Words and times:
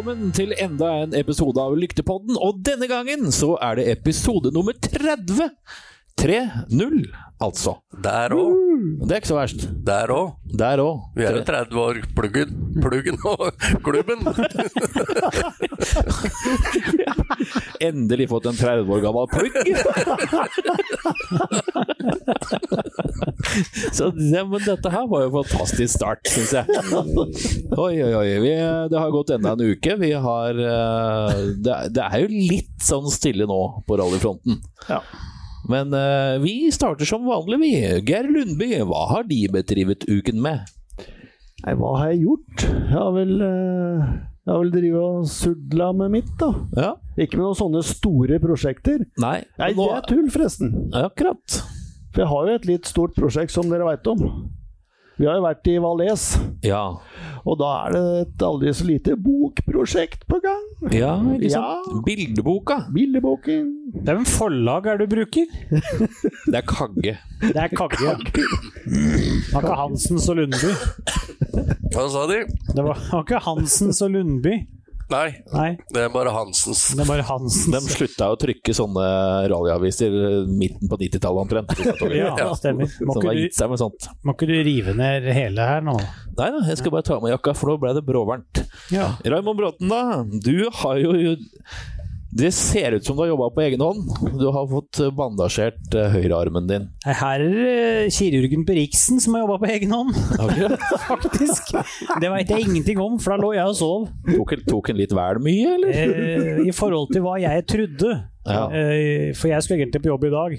velkommen 0.00 0.30
til 0.32 0.54
enda 0.56 0.86
en 1.02 1.12
episode 1.12 1.60
av 1.60 1.74
Lyktepodden. 1.76 2.38
Og 2.40 2.62
denne 2.64 2.86
gangen 2.88 3.26
så 3.36 3.50
er 3.60 3.76
det 3.76 3.90
episode 3.92 4.48
nummer 4.54 4.72
30. 4.72 5.50
3-0, 6.16 6.96
altså. 7.40 7.76
Der 8.04 8.34
òg. 8.36 8.56
Det 9.00 9.12
er 9.12 9.20
ikke 9.20 9.30
så 9.30 9.38
verst. 9.38 9.66
Der 9.86 10.12
òg. 10.14 10.34
Der 10.58 10.80
òg. 10.82 11.00
Vi 11.16 11.24
er 11.26 11.36
jo 11.38 11.44
30 11.48 11.80
år 11.80 11.94
pluggen, 12.16 12.50
pluggen 12.80 13.16
og 13.28 13.50
klubben. 13.84 14.18
Endelig 17.90 18.28
fått 18.30 18.46
en 18.50 18.58
30 18.60 18.92
år 18.92 19.00
gammel 19.04 19.26
plugg. 19.32 19.54
Så 23.92 24.10
ja, 24.16 24.44
men 24.46 24.60
dette 24.64 24.90
her 24.92 25.06
var 25.10 25.24
jo 25.24 25.30
en 25.30 25.36
fantastisk 25.40 25.94
start, 25.96 26.28
syns 26.30 26.52
jeg. 26.54 26.64
Oi, 27.76 27.94
oi, 28.04 28.12
oi. 28.14 28.28
Vi, 28.44 28.52
det 28.92 28.98
har 29.00 29.10
gått 29.14 29.32
enda 29.34 29.54
en 29.56 29.64
uke. 29.72 29.96
Vi 30.00 30.12
har 30.26 30.60
eh, 30.70 31.42
det, 31.64 31.76
det 31.96 32.06
er 32.06 32.24
jo 32.24 32.28
litt 32.30 32.84
sånn 32.84 33.08
stille 33.12 33.48
nå 33.50 33.60
på 33.88 33.98
rallyfronten. 34.00 34.60
Ja. 34.90 35.00
Men 35.68 35.92
uh, 35.94 36.38
vi 36.42 36.70
starter 36.72 37.04
som 37.08 37.26
vanlig, 37.28 37.58
vi. 37.60 37.70
Geir 38.08 38.28
Lundby, 38.32 38.70
hva 38.88 39.06
har 39.12 39.26
de 39.28 39.42
bedrevet 39.52 40.06
uken 40.08 40.40
med? 40.42 40.64
Nei, 41.66 41.74
hva 41.76 41.90
har 42.00 42.12
jeg 42.14 42.22
gjort? 42.24 42.64
Jeg 42.64 42.96
har 42.96 43.12
vel 43.18 43.34
uh 43.44 44.04
Jeg 44.40 44.54
har 44.54 44.62
vel 44.64 44.70
drevet 44.72 45.02
og 45.04 45.26
sudla 45.28 45.90
med 45.94 46.10
mitt, 46.14 46.30
da. 46.40 46.48
Ja? 46.80 46.94
Ikke 47.20 47.36
med 47.36 47.44
noen 47.44 47.58
sånne 47.58 47.82
store 47.86 48.38
prosjekter. 48.42 49.04
Nei, 49.20 49.42
Nei, 49.60 49.68
nå- 49.76 49.84
det 49.90 49.98
er 49.98 50.06
tull, 50.08 50.30
forresten. 50.32 50.72
Akkurat. 50.96 51.58
For 52.10 52.24
jeg 52.24 52.30
har 52.32 52.48
jo 52.48 52.54
et 52.56 52.64
litt 52.66 52.88
stort 52.88 53.12
prosjekt, 53.14 53.52
som 53.54 53.68
dere 53.70 53.84
veit 53.86 54.08
om. 54.10 54.24
Vi 55.20 55.26
har 55.28 55.36
jo 55.36 55.42
vært 55.44 55.68
i 55.68 55.74
Valais, 55.84 56.22
Ja. 56.64 56.78
og 57.44 57.58
da 57.60 57.68
er 57.86 57.92
det 57.92 58.04
et 58.22 58.42
aldri 58.46 58.72
så 58.72 58.86
lite 58.88 59.16
bokprosjekt 59.20 60.22
på 60.30 60.38
gang. 60.40 60.62
ja, 60.96 61.12
ikke 61.36 61.50
Ja. 61.52 61.82
Bildeboka. 62.06 62.78
Bildeboken. 62.94 63.68
Hvem 64.06 64.24
forlag 64.24 64.86
er 64.86 64.96
det 65.02 65.10
du 65.10 65.16
bruker? 65.16 65.46
Det 66.48 66.56
er 66.56 66.64
Kagge. 66.64 67.18
Det 67.42 67.56
er 67.56 67.68
Kagge. 67.68 68.16
Det 68.86 69.52
var 69.52 69.60
ikke 69.62 69.76
Hansens 69.82 70.28
og 70.32 70.36
Lundby. 70.40 70.72
Hva 71.92 72.08
sa 72.12 72.26
de? 72.30 72.40
Det 72.74 72.84
var, 72.84 72.94
det 72.96 73.12
var 73.12 73.24
ikke 73.26 73.42
Hansens 73.44 74.00
og 74.06 74.10
Lundby. 74.16 74.56
Nei, 75.10 75.30
Nei, 75.50 75.70
det 75.90 76.04
er 76.06 76.12
bare 76.14 76.30
Hansens. 76.34 76.84
det 76.94 77.02
er 77.02 77.08
bare 77.08 77.24
Hansens. 77.26 77.66
De 77.72 77.94
slutta 77.96 78.28
å 78.30 78.36
trykke 78.38 78.74
sånne 78.76 79.04
rallyaviser 79.50 80.14
midten 80.46 80.90
på 80.90 80.98
90-tallet 81.00 81.44
omtrent. 81.44 81.74
Ja, 82.20 82.46
stemmer. 82.56 82.90
Må 83.06 83.14
Så 83.16 83.22
de 83.24 83.46
ikke, 83.48 83.66
du, 83.76 84.08
må 84.26 84.34
ikke 84.36 84.48
du 84.50 84.54
rive 84.66 84.94
ned 84.96 85.26
hele 85.34 85.66
her 85.66 85.82
nå? 85.84 85.96
Nei 86.38 86.48
da, 86.54 86.62
jeg 86.68 86.78
skal 86.80 86.94
bare 86.94 87.06
ta 87.06 87.18
med 87.22 87.34
jakka, 87.34 87.54
for 87.58 87.72
nå 87.72 87.78
ble 87.82 87.92
det 87.96 88.04
bråvarmt. 88.06 88.62
Ja. 88.94 89.10
Raymond 89.26 89.58
Bråten, 89.58 89.90
da. 89.90 90.22
Du 90.46 90.68
har 90.82 91.00
jo 91.02 91.14
Det 92.30 92.52
ser 92.54 92.94
ut 92.94 93.04
som 93.06 93.16
du 93.16 93.24
har 93.24 93.30
jobba 93.32 93.48
på 93.50 93.62
egen 93.64 93.80
hånd. 93.82 94.06
Du 94.38 94.44
har 94.54 94.66
fått 94.70 95.00
bandasjert 95.18 95.94
eh, 95.98 96.12
høyrearmen 96.14 96.68
din. 96.70 96.84
Her 97.02 97.42
er 97.42 98.10
kirurgen 98.14 98.62
på 98.68 98.76
Riksen 98.78 99.18
som 99.22 99.34
har 99.34 99.42
jobba 99.46 99.56
på 99.64 99.70
egen 99.74 99.90
hånd, 99.96 100.14
faktisk. 101.10 101.72
Det 102.22 102.30
veit 102.30 102.52
jeg 102.54 102.68
ingenting 102.68 103.02
om, 103.02 103.18
for 103.18 103.34
da 103.34 103.40
lå 103.42 103.50
jeg 103.56 103.72
og 103.72 103.78
sov. 103.80 104.06
Tok, 104.30 104.54
tok 104.68 104.92
en 104.92 105.00
litt 105.02 105.14
vel 105.16 105.42
mye, 105.42 105.74
eller? 105.74 105.96
Eh, 106.04 106.62
I 106.70 106.74
forhold 106.76 107.10
til 107.14 107.26
hva 107.26 107.34
jeg 107.42 107.66
trodde. 107.74 108.12
Ja. 108.46 108.62
Eh, 108.70 109.30
for 109.34 109.50
jeg 109.50 109.66
skulle 109.66 109.82
egentlig 109.82 110.04
på 110.06 110.12
jobb 110.14 110.28
i 110.30 110.34
dag. 110.36 110.58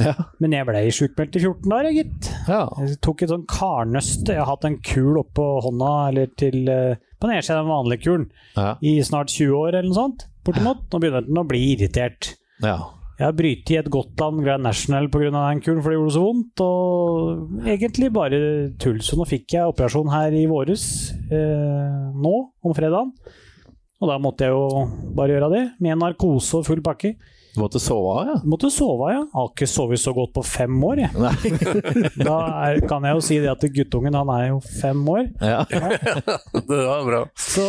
Ja. 0.00 0.14
Men 0.40 0.54
jeg 0.56 0.64
ble 0.70 0.86
sjukmeldt 0.94 1.34
i 1.36 1.42
14 1.42 1.66
dager, 1.74 1.92
gitt. 1.98 2.30
ja. 2.48 2.62
Jeg 2.80 3.00
tok 3.04 3.26
et 3.26 3.32
sånn 3.34 3.48
karnøste. 3.50 4.32
Jeg 4.36 4.40
har 4.40 4.48
hatt 4.54 4.70
en 4.70 4.78
kul 4.86 5.18
oppå 5.20 5.50
hånda, 5.66 5.94
eller 6.12 6.30
til 6.40 6.62
eh, 6.70 6.94
på 7.20 7.28
nedsiden 7.30 7.58
av 7.60 7.66
den 7.66 7.74
vanlige 7.74 8.06
kulen, 8.06 8.28
ja. 8.56 8.76
i 8.82 8.96
snart 9.04 9.34
20 9.34 9.58
år 9.58 9.74
eller 9.74 9.90
noe 9.90 9.98
sånt. 9.98 10.28
Bortimot. 10.46 10.82
Nå 10.90 10.98
begynner 11.02 11.24
den 11.26 11.38
å 11.40 11.46
bli 11.48 11.62
irritert. 11.76 12.34
ja. 12.64 12.80
Jeg 13.20 13.28
har 13.28 13.34
brytet 13.38 13.70
i 13.70 13.76
et 13.78 13.88
godt 13.92 14.18
land, 14.18 14.40
Grand 14.42 14.64
National 14.64 15.04
pga. 15.12 15.28
den 15.30 15.60
kulen, 15.62 15.82
for 15.84 15.92
det 15.92 15.98
gjorde 15.98 16.14
så 16.16 16.22
vondt. 16.24 16.62
Og 16.64 17.66
egentlig 17.70 18.08
bare 18.10 18.38
tull. 18.82 18.98
Så 19.04 19.14
nå 19.14 19.26
fikk 19.28 19.52
jeg 19.54 19.68
operasjon 19.68 20.10
her 20.10 20.32
i 20.34 20.46
våres, 20.50 21.12
eh, 21.30 22.10
nå, 22.18 22.32
om 22.64 22.74
fredagen. 22.74 23.12
Og 24.00 24.08
da 24.10 24.16
måtte 24.18 24.48
jeg 24.48 24.50
jo 24.50 24.88
bare 25.14 25.36
gjøre 25.36 25.50
det, 25.52 25.62
med 25.78 26.00
narkose 26.00 26.58
og 26.58 26.66
full 26.66 26.82
pakke. 26.82 27.12
Du 27.52 27.60
måtte 27.60 27.80
sove 27.82 28.12
av, 28.16 28.28
ja? 28.30 28.36
Måtte 28.48 28.70
sove, 28.72 29.06
av, 29.06 29.12
ja. 29.12 29.22
Har 29.34 29.50
ikke 29.52 29.68
sovet 29.68 30.00
så 30.00 30.14
godt 30.16 30.32
på 30.36 30.44
fem 30.46 30.76
år, 30.88 31.02
jeg. 31.04 31.12
Nei. 31.20 31.32
Da 32.28 32.36
er, 32.64 32.80
kan 32.88 33.04
jeg 33.04 33.18
jo 33.18 33.24
si 33.24 33.38
det 33.42 33.50
at 33.52 33.66
guttungen, 33.76 34.16
han 34.16 34.30
er 34.32 34.46
jo 34.50 34.60
fem 34.80 35.02
år. 35.12 35.28
Ja. 35.38 35.62
Det 36.72 36.80
var 36.86 37.04
bra. 37.06 37.22
Så 37.38 37.66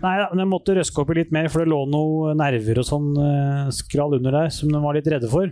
nei 0.00 0.14
da, 0.22 0.30
men 0.32 0.44
jeg 0.44 0.50
måtte 0.50 0.76
røske 0.76 1.02
opp 1.02 1.12
i 1.12 1.20
litt 1.20 1.34
mer, 1.34 1.50
for 1.52 1.62
det 1.62 1.72
lå 1.72 1.82
noen 1.92 2.40
nerver 2.40 2.80
og 2.80 2.88
sånn 2.88 3.10
skral 3.76 3.90
skrall 3.90 4.16
under 4.16 4.32
der 4.32 4.52
som 4.54 4.70
de 4.72 4.80
var 4.80 4.96
litt 4.96 5.08
redde 5.10 5.28
for. 5.30 5.50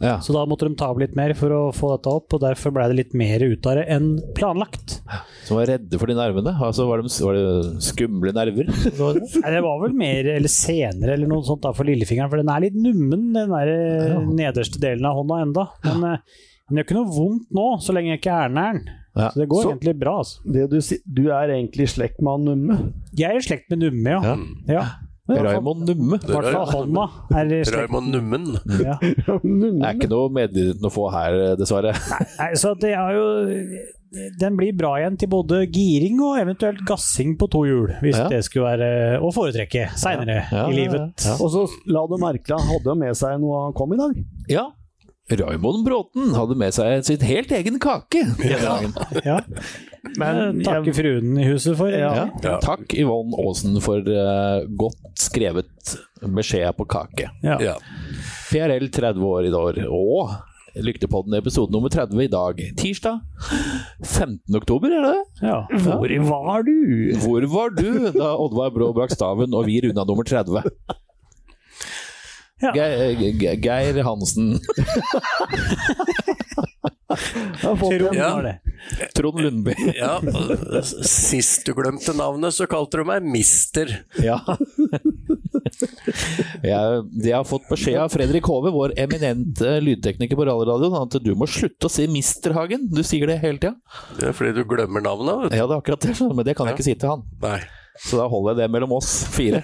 Ja. 0.00 0.14
Så 0.24 0.32
da 0.32 0.46
måtte 0.48 0.64
de 0.68 0.74
ta 0.80 0.88
opp 0.92 0.98
litt 1.02 1.14
mer 1.18 1.34
for 1.36 1.52
å 1.52 1.60
få 1.76 1.90
dette 1.96 2.12
opp, 2.12 2.32
og 2.36 2.40
derfor 2.40 2.72
ble 2.72 2.86
det 2.88 2.96
litt 2.98 3.14
mer 3.20 3.42
ut 3.44 3.66
av 3.68 3.76
det 3.76 3.86
enn 3.92 4.10
planlagt. 4.36 5.00
Som 5.46 5.58
var 5.60 5.66
redde 5.68 5.98
for 6.00 6.08
de 6.10 6.14
nervene? 6.16 6.54
Altså, 6.56 6.86
var, 6.88 7.02
det, 7.04 7.12
var 7.26 7.36
det 7.36 7.82
skumle 7.84 8.32
nerver? 8.36 8.70
Nei, 8.70 9.50
det 9.56 9.62
var 9.66 9.82
vel 9.84 9.96
mer 10.00 10.30
eller 10.36 10.48
senere 10.52 11.16
eller 11.18 11.28
noe 11.30 11.44
sånt 11.46 11.62
da 11.66 11.74
for 11.76 11.84
lillefingeren, 11.88 12.30
for 12.32 12.40
den 12.40 12.52
er 12.54 12.64
litt 12.66 12.78
nummen, 12.80 13.28
den 13.36 13.52
der 13.52 13.74
eh, 13.74 14.06
Ja. 14.14 14.22
nederste 14.24 14.80
delen 14.82 15.04
av 15.10 15.20
hånda 15.20 15.42
enda. 15.44 15.66
Men, 15.84 16.06
eh, 16.14 16.40
men 16.70 16.76
det 16.78 16.82
gjør 16.84 16.88
ikke 16.88 16.98
noe 17.00 17.14
vondt 17.18 17.46
nå, 17.60 17.68
så 17.84 17.92
lenge 17.96 18.14
jeg 18.14 18.22
ikke 18.22 18.40
er 18.46 18.56
nær 18.56 18.72
den. 18.80 18.88
Ja. 19.18 19.26
Så 19.34 19.40
det 19.42 19.48
går 19.50 19.62
Så- 19.64 19.70
egentlig 19.74 19.92
bra, 19.98 20.12
altså. 20.22 20.36
Det 20.54 20.68
du, 20.70 20.76
si- 20.86 21.00
du 21.04 21.24
er 21.34 21.50
egentlig 21.50 21.82
i 21.88 21.90
slekt 21.90 22.20
med 22.22 22.30
han 22.30 22.44
Numme. 22.46 22.76
Jeg 23.18 23.32
er 23.34 23.40
i 23.40 23.42
slekt 23.42 23.66
med 23.72 23.80
Numme, 23.82 24.12
ja. 24.14 24.20
Ja. 24.22 24.36
ja. 24.70 24.84
Raymond 25.30 25.86
Numme. 25.88 26.18
I 26.18 26.32
hvert 26.32 26.50
fall 26.52 26.66
hånda. 26.74 27.06
Raymond 27.76 28.10
Nummen. 28.14 28.50
Ja. 28.82 28.96
Det 29.00 29.86
er 29.86 29.94
ikke 29.96 30.10
noe 30.10 30.28
medvirkning 30.34 30.86
å 30.86 30.92
få 30.92 31.08
her, 31.14 31.36
dessverre. 31.60 31.94
Nei, 32.38 32.50
så 32.58 32.74
det 32.80 32.92
er 32.96 33.16
jo 33.16 33.24
Den 34.40 34.56
blir 34.58 34.72
bra 34.74 34.96
igjen 34.98 35.14
til 35.20 35.28
både 35.30 35.60
giring 35.70 36.18
og 36.26 36.40
eventuelt 36.40 36.80
gassing 36.88 37.36
på 37.38 37.46
to 37.52 37.60
hjul, 37.68 37.92
hvis 38.02 38.16
Ja. 38.18 38.24
det 38.32 38.40
skulle 38.48 38.72
være 38.72 39.20
å 39.22 39.30
foretrekke 39.34 39.84
seinere 39.94 40.40
Ja, 40.50 40.64
i 40.66 40.74
ja, 40.74 40.76
livet. 40.80 41.22
ja. 41.24 41.36
Og 41.38 41.52
så 41.54 41.62
la 41.86 42.02
du 42.10 42.16
merke 42.18 42.42
til 42.48 42.58
han 42.58 42.66
hadde 42.72 42.96
med 42.98 43.14
seg 43.20 43.38
noe 43.38 43.60
han 43.68 43.76
kom 43.78 43.94
i 43.94 44.00
dag. 44.00 44.18
Ja. 44.50 44.66
Raymond 45.30 45.84
Bråten 45.86 46.32
hadde 46.34 46.56
med 46.58 46.74
seg 46.74 47.04
sitt 47.06 47.22
helt 47.22 47.52
egen 47.54 47.78
kake 47.82 48.24
Ja. 48.42 48.80
Ja. 49.28 49.36
Men 50.18 50.38
Men 50.56 50.62
takke 50.64 50.94
fruen 50.96 51.36
i 51.38 51.44
huset 51.46 51.76
for. 51.78 51.92
Ja. 51.92 52.30
Ja. 52.42 52.56
Takk 52.64 52.94
Yvonne 52.98 53.36
Aasen 53.44 53.76
for 53.84 54.00
uh, 54.00 54.64
godt 54.80 54.96
skrevet 55.20 55.96
beskjed 56.24 56.72
på 56.78 56.86
kake. 56.90 57.28
Ja. 57.44 57.58
Ja. 57.62 57.76
PRL 58.50 58.88
30 58.90 59.26
år 59.28 59.46
i 59.46 59.52
år, 59.54 59.82
og 59.92 60.38
Lyktepodden 60.80 61.34
episode 61.34 61.72
nummer 61.74 61.90
30 61.90 62.24
i 62.24 62.28
dag. 62.30 62.60
Tirsdag 62.78 63.20
15. 64.06 64.38
oktober, 64.54 64.92
er 64.94 65.02
det 65.04 65.12
det? 65.16 65.48
Ja. 65.50 65.60
Hvor 65.84 66.14
var 66.30 66.62
du? 66.66 66.76
Hvor 67.24 67.46
var 67.54 67.74
du 67.74 68.10
da 68.14 68.32
Oddvar 68.38 68.70
Brå 68.74 68.92
brakk 68.96 69.12
staven 69.14 69.54
og 69.54 69.66
vi 69.66 69.80
runda 69.84 70.04
nummer 70.06 70.26
30? 70.26 70.62
Ja. 72.60 72.72
Geir, 72.76 73.14
Ge- 73.40 73.56
Geir 73.64 74.02
Hansen, 74.04 74.58
Trond 77.80 78.14
Ja. 78.14 78.54
Trond 79.14 79.40
Lundby. 79.40 79.74
ja. 79.96 80.20
Sist 81.02 81.66
du 81.66 81.74
glemte 81.74 82.12
navnet, 82.16 82.54
så 82.54 82.66
kalte 82.70 83.00
du 83.00 83.04
meg 83.08 83.24
Mister. 83.26 83.90
Ja. 84.22 84.38
Jeg, 86.60 87.02
jeg 87.24 87.34
har 87.34 87.44
fått 87.48 87.66
beskjed 87.70 87.98
av 88.02 88.12
Fredrik 88.12 88.46
Hove, 88.50 88.70
vår 88.74 88.94
eminente 89.00 89.76
lydtekniker 89.84 90.38
på 90.38 90.46
Rallyradioen, 90.48 90.96
at 91.00 91.18
du 91.24 91.32
må 91.38 91.48
slutte 91.50 91.88
å 91.88 91.92
si 91.92 92.06
Mister 92.10 92.54
Hagen. 92.56 92.86
Du 92.92 93.02
sier 93.06 93.26
det 93.30 93.40
hele 93.42 93.58
tida. 93.60 93.74
Det 94.20 94.30
er 94.30 94.36
fordi 94.36 94.54
du 94.60 94.64
glemmer 94.68 95.02
navnet, 95.04 95.44
vet 95.46 95.52
du. 95.54 95.58
Ja, 95.60 95.66
det 95.66 95.76
er 95.76 95.82
akkurat 95.82 96.06
det, 96.06 96.16
men 96.30 96.46
det 96.46 96.56
kan 96.58 96.70
jeg 96.70 96.78
ikke 96.78 96.88
si 96.92 96.96
til 97.00 97.14
han. 97.16 97.26
Nei. 97.42 97.58
Så 98.00 98.16
da 98.20 98.28
holder 98.30 98.54
jeg 98.54 98.62
det 98.62 98.70
mellom 98.72 98.92
oss 98.96 99.10
fire. 99.34 99.60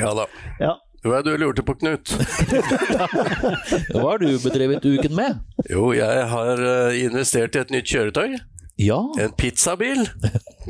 Ja 0.00 0.10
da. 0.16 0.24
ja. 0.62 0.72
Hva 1.04 1.18
er 1.20 1.22
det 1.26 1.36
du 1.36 1.42
lurte 1.44 1.62
på, 1.66 1.74
Knut? 1.78 2.10
Hva 3.92 4.02
har 4.10 4.18
du 4.22 4.28
bedrevet 4.42 4.84
uken 4.86 5.14
med? 5.16 5.38
Jo, 5.70 5.90
jeg 5.96 6.26
har 6.32 6.62
eh, 6.62 7.00
investert 7.04 7.56
i 7.58 7.62
et 7.64 7.72
nytt 7.74 7.88
kjøretøy. 7.90 8.36
Ja, 8.76 8.98
En 9.22 9.32
pizzabil. 9.38 10.02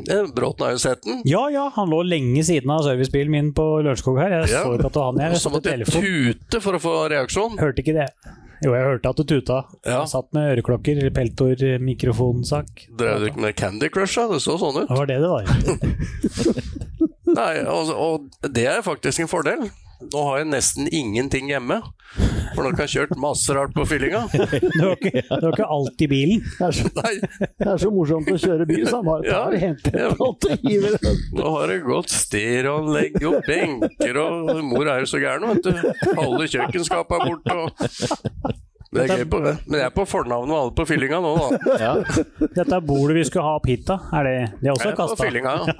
Eh, 0.07 0.27
Bråten 0.35 0.63
har 0.63 0.75
jo 0.77 0.79
sett 0.79 1.01
den. 1.03 1.19
Ja 1.27 1.47
ja, 1.51 1.65
han 1.75 1.89
lå 1.91 2.03
lenge 2.07 2.43
siden 2.47 2.71
av 2.71 2.85
servicebilen 2.85 3.33
min 3.33 3.49
på 3.57 3.65
Lørenskog 3.83 4.19
her. 4.21 4.31
Jeg 4.37 4.53
Ja. 4.53 4.61
så 4.63 4.75
ikke 4.77 4.87
at 4.87 4.93
det 4.95 5.01
var 5.01 5.09
han 5.11 5.23
jeg 5.25 5.41
så 5.43 5.51
måtte 5.51 5.73
jeg 5.73 5.87
tute 5.91 6.61
for 6.63 6.77
å 6.77 6.83
få 6.83 6.93
reaksjon. 7.11 7.57
Hørte 7.59 7.83
ikke 7.83 7.97
det. 7.97 8.07
Jo, 8.63 8.71
jeg 8.73 8.85
hørte 8.87 9.09
at 9.11 9.19
du 9.19 9.23
tuta. 9.27 9.57
Ja. 9.85 9.99
Jeg 9.99 10.09
satt 10.13 10.31
med 10.33 10.53
øreklokker, 10.55 11.01
peltor, 11.13 11.65
mikrofonsak. 11.83 12.87
Drev 12.97 13.19
du 13.21 13.27
ikke 13.31 13.43
med 13.43 13.57
Candy 13.59 13.89
Crush, 13.93 14.15
da? 14.17 14.29
Det 14.31 14.39
så 14.41 14.55
sånn 14.61 14.79
ut. 14.81 14.87
Det 14.89 14.97
var 14.97 15.11
det 15.11 15.19
det 15.21 15.29
var. 15.29 15.43
Nei, 17.37 17.51
og, 17.69 17.91
og 17.93 18.49
det 18.55 18.65
er 18.71 18.81
faktisk 18.85 19.21
en 19.21 19.29
fordel. 19.29 19.67
Nå 19.97 20.23
har 20.29 20.37
jeg 20.43 20.47
nesten 20.51 20.87
ingenting 20.93 21.47
hjemme. 21.49 21.79
For 22.55 22.63
nå 22.63 22.69
har 22.71 22.83
jeg 22.85 22.91
kjørt 22.93 23.17
masse 23.21 23.53
rart 23.53 23.73
på 23.75 23.83
fyllinga. 23.89 24.21
Du 24.77 24.83
har 24.83 24.93
ikke, 24.95 25.21
du 25.27 25.45
har 25.47 25.51
ikke 25.51 25.67
alt 25.77 26.03
i 26.05 26.07
bilen. 26.09 26.43
Det 26.45 26.67
er 26.67 26.75
så, 26.77 26.91
Nei, 27.01 27.13
det 27.59 27.67
er 27.73 27.81
så 27.81 27.89
morsomt 27.93 28.29
å 28.31 28.37
kjøre 28.39 28.67
bil, 28.69 28.85
så 28.87 28.99
han 29.01 29.07
bare 29.09 29.25
tar 29.27 29.57
Ja. 29.57 29.61
henter 29.65 29.99
alt 30.13 30.47
og 30.47 30.63
hiver 30.67 30.95
det. 31.01 31.13
nå 31.37 31.51
har 31.57 31.73
det 31.73 31.79
gått 31.85 32.13
stereoanlegg 32.13 33.17
og 33.27 33.39
benker 33.47 34.21
og 34.23 34.63
Mor 34.69 34.87
er 34.93 35.03
jo 35.03 35.09
så 35.11 35.21
gæren, 35.21 35.49
vet 35.51 35.67
du. 35.67 36.15
Alle 36.17 36.47
kjøkkenskapene 36.47 37.17
er 37.17 37.33
borte 37.33 37.57
og 37.57 38.65
det 38.97 39.05
er 39.07 39.21
gøy 39.21 39.29
på, 39.31 39.39
Men 39.67 39.77
jeg 39.79 39.87
er 39.87 39.93
på 39.95 40.05
fornavn 40.09 40.47
med 40.49 40.57
alle 40.57 40.73
på 40.77 40.85
fyllinga 40.89 41.19
nå, 41.23 41.31
da. 41.37 41.47
Ja. 41.85 41.93
Dette 42.41 42.73
er 42.77 42.83
bordet 42.85 43.15
vi 43.19 43.23
skulle 43.29 43.45
ha 43.47 43.53
opp 43.59 43.67
hit, 43.69 43.83
da. 43.89 43.97
Er 44.17 44.21
det, 44.27 44.35
det 44.61 44.67
er 44.67 44.73
også 44.75 44.87
Jeg 44.87 44.91
er 44.91 44.97
på 44.97 45.01
kasta? 45.03 45.23
fyllinga, 45.23 45.51
ja. 45.57 45.63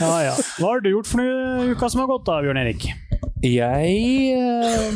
Ja, 0.00 0.12
ja. 0.26 0.34
Hva 0.58 0.66
har 0.74 0.80
du 0.84 0.88
gjort 0.90 1.08
for 1.08 1.20
noe 1.22 1.64
i 1.64 1.72
uka 1.74 1.88
som 1.92 2.00
har 2.02 2.08
gått, 2.10 2.26
da, 2.28 2.40
Bjørn 2.44 2.60
Erik? 2.64 2.82
Jeg, 3.44 3.90
eh, 4.34 4.92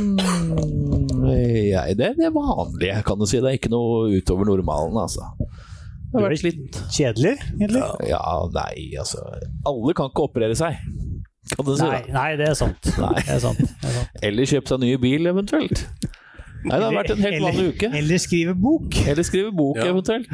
jeg 1.68 1.96
Det 1.98 2.06
er 2.06 2.14
det 2.18 2.30
vanlige, 2.34 3.02
kan 3.06 3.18
du 3.20 3.26
si. 3.28 3.40
Det 3.42 3.50
er 3.50 3.58
ikke 3.58 3.72
noe 3.72 4.08
utover 4.16 4.44
normalen, 4.48 4.96
altså. 5.04 5.24
Det 6.08 6.16
har 6.16 6.24
er 6.24 6.30
vært 6.32 6.46
litt 6.46 6.78
Kjedelig, 6.94 7.34
egentlig? 7.58 7.82
Ja, 8.08 8.22
nei, 8.54 8.76
altså 8.96 9.20
Alle 9.68 9.92
kan 9.96 10.08
ikke 10.08 10.24
operere 10.30 10.56
seg, 10.56 10.78
kan 11.56 11.64
du 11.66 11.74
si. 11.76 11.82
Nei, 11.84 12.02
nei, 12.12 12.28
det 12.36 12.48
er 12.50 12.54
sant. 12.58 12.88
Nei. 12.98 13.14
Det 13.22 13.34
er 13.36 13.42
sant. 13.44 13.58
Det 13.58 13.88
er 13.88 13.94
sant. 13.98 14.22
Eller 14.28 14.42
kjøpe 14.50 14.68
seg 14.72 14.80
ny 14.84 14.90
bil, 15.00 15.26
eventuelt. 15.30 15.84
Nei, 16.66 16.74
det 16.74 16.84
har 16.88 16.94
vært 16.96 17.12
en 17.14 17.22
helt 17.22 17.42
vanlig 17.44 17.66
uke. 17.74 17.90
Eller 18.00 18.18
skrive 18.18 18.54
bok. 18.58 18.96
Eller 19.06 19.22
skrive 19.26 19.52
bok, 19.54 19.76
Ja. 19.78 19.86
eventuelt. 19.92 20.28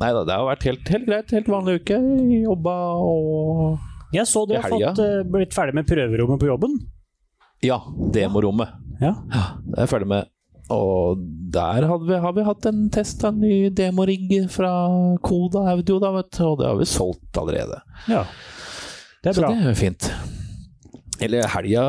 Nei 0.00 0.08
da, 0.12 0.24
det 0.26 0.34
har 0.34 0.44
vært 0.48 0.64
helt, 0.66 0.88
helt 0.92 1.06
greit. 1.06 1.30
Helt 1.36 1.46
vanlig 1.48 1.80
uke. 1.80 2.00
Jobba 2.42 2.74
og 2.98 3.78
Jeg 4.12 4.26
så 4.26 4.42
du 4.48 4.54
har 4.58 4.68
fått, 4.70 4.98
eh, 5.02 5.22
blitt 5.30 5.54
ferdig 5.54 5.74
med 5.74 5.86
prøverommet 5.86 6.40
på 6.42 6.46
jobben. 6.50 6.74
Ja, 7.62 7.78
demorommet. 8.12 8.68
Ja. 9.00 9.14
Det 9.30 9.78
er 9.78 9.86
jeg 9.86 9.88
ferdig 9.94 10.08
med. 10.08 10.26
Og 10.68 11.18
der 11.54 11.86
hadde 11.86 12.06
vi, 12.08 12.18
har 12.18 12.32
vi 12.34 12.42
hatt 12.42 12.66
en 12.66 12.88
test 12.90 13.22
av 13.24 13.34
en 13.34 13.40
ny 13.40 13.68
demorigg 13.70 14.50
fra 14.50 14.70
Koda 15.22 15.62
Audio, 15.70 16.00
da, 16.02 16.10
vet 16.18 16.30
du. 16.36 16.42
Og 16.44 16.58
det 16.58 16.66
har 16.66 16.76
vi 16.80 16.84
solgt 16.90 17.38
allerede. 17.38 17.80
ja. 18.10 18.24
Det 19.26 19.32
er 19.32 19.38
Så 19.40 19.42
det 19.50 19.70
er 19.72 19.74
fint. 19.78 20.10
Eller 21.24 21.46
helga 21.48 21.82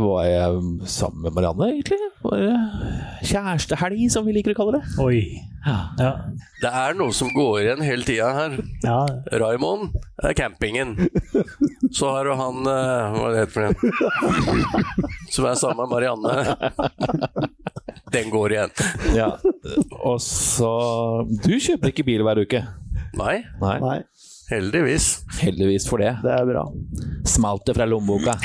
var 0.00 0.24
jeg 0.26 0.56
sammen 0.90 1.22
med 1.22 1.32
Marianne, 1.36 1.68
egentlig. 1.70 1.98
Bare 2.24 2.50
kjærestehelg, 3.22 4.00
som 4.10 4.26
vi 4.26 4.34
liker 4.34 4.52
å 4.52 4.58
kalle 4.58 4.80
det. 4.80 4.88
Oi. 5.00 5.20
Ja. 5.62 5.76
Ja. 6.02 6.08
Det 6.58 6.72
er 6.82 6.96
noe 6.98 7.14
som 7.14 7.30
går 7.30 7.60
igjen 7.62 7.84
hele 7.86 8.02
tida 8.02 8.32
her. 8.34 8.56
ja. 8.82 8.96
Raymond 9.38 9.94
er 10.26 10.34
campingen. 10.34 10.96
Så 11.94 12.10
har 12.10 12.26
du 12.26 12.32
han 12.34 12.58
eh, 12.66 13.14
Hva 13.14 13.28
er 13.28 13.32
det 13.36 13.44
heter 13.44 13.54
for 13.54 13.62
en? 13.70 13.76
Som 15.30 15.46
er 15.46 15.54
sammen 15.62 15.84
med 15.84 15.94
Marianne. 15.94 16.34
Den 18.12 18.30
går 18.34 18.56
igjen. 18.58 18.74
ja. 19.16 19.30
Og 20.02 20.18
så 20.20 20.72
Du 21.46 21.52
kjøper 21.54 21.94
ikke 21.94 22.04
bil 22.10 22.26
hver 22.26 22.42
uke? 22.42 22.64
Nei, 23.14 23.42
Nei. 23.62 23.76
Nei, 23.78 23.96
heldigvis. 24.52 25.06
Heldigvis 25.40 25.88
for 25.88 26.02
det. 26.02 26.12
det 26.24 26.32
er 26.34 26.48
bra. 26.48 26.66
Smalt 27.28 27.64
det 27.66 27.76
fra 27.78 27.88
lommeboka. 27.88 28.36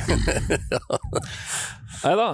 Nei 1.97 2.13
da. 2.17 2.27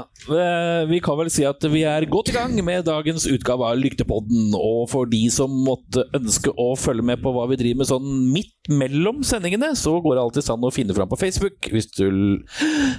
Vi 0.89 0.99
kan 1.03 1.17
vel 1.19 1.29
si 1.31 1.45
at 1.47 1.63
vi 1.71 1.83
er 1.87 2.05
godt 2.11 2.31
i 2.31 2.35
gang 2.35 2.55
med 2.65 2.85
dagens 2.87 3.25
utgave 3.31 3.69
av 3.69 3.79
Lyktepodden. 3.79 4.55
Og 4.57 4.87
for 4.91 5.09
de 5.09 5.21
som 5.33 5.53
måtte 5.65 6.05
ønske 6.17 6.51
å 6.59 6.73
følge 6.79 7.05
med 7.13 7.23
på 7.23 7.31
hva 7.35 7.47
vi 7.51 7.59
driver 7.61 7.83
med 7.83 7.91
sånn 7.91 8.09
midt 8.33 8.71
mellom 8.71 9.23
sendingene, 9.27 9.71
så 9.79 9.95
går 10.03 10.17
det 10.17 10.25
alltid 10.25 10.51
an 10.55 10.67
å 10.67 10.73
finne 10.73 10.97
fram 10.97 11.11
på 11.11 11.19
Facebook 11.21 11.71
hvis 11.73 11.89
du 11.95 12.09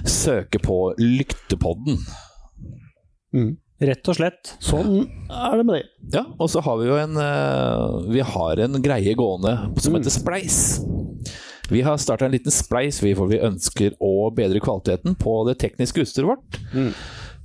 søker 0.09 0.63
på 0.65 0.79
Lyktepodden. 1.01 2.01
Rett 3.83 4.07
og 4.07 4.15
slett. 4.15 4.53
Sånn 4.63 5.01
er 5.27 5.57
det 5.59 5.65
med 5.67 5.75
det. 5.75 5.83
Ja, 6.15 6.23
og 6.39 6.47
så 6.51 6.61
har 6.63 6.77
vi 6.79 6.87
jo 6.87 6.95
en 6.95 7.17
eh, 7.19 8.11
Vi 8.13 8.21
har 8.23 8.61
en 8.63 8.79
greie 8.83 9.15
gående 9.19 9.55
som 9.83 9.97
heter 9.97 10.13
Spleis. 10.13 10.59
Vi 11.69 11.81
har 11.81 11.97
starta 11.97 12.27
en 12.27 12.35
liten 12.35 12.53
spleis 12.53 13.01
hvor 13.01 13.27
vi 13.31 13.41
ønsker 13.41 13.95
å 13.99 14.29
bedre 14.35 14.61
kvaliteten 14.61 15.15
på 15.17 15.37
det 15.49 15.57
tekniske 15.63 16.03
utstyret 16.05 16.29
vårt. 16.29 16.59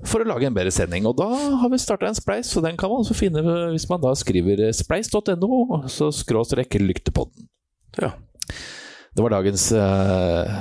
For 0.06 0.22
å 0.22 0.28
lage 0.28 0.46
en 0.48 0.56
bedre 0.56 0.72
sending. 0.72 1.06
Og 1.08 1.16
da 1.18 1.28
har 1.62 1.72
vi 1.72 1.80
starta 1.80 2.08
en 2.08 2.16
spleis, 2.16 2.52
så 2.52 2.62
den 2.64 2.76
kan 2.80 2.92
man 2.92 3.02
også 3.02 3.16
finne 3.16 3.42
hvis 3.72 3.88
man 3.90 4.02
da 4.04 4.12
skriver 4.16 4.62
spleis.no, 4.76 5.80
så 5.92 6.10
skråstrek 6.12 6.76
lyktepodden. 6.80 7.48
Ja. 8.00 8.12
Det 9.16 9.24
var 9.24 9.32
dagens 9.34 9.70
eh, 9.72 10.60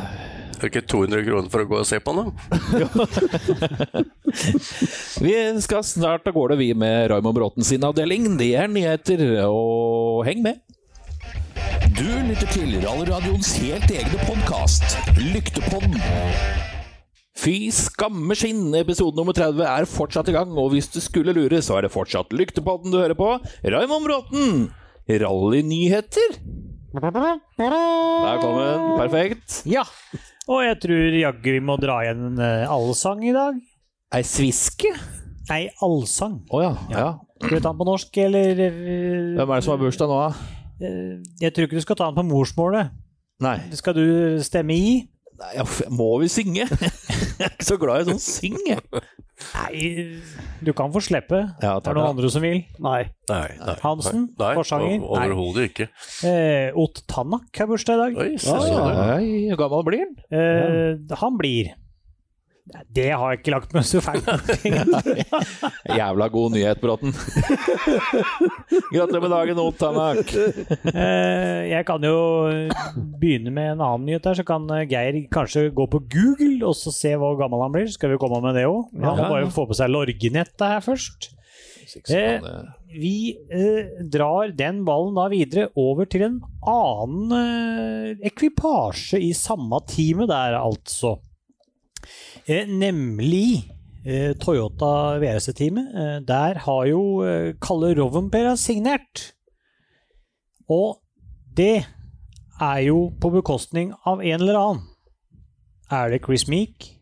Er 0.59 0.67
ikke 0.67 0.81
200 0.91 1.23
kroner 1.23 1.51
for 1.53 1.63
å 1.63 1.67
gå 1.69 1.77
og 1.79 1.88
se 1.88 2.00
på 2.03 2.11
den. 2.17 2.33
Vi 5.23 5.35
skal 5.63 5.85
snart 5.88 6.27
av 6.27 6.35
gårde, 6.35 6.57
vi, 6.59 6.73
med 6.75 7.07
Raymond 7.13 7.38
Bråten 7.38 7.63
sin 7.63 7.85
avdeling. 7.88 8.33
Det 8.39 8.50
er 8.59 8.67
nyheter, 8.71 9.23
og 9.47 10.25
heng 10.27 10.44
med! 10.44 10.59
Du 11.95 12.07
lytter 12.27 12.47
til 12.51 12.75
Rallradioens 12.83 13.53
helt 13.63 13.88
egne 13.91 14.19
podkast, 14.27 15.00
Lyktepodden. 15.19 15.95
Fy 17.39 17.69
skamme 17.71 18.35
skinn, 18.35 18.67
episode 18.75 19.15
nummer 19.15 19.35
30 19.35 19.63
er 19.63 19.88
fortsatt 19.88 20.27
i 20.31 20.35
gang, 20.35 20.51
og 20.59 20.73
hvis 20.73 20.91
du 20.91 21.00
skulle 21.03 21.35
lure, 21.35 21.61
så 21.63 21.77
er 21.79 21.88
det 21.88 21.94
fortsatt 21.95 22.35
Lyktepodden 22.35 22.91
du 22.91 23.00
hører 23.00 23.15
på. 23.19 23.31
Raymond 23.63 24.07
Bråten, 24.09 24.65
rallynyheter. 25.23 26.35
Der 27.00 28.41
kom 28.41 28.57
den, 28.59 28.89
perfekt. 29.00 29.61
Ja. 29.69 29.85
Og 30.50 30.63
jeg 30.66 30.80
tror 30.81 31.16
jaggu 31.19 31.50
vi 31.54 31.62
må 31.62 31.75
dra 31.81 32.00
igjen 32.06 32.24
en 32.31 32.40
eh, 32.42 32.63
allsang 32.72 33.22
i 33.28 33.34
dag. 33.36 33.57
Ei 34.18 34.24
sviske? 34.25 34.90
Nei, 35.50 35.63
allsang. 35.86 36.40
Å 36.50 36.62
ja, 36.63 36.72
ja. 36.94 37.10
Skal 37.40 37.56
vi 37.57 37.62
ta 37.63 37.69
den 37.72 37.80
på 37.80 37.88
norsk, 37.88 38.18
eller 38.25 38.63
eh, 38.66 39.36
Hvem 39.38 39.44
er 39.46 39.54
det 39.62 39.66
som 39.68 39.75
har 39.75 39.81
bursdag 39.84 40.10
nå, 40.12 40.18
da? 40.25 40.57
eh, 40.86 41.13
Jeg 41.44 41.54
tror 41.54 41.68
ikke 41.69 41.78
du 41.80 41.86
skal 41.86 42.00
ta 42.01 42.10
den 42.10 42.18
på 42.18 42.25
morsmålet. 42.31 42.90
Nei. 43.46 43.56
Skal 43.78 43.96
du 43.96 44.04
stemme 44.44 44.75
i? 44.75 44.90
Nei, 45.39 45.51
ja, 45.56 45.63
må 45.95 46.09
vi 46.19 46.27
synge? 46.31 46.65
Jeg 47.40 47.45
er 47.47 47.54
ikke 47.54 47.68
så 47.69 47.78
glad 47.80 48.02
i 48.04 48.09
sånn 48.09 48.19
syng, 48.19 48.57
jeg. 48.68 48.81
Nei, 49.54 49.83
du 50.68 50.73
kan 50.75 50.92
få 50.92 50.99
slippe. 50.99 51.37
Ja, 51.64 51.78
er 51.78 51.83
det 51.85 51.94
noen 51.95 52.09
andre 52.09 52.31
som 52.33 52.44
vil? 52.44 52.66
Nei. 52.83 53.06
Nei, 53.31 53.45
nei. 53.61 53.75
Hansen, 53.80 54.25
Nei, 54.42 54.49
forsanger? 54.57 54.97
Nei, 54.97 55.07
Overhodet 55.07 55.69
ikke. 55.69 55.87
Eh, 56.28 56.75
Ott 56.75 56.99
Tanak 57.07 57.47
har 57.61 57.69
bursdag 57.71 57.95
i 57.95 58.02
dag. 58.02 58.19
Oi, 58.19 58.33
Ah, 58.52 59.56
gammel 59.61 59.85
blir 59.87 60.04
han? 60.04 60.18
Eh, 60.35 61.16
han 61.23 61.40
blir 61.40 61.71
Det 62.94 63.07
har 63.09 63.31
jeg 63.33 63.40
ikke 63.40 63.54
lagt 63.54 63.73
meg 63.76 63.85
så 63.88 64.02
feil. 64.04 64.21
Jævla 65.99 66.28
god 66.33 66.54
nyhet, 66.54 66.81
Bråten. 66.81 67.16
Gratulerer 68.94 69.23
med 69.23 69.33
dagen, 69.33 69.61
Otanak. 69.64 70.21
Tanak. 70.30 70.94
jeg 71.69 71.88
kan 71.88 72.06
jo 72.06 72.19
begynne 73.21 73.54
med 73.56 73.73
en 73.73 73.83
annen 73.85 74.06
nyhet 74.09 74.30
her, 74.30 74.38
så 74.40 74.45
kan 74.47 74.69
eh, 74.76 74.85
Geir 74.90 75.18
kanskje 75.33 75.69
gå 75.76 75.88
på 75.90 76.04
Google 76.14 76.61
og 76.69 76.78
så 76.78 76.94
se 76.95 77.16
hvor 77.19 77.40
gammel 77.40 77.66
han 77.66 77.73
blir. 77.76 77.90
Skal 77.92 78.14
vi 78.14 78.21
komme 78.21 78.42
med 78.45 78.57
det 78.59 78.68
òg? 78.69 78.88
Han 79.02 79.18
må 79.18 79.30
bare 79.33 79.52
få 79.54 79.68
på 79.69 79.78
seg 79.78 79.92
lorgenettet 79.94 80.68
her 80.69 80.85
først. 80.85 81.31
Eh, 82.14 82.42
vi 82.94 83.38
eh, 83.49 84.04
drar 84.11 84.52
den 84.54 84.83
ballen 84.85 85.16
da 85.18 85.26
videre 85.31 85.69
over 85.80 86.06
til 86.09 86.26
en 86.28 86.38
annen 86.69 87.33
eh, 87.33 88.28
ekvipasje 88.30 89.21
i 89.26 89.31
samme 89.38 89.81
teamet 89.90 90.30
der, 90.30 90.59
altså. 90.59 91.18
Eh, 92.48 92.66
nemlig 92.68 93.66
eh, 94.06 94.34
Toyota 94.40 95.18
VRC-teamet. 95.22 95.90
Eh, 95.96 96.19
der 96.28 96.60
har 96.66 96.86
jo 96.90 97.02
Kalle 97.62 97.94
Rovenpera 97.98 98.56
signert. 98.58 99.34
Og 100.69 101.00
det 101.58 101.86
er 102.62 102.80
jo 102.86 103.10
på 103.19 103.31
bekostning 103.34 103.92
av 104.06 104.22
en 104.22 104.40
eller 104.42 104.60
annen. 104.60 104.86
Er 105.90 106.12
det 106.14 106.22
Chris 106.26 106.44
Meek, 106.48 106.96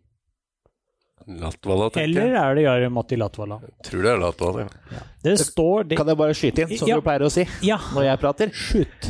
Latvala, 1.28 1.90
tenker 1.92 2.08
jeg. 2.08 2.30
eller 2.30 2.38
er 2.40 2.54
det 2.56 2.62
Jari 2.64 2.90
Matti 2.96 3.18
Latvala? 3.20 3.58
Tror 3.84 4.06
det 4.06 4.12
er 4.14 4.22
Latvala. 4.22 4.62
Ja. 4.94 5.00
Det 5.26 5.34
står 5.42 5.90
det 5.90 5.98
Kan 6.00 6.08
jeg 6.08 6.16
bare 6.22 6.36
skyte 6.40 6.64
inn, 6.64 6.78
som 6.80 6.88
Ja. 6.88 6.96
du 6.96 7.02
pleier 7.04 7.26
å 7.28 7.30
si 7.34 7.44
Ja, 7.68 7.76
når 7.94 8.04
jeg 8.08 8.20
prater? 8.22 8.48
slutt. 8.56 9.10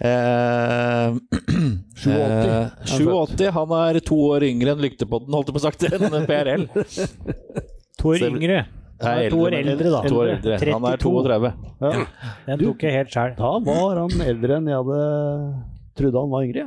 Eh, 0.00 1.14
87. 2.04 2.10
eh, 2.10 2.70
87. 2.98 3.50
Han 3.54 3.74
er 3.78 4.00
to 4.04 4.18
år 4.34 4.46
yngre 4.48 4.74
enn 4.74 4.82
Lyktepodden, 4.82 5.34
holdt 5.36 5.50
jeg 5.50 5.56
på 5.56 5.62
å 5.62 5.66
sagt, 5.68 5.84
enn 5.94 6.26
PRL. 6.30 6.66
To 8.00 8.14
år 8.14 8.26
yngre. 8.30 8.64
Nei, 9.04 9.28
to 9.28 9.40
år 9.42 9.56
eldre, 9.58 9.90
da. 9.90 10.00
To 10.06 10.18
år 10.22 10.32
eldre. 10.36 10.58
Han 10.70 10.86
er 10.88 11.00
32. 11.02 11.22
32. 11.26 11.52
Ja. 11.82 12.06
Den 12.46 12.62
tok 12.62 12.84
jeg 12.86 12.94
helt 12.94 13.14
sjæl. 13.14 13.34
Da 13.38 13.52
var 13.66 14.00
han 14.04 14.24
eldre 14.24 14.58
enn 14.60 14.70
jeg 14.70 14.80
hadde 14.80 15.00
trodde 15.98 16.22
han 16.24 16.32
var 16.34 16.46
yngre. 16.46 16.66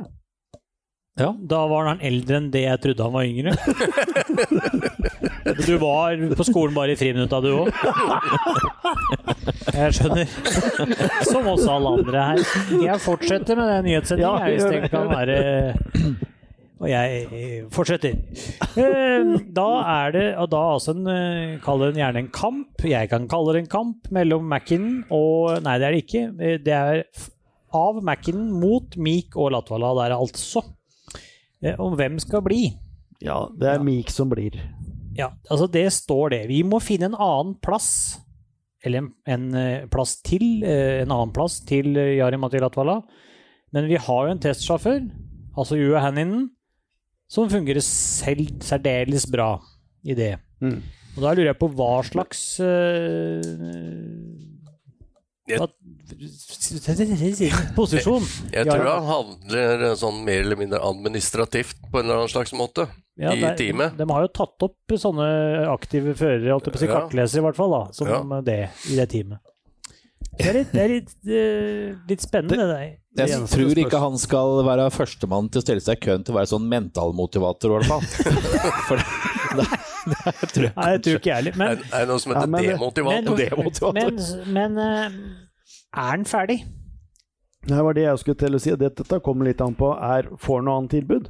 Ja. 1.18 1.32
Da 1.50 1.60
var 1.70 1.88
han 1.90 2.00
eldre 2.04 2.38
enn 2.38 2.50
det 2.54 2.62
jeg 2.62 2.80
trodde 2.84 3.06
han 3.08 3.14
var 3.16 3.26
yngre. 3.26 3.52
Du 5.66 5.74
var 5.80 6.16
på 6.38 6.44
skolen 6.46 6.74
bare 6.76 6.94
i 6.94 6.98
friminutta, 7.00 7.40
du 7.42 7.50
òg? 7.56 7.70
Jeg 9.74 9.94
skjønner. 9.98 10.32
Som 11.28 11.48
også 11.54 11.70
alle 11.74 11.92
andre 12.00 12.24
her. 12.30 12.42
Jeg 12.84 13.02
fortsetter 13.04 13.58
med 13.58 13.70
den 13.72 13.86
nyhetssendingen 13.88 14.28
Ja, 14.28 14.50
hvis 14.52 14.66
det 14.68 14.90
kan 14.92 15.08
være 15.10 15.38
Og 16.78 16.86
jeg 16.90 17.22
eh, 17.34 17.62
fortsetter. 17.74 18.14
Eh, 18.78 19.32
Da 19.56 19.66
er 19.96 20.14
det 20.14 20.26
og 20.38 20.46
da 20.52 20.60
altså 20.76 20.94
en 20.94 21.08
eh, 21.10 21.56
Kall 21.64 21.82
det 21.88 21.96
gjerne 21.98 22.22
en 22.22 22.30
kamp. 22.34 22.84
Jeg 22.86 23.10
kan 23.10 23.26
kalle 23.30 23.56
det 23.56 23.64
en 23.64 23.72
kamp 23.72 24.10
mellom 24.14 24.46
Mackinnon 24.50 25.00
og 25.10 25.58
Nei, 25.66 25.78
det 25.82 25.88
er 25.88 25.96
det 25.96 26.04
ikke. 26.06 26.24
Det 26.68 26.76
er 26.78 27.02
av 27.74 27.98
Mackinnon 28.06 28.52
mot 28.62 28.94
Meek 28.96 29.34
og 29.36 29.50
Latvala 29.56 29.90
der, 30.04 30.14
altså. 30.16 30.62
Eh, 31.62 31.74
Om 31.80 31.96
hvem 31.98 32.18
skal 32.22 32.42
bli. 32.46 32.62
Ja, 33.24 33.48
det 33.58 33.66
er 33.72 33.82
Meek 33.82 34.10
som 34.14 34.30
blir. 34.30 34.54
Ja, 35.18 35.32
altså 35.50 35.66
det 35.74 35.88
står 35.92 36.30
det. 36.30 36.42
Vi 36.50 36.60
må 36.62 36.78
finne 36.84 37.08
en 37.10 37.16
annen 37.18 37.56
plass, 37.64 38.18
eller 38.86 39.02
en, 39.02 39.08
en 39.26 39.48
eh, 39.58 39.86
plass 39.90 40.20
til, 40.22 40.62
eh, 40.62 41.00
en 41.02 41.10
annen 41.10 41.32
plass 41.34 41.58
til 41.66 41.90
Yari 41.96 42.18
Jari 42.20 42.38
Matti 42.38 42.60
Latvala. 42.62 43.00
Men 43.74 43.88
vi 43.90 43.98
har 43.98 44.28
jo 44.28 44.30
en 44.36 44.38
testsjåfør, 44.44 45.02
altså 45.58 45.76
Jua 45.80 46.00
Hanninen, 46.04 46.46
som 47.28 47.50
fungerer 47.52 47.82
selv 47.84 48.54
særdeles 48.64 49.26
bra 49.28 49.56
i 50.06 50.14
det. 50.16 50.36
Mm. 50.62 50.78
Og 51.18 51.24
da 51.24 51.32
lurer 51.34 51.50
jeg 51.50 51.58
på 51.60 51.68
hva 51.74 51.90
slags 52.06 52.40
uh, 52.62 53.42
Jeg- 55.50 55.58
hva, 55.60 55.66
Posisjon. 57.76 58.24
Jeg 58.52 58.66
Ja, 58.66 58.74
tror 58.74 58.86
han 58.88 59.08
handler 59.08 59.82
eh, 59.90 59.94
sånn 60.00 60.22
mer 60.24 60.40
eller 60.44 60.56
mindre 60.60 60.80
administrativt 60.84 61.76
på 61.90 62.00
en 62.00 62.06
eller 62.06 62.22
annen 62.22 62.32
slags 62.32 62.52
måte 62.56 62.86
Ja, 63.18 63.32
i 63.34 63.42
teamet. 63.58 63.96
De 63.98 64.06
har 64.08 64.24
jo 64.24 64.30
tatt 64.32 64.62
opp 64.68 64.94
sånne 64.96 65.28
aktive 65.72 66.14
førere, 66.18 66.52
holdt 66.54 66.68
jeg 66.70 66.74
på 66.74 66.78
å 66.78 66.84
si, 66.84 66.86
Ja. 66.88 67.00
kartlesere 67.00 67.42
i 67.42 67.46
hvert 67.48 67.56
fall, 67.58 67.70
da, 67.76 67.92
som 67.92 68.08
Ja. 68.08 68.40
det 68.40 68.70
i 68.90 68.96
det 68.96 69.08
teamet. 69.10 69.38
Det 70.38 70.46
er 70.46 70.52
litt, 70.54 70.72
det 70.72 70.80
er 70.82 70.88
litt, 70.88 71.14
eh, 71.26 71.96
litt 72.08 72.20
spennende, 72.22 72.66
det 72.68 72.98
det 73.16 73.28
Jeg 73.28 73.48
tror 73.50 73.74
ikke 73.74 73.98
han 73.98 74.16
skal 74.18 74.62
være 74.62 74.90
førstemann 74.94 75.50
til 75.50 75.60
å 75.60 75.64
stelle 75.64 75.80
seg 75.82 75.96
i 75.98 76.00
køen 76.06 76.24
til 76.24 76.34
å 76.34 76.38
være 76.38 76.46
sånn 76.52 76.68
mentalmotivator, 76.70 77.68
i 77.70 77.74
hvert 77.74 77.86
fall. 77.90 78.98
Det, 79.48 79.64
det 80.40 80.48
tror 80.52 80.64
jeg 80.64 80.72
Nei, 80.76 80.90
det 80.92 81.02
tror 81.04 81.16
ikke 81.18 81.28
jeg 81.28 81.34
heller. 81.34 81.52
Er, 81.52 81.56
Men, 81.58 81.68
er 81.92 81.98
det 82.04 82.08
noe 82.08 82.20
som 82.20 82.32
Ja, 82.32 82.38
heter 82.38 82.48
men- 82.48 82.64
demotivator? 82.68 83.36
Demotivator. 83.36 83.92
men, 84.54 84.74
men 84.74 84.78
eh, 84.78 85.10
er 85.96 86.16
den 86.16 86.24
ferdig? 86.28 86.64
Det 87.68 87.82
var 87.84 87.92
det 87.94 88.02
jeg 88.04 88.18
skulle 88.18 88.38
til 88.38 88.54
å 88.54 88.60
si. 88.60 88.70
Det- 88.76 88.96
Dette 88.96 89.20
kommer 89.20 89.44
litt 89.44 89.60
an 89.60 89.74
på 89.74 89.90
er 90.00 90.22
får 90.38 90.62
noe 90.64 90.78
annet 90.78 90.90
tilbud. 90.90 91.28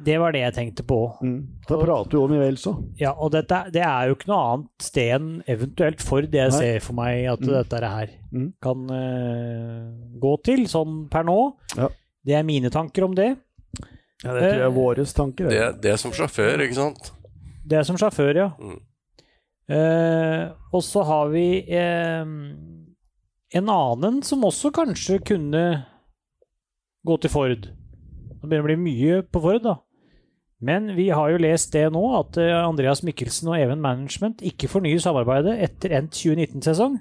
Det 0.00 0.14
var 0.20 0.30
det 0.32 0.40
jeg 0.40 0.54
tenkte 0.54 0.84
på. 0.86 1.18
Mm. 1.22 1.46
Da 1.68 1.76
prater 1.76 2.10
vi 2.10 2.16
om 2.22 2.32
i 2.32 2.38
vel 2.38 2.54
så. 2.56 2.72
Ja, 3.00 3.12
og 3.18 3.32
dette, 3.32 3.64
det 3.72 3.82
er 3.82 4.06
jo 4.08 4.14
ikke 4.14 4.28
noe 4.28 4.52
annet 4.54 4.68
sted 4.86 5.10
enn 5.20 5.42
eventuelt 5.48 6.00
for 6.00 6.22
det 6.22 6.38
jeg 6.38 6.50
Nei. 6.52 6.58
ser 6.60 6.80
for 6.80 6.92
meg 6.94 7.26
at 7.26 7.40
Mm. 7.40 7.48
dette 7.48 7.72
er 7.82 7.88
her 7.88 8.08
Mm. 8.32 8.52
kan 8.62 8.90
uh, 8.90 10.18
gå 10.20 10.42
til, 10.44 10.66
sånn 10.66 11.08
per 11.10 11.24
nå. 11.24 11.54
Ja. 11.76 11.88
Det 12.24 12.34
er 12.34 12.42
mine 12.44 12.70
tanker 12.70 13.04
om 13.04 13.14
det. 13.14 13.36
Ja, 14.24 14.32
det 14.34 14.42
tror 14.42 14.52
jeg 14.52 14.60
er 14.60 14.66
Eh, 14.66 14.70
våre 14.74 15.04
tanker. 15.14 15.48
Det, 15.48 15.80
det 15.82 15.92
er 15.92 15.96
som 15.96 16.12
sjåfør, 16.12 16.58
ikke 16.60 16.74
sant? 16.74 17.10
Det 17.66 17.78
er 17.78 17.82
som 17.82 17.96
sjåfør, 17.96 18.34
ja. 18.36 18.50
Mm. 18.60 18.80
Eh, 19.68 20.48
og 20.72 20.82
så 20.82 21.04
har 21.04 21.28
vi 21.28 21.64
eh, 21.68 22.24
en 23.56 23.68
annen 23.72 24.22
som 24.26 24.44
også 24.44 24.72
kanskje 24.74 25.20
kunne 25.24 25.64
gå 27.06 27.16
til 27.22 27.32
Ford. 27.32 27.68
Det 27.68 28.46
begynner 28.46 28.66
å 28.66 28.68
bli 28.68 28.80
mye 28.80 29.20
på 29.26 29.42
Ford, 29.42 29.62
da. 29.64 29.78
Men 30.58 30.90
vi 30.96 31.08
har 31.14 31.30
jo 31.30 31.40
lest 31.40 31.70
det 31.74 31.86
nå, 31.94 32.02
at 32.18 32.38
eh, 32.42 32.50
Andreas 32.50 33.04
Mikkelsen 33.06 33.50
og 33.50 33.60
Even 33.60 33.82
Management 33.82 34.42
ikke 34.46 34.70
fornyer 34.70 34.98
samarbeidet 35.02 35.54
etter 35.68 35.94
endt 36.00 36.16
2019-sesong. 36.18 36.96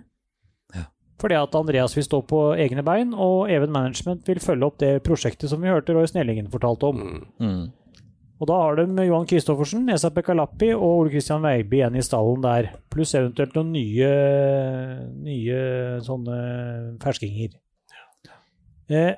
Ja. 0.77 0.85
Fordi 1.17 1.39
at 1.39 1.57
Andreas 1.57 1.97
vil 1.97 2.05
stå 2.05 2.21
på 2.29 2.41
egne 2.61 2.85
bein, 2.85 3.15
og 3.17 3.49
Even 3.53 3.73
Management 3.73 4.29
vil 4.29 4.43
følge 4.43 4.69
opp 4.69 4.77
det 4.83 4.91
prosjektet 5.05 5.49
som 5.49 5.63
vi 5.63 5.73
hørte 5.73 5.97
Roy 5.97 6.05
Snellingen 6.09 6.51
fortalte 6.53 6.91
om. 6.93 7.01
Mm. 7.41 7.63
Og 8.37 8.45
da 8.49 8.57
har 8.61 8.77
de 8.77 9.05
Johan 9.07 9.25
Kristoffersen, 9.25 9.87
Esa 9.89 10.11
Pekalappi 10.13 10.69
og 10.75 10.85
Ole 10.85 11.13
Kristian 11.13 11.41
Veiby 11.41 11.79
igjen 11.79 11.97
i 11.97 12.03
stallen 12.05 12.43
der. 12.43 12.69
Pluss 12.93 13.15
eventuelt 13.17 13.55
noen 13.57 13.71
nye, 13.73 14.09
nye 15.25 15.61
sånne 16.05 16.35
ferskinger. 17.01 17.55
Eh, 18.93 19.15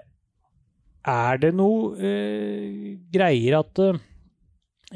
er 1.10 1.42
det 1.44 1.52
noe 1.58 1.92
eh, 2.00 2.96
greier 3.14 3.60
at 3.60 3.82
eh, 3.84 4.00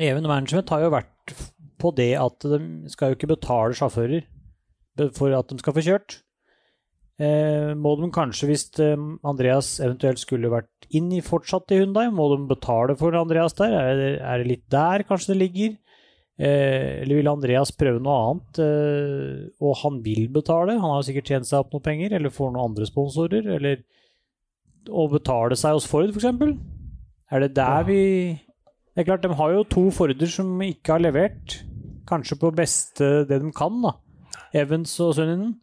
Even 0.08 0.26
Management 0.26 0.72
har 0.74 0.82
jo 0.82 0.94
vært 0.96 1.36
på 1.78 1.92
det 1.94 2.14
at 2.18 2.48
de 2.48 2.90
skal 2.90 3.12
jo 3.12 3.20
ikke 3.20 3.36
betale 3.36 3.76
sjåfører 3.78 4.24
for 5.14 5.36
at 5.36 5.52
de 5.52 5.60
skal 5.60 5.76
få 5.76 5.84
kjørt. 5.86 6.23
Eh, 7.22 7.74
må 7.78 7.94
de 8.00 8.10
kanskje, 8.14 8.48
hvis 8.50 8.66
eh, 8.82 8.98
Andreas 9.30 9.76
eventuelt 9.84 10.22
skulle 10.22 10.50
vært 10.50 10.88
inn 10.98 11.12
i 11.14 11.22
fortsatt 11.26 11.70
i 11.74 11.78
Hyundai, 11.82 12.08
må 12.10 12.26
de 12.32 12.40
betale 12.50 12.96
for 12.98 13.14
Andreas 13.18 13.54
der? 13.60 13.76
Er 13.78 14.00
det, 14.00 14.12
er 14.22 14.42
det 14.42 14.50
litt 14.50 14.66
der 14.74 15.06
kanskje 15.06 15.34
det 15.34 15.42
ligger? 15.44 15.76
Eh, 16.42 17.04
eller 17.04 17.20
vil 17.20 17.30
Andreas 17.30 17.70
prøve 17.78 18.02
noe 18.02 18.16
annet, 18.18 18.62
eh, 18.66 19.44
og 19.62 19.78
han 19.84 20.00
vil 20.06 20.26
betale? 20.34 20.80
Han 20.82 20.96
har 20.96 21.06
sikkert 21.06 21.30
tjent 21.30 21.50
seg 21.50 21.62
opp 21.62 21.76
noe 21.76 21.86
penger, 21.86 22.16
eller 22.18 22.34
får 22.34 22.56
noen 22.56 22.72
andre 22.72 22.90
sponsorer, 22.90 23.46
eller 23.60 23.84
å 24.90 25.06
betale 25.12 25.58
seg 25.60 25.78
hos 25.78 25.88
Ford, 25.88 26.10
f.eks.? 26.10 26.58
Er 27.34 27.46
det 27.46 27.54
der 27.58 27.86
vi 27.88 28.02
Det 28.94 29.02
er 29.02 29.08
klart, 29.08 29.24
de 29.24 29.34
har 29.34 29.54
jo 29.54 29.64
to 29.66 29.88
Forder 29.90 30.30
som 30.30 30.60
ikke 30.62 30.94
har 30.94 31.02
levert, 31.02 31.64
kanskje 32.06 32.38
på 32.38 32.52
beste 32.54 33.24
det 33.26 33.40
de 33.42 33.50
kan, 33.56 33.80
da. 33.82 33.96
Evans 34.54 34.92
og 35.02 35.16
Sunninen. 35.18 35.56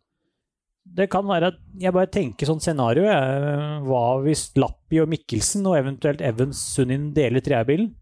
Det 0.96 1.06
kan 1.12 1.26
være 1.28 1.52
at 1.52 1.58
jeg 1.78 1.92
bare 1.94 2.10
tenker 2.10 2.48
sånn 2.48 2.60
scenario. 2.62 3.04
Jeg. 3.06 3.82
Hva 3.86 4.00
hvis 4.24 4.48
Lappi 4.58 4.98
og 5.02 5.08
Mikkelsen 5.12 5.66
og 5.70 5.76
eventuelt 5.78 6.20
Evans 6.26 6.58
Sunnin 6.74 7.12
deler 7.14 7.44
treerbilen? 7.46 7.92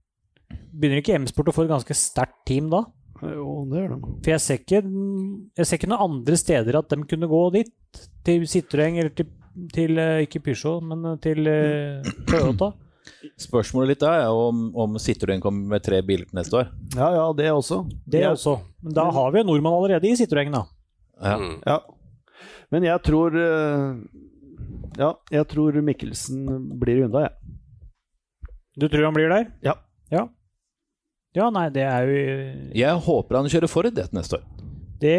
Begynner 0.73 1.03
ikke 1.03 1.19
M-Sport 1.21 1.51
å 1.51 1.55
få 1.57 1.67
et 1.67 1.73
ganske 1.75 1.97
sterkt 1.99 2.39
team 2.49 2.71
da? 2.73 2.85
Jo, 3.21 3.65
det 3.69 3.81
gjør 3.83 3.93
de. 3.97 4.13
For 4.25 4.31
jeg 4.33 4.41
ser 4.45 4.61
ikke, 4.63 4.81
jeg 5.59 5.67
ser 5.69 5.81
ikke 5.81 5.91
noen 5.91 6.05
andre 6.07 6.37
steder 6.39 6.79
at 6.81 6.89
de 6.95 7.01
kunne 7.11 7.29
gå 7.29 7.43
dit. 7.59 7.73
Til 8.25 8.45
Citroën 8.49 8.97
eller 9.03 9.13
til, 9.19 9.29
til 9.75 9.99
eh, 9.99 10.23
ikke 10.25 10.41
Peugeot, 10.47 10.85
men 10.87 11.05
eh, 11.13 11.19
til 11.25 11.51
eh, 11.51 12.13
Toyota. 12.31 12.71
Spørsmålet 13.41 13.95
litt 13.97 14.05
er 14.07 14.29
om, 14.31 14.69
om 14.79 14.97
Citroën 15.03 15.41
kommer 15.43 15.75
med 15.75 15.85
tre 15.85 15.99
biler 16.07 16.29
til 16.31 16.39
neste 16.39 16.61
år. 16.61 16.73
Ja, 16.95 17.09
ja, 17.17 17.27
det 17.37 17.51
også. 17.53 17.83
Det 18.07 18.23
Jeg- 18.23 18.33
også. 18.37 18.59
Men 18.85 18.95
da 18.97 19.09
har 19.11 19.33
vi 19.35 19.41
en 19.43 19.51
nordmann 19.51 19.77
allerede 19.81 20.09
i 20.13 20.17
Citroën, 20.21 20.53
da. 20.55 20.65
Ja. 21.19 21.37
Mm. 21.41 21.57
Ja. 21.67 21.79
Men 22.75 22.85
jeg 22.85 23.01
tror 23.07 23.37
eh, 23.39 24.01
Ja, 24.99 25.13
jeg 25.33 25.47
tror 25.49 25.77
Mikkelsen 25.85 26.43
blir 26.81 27.05
unna, 27.07 27.27
jeg. 27.29 27.55
Du 28.79 28.89
tror 28.89 29.09
han 29.09 29.17
blir 29.17 29.31
der? 29.33 29.47
Ja. 29.65 29.75
Ja, 30.13 30.27
ja 31.37 31.49
nei, 31.53 31.67
det 31.75 31.83
er 31.85 32.07
jo 32.09 32.21
Jeg 32.79 33.01
håper 33.09 33.37
han 33.41 33.49
kjører 33.53 33.69
Ford 33.73 33.89
det 33.97 34.07
neste 34.17 34.39
år. 34.39 34.45
Det 35.03 35.15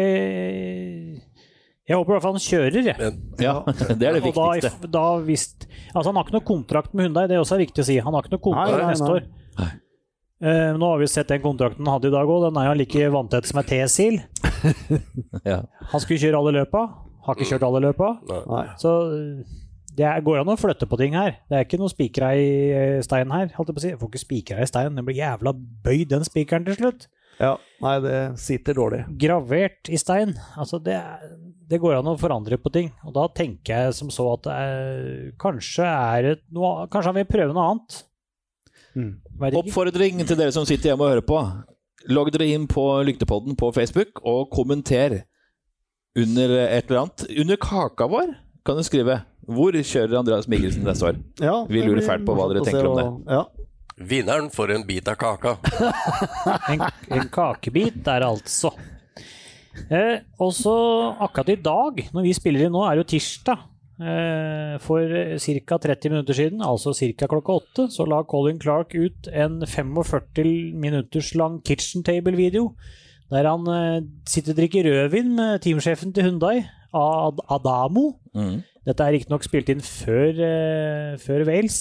Jeg 1.90 1.96
håper 1.98 2.12
i 2.12 2.14
hvert 2.16 2.24
fall 2.24 2.36
han 2.36 2.44
kjører, 2.44 2.80
jeg. 2.86 2.96
Men 3.00 3.20
Ja, 3.42 3.54
det 3.98 4.06
er 4.08 4.18
det 4.18 4.22
Og 4.24 4.34
da, 4.36 4.46
viktigste. 4.54 4.90
da 4.94 5.04
visst, 5.26 5.66
altså 5.94 6.08
Han 6.10 6.18
har 6.20 6.26
ikke 6.28 6.36
noe 6.38 6.46
kontrakt 6.50 6.94
med 6.94 7.08
Hyundai, 7.08 7.26
det 7.30 7.36
er 7.38 7.44
også 7.44 7.58
viktig 7.60 7.82
å 7.84 7.88
si. 7.90 7.98
Han 8.02 8.14
har 8.16 8.24
ikke 8.26 8.36
noe 8.36 8.44
kontrakt 8.48 8.76
Nei, 8.76 8.82
nei, 8.82 8.90
neste 8.94 9.08
nei. 9.10 9.20
år. 9.20 9.76
Eh, 10.40 10.70
nå 10.80 10.88
har 10.94 11.00
vi 11.02 11.06
sett 11.12 11.28
den 11.28 11.42
kontrakten 11.44 11.84
han 11.84 11.98
hadde 11.98 12.08
i 12.08 12.14
dag 12.14 12.30
òg, 12.32 12.46
den 12.46 12.56
er 12.62 12.70
jo 12.70 12.76
like 12.80 13.08
vanntett 13.12 13.48
som 13.50 13.60
et 13.60 13.68
T-sil. 13.74 14.20
Ja. 15.50 15.58
Han 15.92 16.00
skulle 16.02 16.20
kjøre 16.20 16.38
alle 16.40 16.52
løpa, 16.60 16.80
har 17.26 17.36
ikke 17.36 17.52
kjørt 17.52 17.66
alle 17.66 17.82
løpa. 17.84 18.14
Nei. 18.28 18.64
Så 18.80 18.94
det 19.96 20.06
er, 20.06 20.20
går 20.24 20.40
an 20.40 20.52
å 20.52 20.58
flytte 20.58 20.88
på 20.88 20.98
ting 21.00 21.16
her. 21.18 21.38
Det 21.50 21.58
er 21.58 21.66
ikke 21.66 21.80
noe 21.80 21.92
spikra 21.92 22.32
i 22.38 22.50
eh, 22.72 22.98
stein 23.04 23.32
her. 23.34 23.50
holdt 23.56 23.72
Jeg 23.72 23.76
på 23.76 23.80
å 23.80 23.84
si. 23.84 23.92
Jeg 23.92 24.00
får 24.00 24.12
ikke 24.12 24.22
spikra 24.22 24.60
i 24.62 24.68
stein, 24.70 24.94
den 24.96 25.06
blir 25.06 25.18
jævla 25.18 25.54
bøyd, 25.56 26.06
den 26.12 26.26
spikeren 26.26 26.66
til 26.68 26.78
slutt. 26.78 27.08
Ja, 27.40 27.54
nei, 27.80 27.94
det 28.04 28.16
sitter 28.40 28.76
dårlig. 28.76 29.00
Gravert 29.20 29.88
i 29.88 29.98
stein. 30.00 30.34
Altså, 30.60 30.80
det, 30.84 30.98
det 31.70 31.80
går 31.80 31.98
an 31.98 32.10
å 32.12 32.18
forandre 32.20 32.58
på 32.60 32.72
ting. 32.74 32.90
Og 33.08 33.16
da 33.16 33.26
tenker 33.32 33.86
jeg 33.86 33.96
som 33.96 34.12
så 34.12 34.28
at 34.34 34.44
det 34.44 34.56
er, 34.60 35.32
kanskje 35.40 35.88
er 35.88 36.28
det 36.28 36.36
noe 36.52 36.86
Kanskje 36.92 37.12
han 37.12 37.20
vil 37.22 37.30
prøve 37.30 37.56
noe 37.56 37.66
annet. 37.72 38.00
Mm. 38.98 39.12
Oppfordring 39.62 40.20
til 40.26 40.36
dere 40.36 40.52
som 40.52 40.66
sitter 40.68 40.92
hjemme 40.92 41.06
og 41.06 41.14
hører 41.14 41.26
på. 41.26 41.40
Logg 42.12 42.30
dere 42.34 42.48
inn 42.52 42.66
på 42.70 42.84
Lyktepodden 43.08 43.56
på 43.60 43.72
Facebook 43.76 44.20
og 44.26 44.48
kommenter 44.52 45.22
under 46.18 46.50
et 46.66 46.90
eller 46.90 47.00
annet. 47.04 47.26
Under 47.38 47.56
kaka 47.56 48.06
vår 48.10 48.34
kan 48.66 48.76
du 48.76 48.82
skrive 48.82 49.22
'Hvor 49.50 49.72
kjører 49.72 50.18
Andreas 50.18 50.46
Mikkelsen 50.48 50.84
neste 50.84 51.06
år?' 51.08 51.18
Ja, 51.40 51.64
Vi 51.66 51.82
lurer 51.82 52.02
fælt 52.06 52.26
på 52.26 52.34
hva 52.36 52.48
dere 52.52 52.64
tenker 52.64 52.86
om 52.86 52.96
det. 52.98 53.32
Ja. 53.34 53.44
vinneren 54.00 54.50
får 54.50 54.70
en 54.74 54.86
bit 54.86 55.08
av 55.08 55.16
kaka. 55.16 55.56
En, 56.72 56.80
en 57.10 57.28
kakebit 57.28 58.04
der, 58.04 58.22
altså. 58.22 58.70
Eh, 59.90 60.20
og 60.40 60.52
så 60.52 60.74
akkurat 61.20 61.48
i 61.48 61.56
dag, 61.62 62.08
når 62.12 62.22
vi 62.22 62.32
spiller 62.32 62.66
inn 62.66 62.72
nå, 62.72 62.84
er 62.84 62.96
det 62.96 63.04
jo 63.04 63.18
tirsdag. 63.18 63.58
eh, 64.00 64.78
for 64.80 65.04
ca. 65.38 65.78
30 65.78 66.08
minutter 66.10 66.32
siden, 66.34 66.60
altså 66.64 66.94
ca. 66.94 67.26
klokka 67.28 67.52
åtte, 67.60 67.90
så 67.92 68.06
la 68.08 68.22
Colin 68.24 68.58
Clark 68.58 68.94
ut 68.94 69.28
en 69.32 69.60
45 69.66 70.72
minutters 70.74 71.34
lang 71.34 71.60
kitchen 71.62 72.02
table-video 72.02 72.74
der 73.30 73.46
han 73.50 73.68
eh, 73.70 74.00
sitter 74.28 74.54
og 74.54 74.60
drikker 74.60 74.88
rødvin 74.88 75.34
med 75.36 75.60
teamsjefen 75.64 76.12
til 76.16 76.26
Hundai, 76.28 76.64
Ad 76.96 77.38
Adamo. 77.50 78.08
Mm. 78.34 78.60
Dette 78.86 79.04
er 79.06 79.14
riktignok 79.14 79.44
spilt 79.46 79.68
inn 79.70 79.82
før, 79.84 80.30
eh, 80.46 81.16
før 81.22 81.46
Wales. 81.46 81.80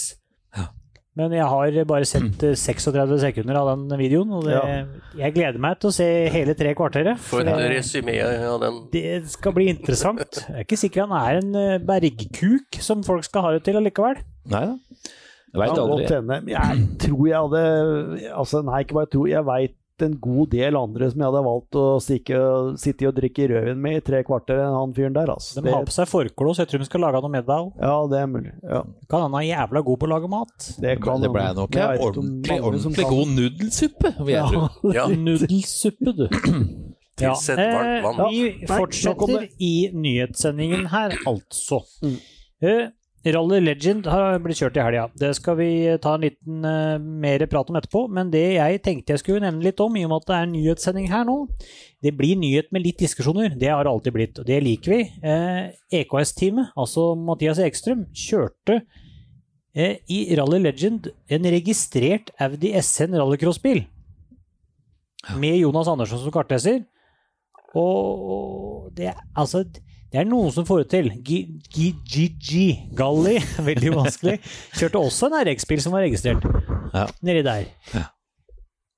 Men 1.19 1.33
jeg 1.35 1.43
har 1.51 1.75
bare 1.89 2.05
sett 2.07 2.43
eh, 2.47 2.53
36 2.55 3.17
sekunder 3.19 3.57
av 3.59 3.71
den 3.73 3.97
videoen, 3.99 4.29
og 4.37 4.45
det, 4.45 4.53
Ja. 4.55 4.85
jeg 5.25 5.33
gleder 5.35 5.59
meg 5.59 5.79
til 5.81 5.89
å 5.89 5.95
se 5.95 6.05
hele 6.31 6.53
tre 6.55 6.71
kvarteret. 6.77 7.19
For 7.19 7.41
et 7.41 7.71
resymé 7.73 8.15
av 8.23 8.59
den. 8.61 8.77
det 8.93 9.27
skal 9.33 9.55
bli 9.57 9.67
interessant. 9.73 10.45
Jeg 10.47 10.55
er 10.61 10.63
ikke 10.67 10.79
sikker 10.79 11.07
han 11.07 11.15
er 11.19 11.41
en 11.41 11.55
eh, 11.55 11.79
bergkuk 11.83 12.79
som 12.79 13.03
folk 13.03 13.25
skal 13.27 13.41
ha 13.47 13.51
det 13.57 13.65
til 13.67 13.81
allikevel. 13.81 14.21
Nei 14.53 14.63
da. 14.69 14.77
Jeg 15.49 15.59
veit 15.63 15.81
aldri. 15.81 16.05
Jeg 16.53 16.81
tror 17.01 17.27
jeg 17.27 17.39
hadde 17.41 18.31
Altså, 18.37 18.61
nei, 18.61 18.83
ikke 18.85 18.99
bare 18.99 19.09
tro. 19.09 19.25
Jeg 19.25 19.45
veit 19.47 19.75
en 20.05 20.15
god 20.21 20.49
del 20.51 20.75
andre 20.79 21.09
som 21.11 21.19
jeg 21.21 21.27
hadde 21.29 21.43
valgt 21.45 21.77
å 21.79 21.85
stikke, 22.03 22.39
sitte 22.81 23.07
og 23.09 23.15
drikke 23.17 23.47
rødvin 23.51 23.81
med 23.81 23.97
i 23.97 24.03
tre 24.05 24.21
kvarter 24.27 24.61
enn 24.63 24.75
han 24.77 24.93
fyren 24.97 25.13
der, 25.17 25.31
altså. 25.33 25.61
De 25.63 25.73
har 25.73 25.85
på 25.87 25.95
seg 25.95 26.07
forkle, 26.11 26.53
så 26.55 26.63
jeg 26.65 26.71
tror 26.73 26.83
de 26.83 26.89
skal 26.89 27.01
lage 27.05 27.21
noe 27.25 27.33
middag 27.33 27.63
òg. 27.65 27.71
Ja, 27.81 27.95
det 28.11 28.19
er 28.23 28.27
mulig. 28.31 28.53
Ja, 28.63 28.83
Kan 29.09 29.25
hende 29.25 29.39
han 29.39 29.43
er 29.43 29.49
jævla 29.49 29.83
god 29.89 29.99
på 29.99 30.09
å 30.09 30.13
lage 30.13 30.29
mat. 30.31 30.69
det 30.79 30.95
kan 31.03 31.21
Det 31.21 31.31
ble 31.33 31.47
nok 31.59 31.75
en 31.75 32.05
ordentlig, 32.09 32.59
ordentlig 32.61 33.05
kan- 33.05 33.15
god 33.15 33.33
nudelsuppe, 33.39 34.13
vil 34.25 34.33
jeg 34.35 34.53
tro. 34.53 34.93
Ja, 34.99 35.07
Nudelsuppe, 35.07 36.15
du. 36.15 36.27
Ja, 37.19 37.33
Tilsett 37.35 37.57
varmt 37.59 38.03
vann. 38.05 38.19
eh, 38.23 38.29
vi 38.31 38.43
nok 38.63 38.69
om 38.69 38.77
fortsetter 38.79 39.49
i 39.59 39.89
nyhetssendingen 39.91 40.85
her, 40.87 41.11
altså. 41.27 41.81
Mm. 42.01 42.13
Eh, 42.63 42.85
Rally 43.25 43.57
Legend 43.59 44.05
har 44.07 44.37
blitt 44.39 44.61
kjørt 44.61 44.77
i 44.79 44.83
helga. 44.83 45.01
Det 45.19 45.33
skal 45.35 45.57
vi 45.59 45.67
ta 46.01 46.13
en 46.15 46.23
liten 46.23 46.63
uh, 46.63 46.95
mer 47.03 47.43
prat 47.51 47.67
om 47.71 47.75
etterpå. 47.75 48.05
Men 48.15 48.29
det 48.31 48.45
jeg 48.55 48.79
tenkte 48.85 49.11
jeg 49.15 49.21
skulle 49.23 49.43
nevne 49.43 49.65
litt 49.65 49.81
om, 49.83 49.97
i 49.99 50.05
og 50.07 50.13
med 50.13 50.21
at 50.21 50.29
det 50.29 50.37
er 50.37 50.47
en 50.47 50.53
nyhetssending 50.55 51.09
her 51.11 51.25
nå 51.27 51.35
Det 52.05 52.13
blir 52.15 52.39
nyhet 52.39 52.71
med 52.71 52.85
litt 52.85 53.01
diskusjoner. 53.03 53.57
Det 53.59 53.67
har 53.73 53.83
det 53.83 53.91
alltid 53.91 54.15
blitt, 54.15 54.39
og 54.39 54.47
det 54.47 54.61
liker 54.63 54.95
vi. 54.95 55.01
Eh, 55.19 55.99
EKS-teamet, 55.99 56.71
altså 56.79 57.09
Mathias 57.19 57.59
Ekstrøm, 57.59 58.05
kjørte 58.15 58.79
eh, 59.75 59.97
i 60.07 60.21
Rally 60.39 60.61
Legend 60.63 61.11
en 61.27 61.49
registrert 61.51 62.31
Audi 62.39 62.71
SN 62.79 63.19
rallycrossbil 63.19 63.83
med 65.35 65.59
Jonas 65.59 65.91
Andersson 65.91 66.23
som 66.23 66.31
kartleser. 66.31 66.85
Og, 67.75 68.23
og 68.33 68.93
det, 68.95 69.11
er- 69.11 69.19
altså, 69.37 69.65
det 70.11 70.21
er 70.23 70.25
noen 70.29 70.51
som 70.55 70.65
får 70.65 70.83
det 70.83 70.89
til. 70.93 71.09
GGG, 71.73 72.53
Galli, 72.97 73.35
veldig 73.69 73.91
vanskelig, 73.97 74.37
kjørte 74.79 75.01
også 75.03 75.29
en 75.29 75.37
RX-bil 75.47 75.83
som 75.83 75.93
var 75.95 76.05
registrert 76.07 76.45
Ja. 76.93 77.05
nedi 77.21 77.43
der. 77.45 77.67
Ja. 77.93 78.07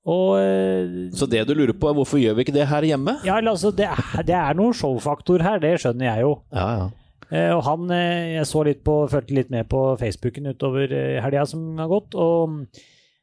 Og 0.08 0.32
eh, 0.40 1.10
Så 1.14 1.28
det 1.30 1.44
du 1.46 1.52
lurer 1.54 1.76
på, 1.78 1.90
er 1.90 1.94
hvorfor 1.94 2.18
gjør 2.18 2.34
vi 2.34 2.42
ikke 2.46 2.54
det 2.56 2.64
her 2.70 2.82
hjemme? 2.88 3.18
ja, 3.26 3.36
altså, 3.38 3.70
det 3.70 3.86
er, 3.86 4.22
det 4.26 4.34
er 4.34 4.56
noen 4.58 4.74
showfaktor 4.74 5.44
her, 5.44 5.60
det 5.62 5.76
skjønner 5.82 6.08
jeg 6.08 6.24
jo. 6.26 6.32
Ja, 6.56 6.66
ja. 6.80 6.88
Eh, 7.32 7.48
og 7.54 7.62
han 7.64 7.86
eh, 7.94 8.34
Jeg 8.34 8.48
så 8.50 8.64
litt 8.66 8.82
på, 8.84 8.96
fulgte 9.08 9.32
litt 9.36 9.52
med 9.54 9.68
på 9.70 9.84
Facebooken 10.00 10.50
utover 10.52 10.90
eh, 10.92 11.20
helga 11.24 11.46
som 11.48 11.78
har 11.80 11.88
gått, 11.92 12.16
og, 12.18 12.66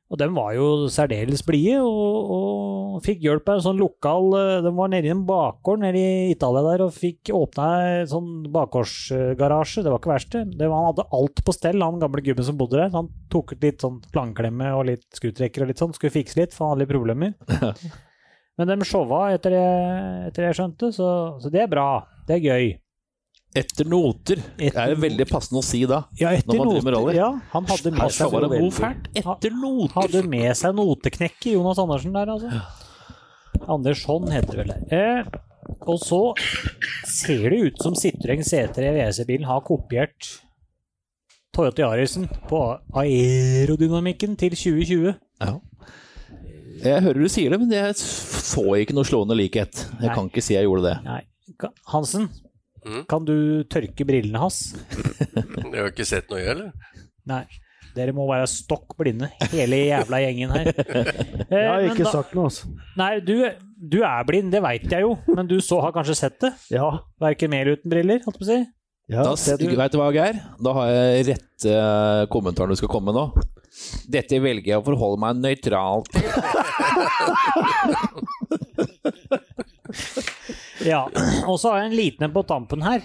og 0.10 0.18
de 0.18 0.26
var 0.34 0.56
jo 0.58 0.68
særdeles 0.90 1.44
blide 1.46 1.78
og, 1.86 2.32
og 2.34 2.96
fikk 3.06 3.22
hjelp 3.28 3.52
av 3.52 3.60
en 3.60 3.66
sånn 3.68 3.78
lokal 3.78 4.32
eh, 4.40 4.56
De 4.66 4.72
var 4.74 4.90
nede 4.90 5.06
i 5.06 5.14
en 5.14 5.22
bakgård 5.28 5.84
nede 5.84 6.02
i 6.02 6.32
Italia 6.34 6.64
der 6.66 6.84
og 6.88 6.96
fikk 6.96 7.30
åpna 7.36 7.68
en 8.00 8.10
sånn 8.10 8.32
bakgårdsgarasje. 8.56 9.84
Det 9.86 9.94
var 9.94 10.02
ikke 10.02 10.14
verst, 10.16 10.34
det. 10.34 10.58
det 10.58 10.72
han 10.72 10.90
hadde 10.90 11.06
alt 11.14 11.44
på 11.46 11.54
stell, 11.54 11.86
han 11.86 12.02
gamle 12.02 12.26
gubben 12.26 12.48
som 12.48 12.58
bodde 12.58 12.80
der. 12.82 12.90
Så 12.90 13.04
han 13.04 13.14
tok 13.30 13.54
ut 13.54 13.66
litt 13.68 13.86
sånn 13.86 14.02
langklemme 14.18 14.74
og 14.80 14.88
litt 14.90 15.06
skrutrekker 15.14 15.66
og 15.66 15.72
litt 15.72 15.82
sånn, 15.84 15.94
skulle 15.94 16.18
fikse 16.18 16.42
litt, 16.42 16.58
for 16.58 16.66
han 16.66 16.74
hadde 16.74 16.88
litt 16.88 16.94
problemer. 16.96 17.38
Men 18.60 18.74
de 18.74 18.90
showa, 18.90 19.28
etter 19.38 19.54
det, 19.54 19.66
etter 20.32 20.42
det 20.42 20.50
jeg 20.50 20.58
skjønte, 20.64 20.90
så, 20.96 21.10
så 21.40 21.54
det 21.54 21.68
er 21.68 21.72
bra. 21.72 21.90
Det 22.28 22.40
er 22.40 22.48
gøy. 22.50 22.72
Etter 23.58 23.88
noter. 23.90 24.42
Det 24.60 24.70
er 24.78 24.92
veldig 25.02 25.26
passende 25.30 25.62
å 25.64 25.66
si 25.66 25.82
da. 25.90 26.04
Ja, 26.20 26.30
etter 26.38 26.54
Når 26.54 26.60
man 26.60 26.70
driver 26.76 26.86
med 26.86 26.94
noter. 26.94 27.06
rally. 27.08 27.18
Ja, 27.18 27.30
han 27.54 27.66
hadde 27.72 27.92
med 27.96 28.12
seg 28.14 28.32
var 28.32 28.46
det 28.46 28.60
fælt. 28.78 29.08
Etter 29.18 29.56
noter. 29.58 29.96
Hadde 29.96 30.22
med 30.30 30.52
seg 30.60 30.76
noteknekket, 30.78 31.54
Jonas 31.56 31.80
Andersen 31.82 32.14
der, 32.14 32.30
altså. 32.36 32.62
Andersson 33.70 34.30
heter 34.32 34.54
det 34.54 34.60
vel 34.62 34.74
der. 34.76 34.84
Eh, 34.94 35.40
og 35.90 35.98
så 36.02 36.20
ser 37.10 37.50
det 37.50 37.60
ut 37.72 37.82
som 37.84 37.98
Citroën 37.98 38.46
C3 38.46 38.94
WC-bilen 38.96 39.46
har 39.50 39.62
kopiert 39.66 40.30
Toyota 41.54 41.82
Yarisen 41.88 42.28
på 42.50 42.62
aerodynamikken 43.02 44.38
til 44.40 44.54
2020. 44.56 45.16
Ja. 45.42 45.56
Jeg 46.80 47.02
hører 47.04 47.26
du 47.26 47.28
sier 47.32 47.52
det, 47.52 47.60
men 47.60 47.74
jeg 47.74 47.98
så 48.00 48.64
ikke 48.80 48.96
noe 48.96 49.08
slående 49.08 49.36
likhet. 49.36 49.82
Jeg 50.00 50.06
Nei. 50.08 50.14
kan 50.16 50.30
ikke 50.30 50.44
si 50.46 50.54
jeg 50.56 50.64
gjorde 50.70 50.86
det. 50.86 50.96
Nei. 51.04 51.22
Hansen, 51.92 52.30
Mm. 52.86 53.02
kan 53.12 53.26
du 53.28 53.34
tørke 53.68 54.06
brillene 54.08 54.40
hans? 54.40 54.60
Jeg 55.70 55.82
har 55.82 55.90
ikke 55.92 56.06
sett 56.08 56.30
noe, 56.32 56.40
jeg, 56.40 56.50
eller? 56.56 56.72
Nei. 57.30 57.44
Dere 57.96 58.14
må 58.16 58.24
være 58.30 58.46
stokk 58.48 58.94
blinde, 59.00 59.28
hele 59.52 59.76
jævla 59.90 60.20
gjengen 60.22 60.52
her. 60.54 60.68
Eh, 60.70 60.76
Jeg 61.52 61.66
har 61.68 61.80
ikke 61.90 62.06
da- 62.06 62.12
sagt 62.14 62.34
noe, 62.38 62.46
altså. 62.52 62.64
Nei, 63.02 63.14
du, 63.26 63.34
du 63.92 63.98
er 64.06 64.24
blind, 64.30 64.52
det 64.54 64.62
veit 64.64 64.86
jeg 64.94 65.02
jo, 65.04 65.12
men 65.34 65.48
du 65.50 65.58
så 65.66 65.78
har 65.84 65.92
kanskje 65.96 66.16
sett 66.22 66.38
det? 66.46 66.52
Ja. 66.72 66.90
Verken 67.20 67.50
med 67.52 67.60
eller 67.66 67.74
uten 67.80 67.90
briller, 67.92 68.20
holdt 68.28 68.40
på 68.40 68.46
å 68.46 68.50
si. 68.52 68.60
ja 69.10 69.24
Da, 69.26 69.32
du. 69.36 69.42
vet 69.82 69.92
du 69.92 69.98
hva, 70.00 70.12
Geir? 70.16 70.36
Da 70.64 70.70
har 70.78 70.86
jeg 70.94 71.26
rette 71.34 71.70
uh, 71.76 72.24
kommentaren 72.32 72.72
du 72.72 72.78
skal 72.80 72.92
komme 72.94 73.08
med 73.12 73.18
nå. 73.20 73.26
Dette 74.10 74.40
velger 74.42 74.70
jeg 74.76 74.80
å 74.80 74.86
forholde 74.86 75.20
meg 75.26 75.34
nøytralt 75.44 76.08
til. 76.14 76.24
Ja, 80.86 81.06
og 81.50 81.58
så 81.60 81.74
har 81.74 81.82
jeg 81.84 81.92
en 81.92 81.98
liten 82.00 82.28
en 82.28 82.34
på 82.36 82.44
tampen 82.48 82.84
her. 82.86 83.04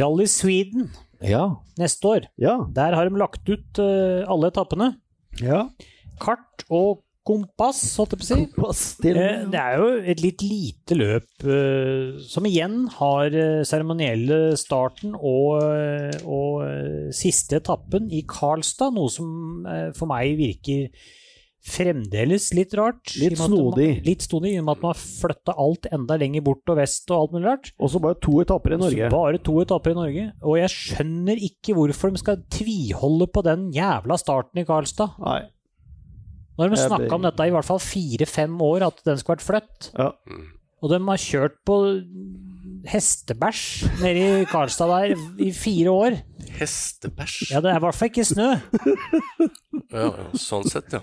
Rally 0.00 0.26
Sweden 0.30 0.90
Ja. 1.24 1.46
neste 1.78 2.08
år. 2.08 2.26
Ja. 2.40 2.58
Der 2.74 2.94
har 2.96 3.08
de 3.08 3.18
lagt 3.20 3.48
ut 3.48 3.78
uh, 3.80 4.24
alle 4.30 4.50
etappene. 4.52 4.94
ja. 5.40 5.66
Kart 6.22 6.62
og 6.70 7.00
kompass, 7.26 7.80
holdt 7.98 8.12
jeg 8.14 8.20
på 8.20 8.24
å 8.24 8.28
si. 8.28 8.36
Kompass 8.54 8.82
til. 9.02 9.16
Uh, 9.18 9.48
Det 9.50 9.58
er 9.60 9.78
jo 9.80 9.86
et 10.12 10.20
litt 10.22 10.42
lite 10.44 10.94
løp 10.96 11.44
uh, 11.48 12.20
som 12.22 12.46
igjen 12.46 12.84
har 13.00 13.34
seremonielle 13.66 14.54
starten 14.60 15.16
og, 15.16 15.58
og 16.22 17.12
siste 17.16 17.58
etappen 17.60 18.10
i 18.14 18.22
Karlstad, 18.28 18.94
noe 18.94 19.10
som 19.12 19.66
for 19.98 20.06
meg 20.10 20.36
virker 20.38 20.88
fremdeles 21.64 22.50
litt 22.54 22.74
rart. 22.76 23.14
Litt 23.16 23.32
at 23.32 23.38
man- 23.40 23.50
snodig. 23.54 24.04
Litt 24.04 24.22
snodig, 24.26 24.52
i 24.54 24.58
og 24.60 24.66
med 24.66 24.76
at 24.76 24.82
man 24.82 24.92
har 24.92 25.00
flytta 25.00 25.54
alt 25.56 25.86
enda 25.90 26.16
lenger 26.20 26.42
bort 26.44 26.68
og 26.68 26.76
vest 26.76 27.10
og 27.10 27.20
alt 27.22 27.32
mulig 27.32 27.46
rart. 27.48 27.72
Og 27.80 27.90
så 27.90 28.00
bare 28.04 28.18
to 28.20 28.40
etapper 28.42 28.74
i 28.74 28.80
Norge. 28.82 29.06
Også 29.08 29.10
bare 29.16 29.38
to 29.38 29.54
etapper 29.62 29.90
i 29.90 29.94
Norge. 29.94 30.26
Og 30.42 30.58
jeg 30.60 30.68
skjønner 30.74 31.40
ikke 31.40 31.74
hvorfor 31.78 32.12
de 32.12 32.18
skal 32.18 32.42
tviholde 32.52 33.26
på 33.32 33.42
den 33.46 33.70
jævla 33.72 34.18
starten 34.20 34.60
i 34.60 34.64
Karlstad. 34.68 35.16
Nei. 35.24 35.40
Nå 36.54 36.62
har 36.62 36.70
de 36.70 36.76
snakka 36.76 37.12
om 37.16 37.22
dette 37.22 37.40
i 37.48 37.50
hvert 37.50 37.64
fall 37.66 37.80
fire-fem 37.82 38.60
år, 38.62 38.84
at 38.86 39.00
den 39.04 39.16
skulle 39.18 39.40
vært 39.40 39.48
flytt. 39.48 39.88
Ja. 39.98 40.12
Og 40.84 40.90
de 40.92 41.00
har 41.00 41.16
kjørt 41.16 41.56
på 41.66 42.04
hestebæsj 42.86 43.88
nede 44.02 44.42
i 44.42 44.44
Karlstad 44.44 44.90
der 44.92 45.16
i 45.40 45.50
fire 45.56 45.90
år. 45.90 46.18
Hestebæsj? 46.58 47.50
Ja, 47.54 47.60
det 47.64 47.72
er 47.72 47.80
i 47.80 47.82
hvert 47.86 47.96
fall 47.96 48.10
ikke 48.12 48.26
snø. 48.28 48.50
Ja, 49.90 50.04
ja, 50.10 50.28
sånn 50.38 50.68
sett, 50.70 50.92
ja. 50.92 51.00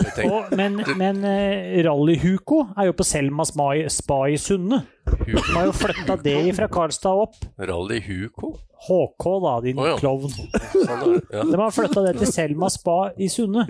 Og, 0.00 0.52
men 0.56 0.78
men 0.96 1.20
eh, 1.28 1.82
Rally-Huko 1.84 2.62
er 2.78 2.88
jo 2.88 2.94
på 2.96 3.04
Selma 3.06 3.44
spa 3.46 3.68
i, 3.76 4.38
Sunne. 4.40 4.82
De 5.04 5.36
har 5.36 5.68
jo 5.68 5.74
flytta 5.76 6.16
det 6.22 6.36
fra 6.56 6.68
Karlstad 6.72 7.24
opp. 7.26 7.36
Rally 7.60 8.00
Huko? 8.06 8.54
HK, 8.88 9.26
da, 9.44 9.52
din 9.62 9.78
oh, 9.78 9.90
ja. 9.92 9.98
klovn. 10.00 10.32
Sånn. 10.32 11.20
Ja. 11.30 11.44
De 11.44 11.60
har 11.60 11.74
flytta 11.74 12.06
det 12.08 12.16
til 12.22 12.32
Selma 12.32 12.70
spa 12.72 12.96
i 13.20 13.28
Sunne. 13.32 13.68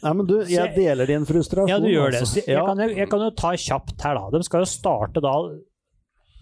Nei, 0.00 0.12
men 0.12 0.22
du, 0.28 0.36
jeg 0.48 0.74
deler 0.76 1.08
din 1.08 1.26
frustrasjon. 1.28 1.72
Ja, 1.72 1.80
du 1.80 1.88
gjør 1.90 2.12
det. 2.12 2.22
altså. 2.22 2.38
Så 2.38 2.44
jeg, 2.44 2.60
kan 2.68 2.84
jeg 2.84 3.08
kan 3.10 3.24
jo 3.24 3.32
ta 3.36 3.54
kjapt 3.56 4.06
her, 4.06 4.20
da. 4.20 4.30
De 4.36 4.44
skal 4.46 4.64
jo 4.64 4.70
starte 4.70 5.24
da 5.24 5.34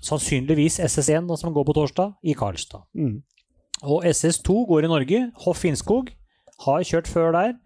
sannsynligvis 0.05 0.79
SS1, 0.85 1.27
da, 1.31 1.39
som 1.39 1.55
går 1.55 1.67
på 1.67 1.75
torsdag, 1.79 2.15
i 2.23 2.35
Karlstad. 2.39 2.85
Mm. 2.99 3.21
Og 3.87 4.07
SS2 4.07 4.63
går 4.69 4.87
i 4.87 4.91
Norge. 4.91 5.27
Hoff 5.47 5.63
Finnskog 5.63 6.11
har 6.67 6.85
kjørt 6.87 7.09
før 7.11 7.33
der. 7.37 7.57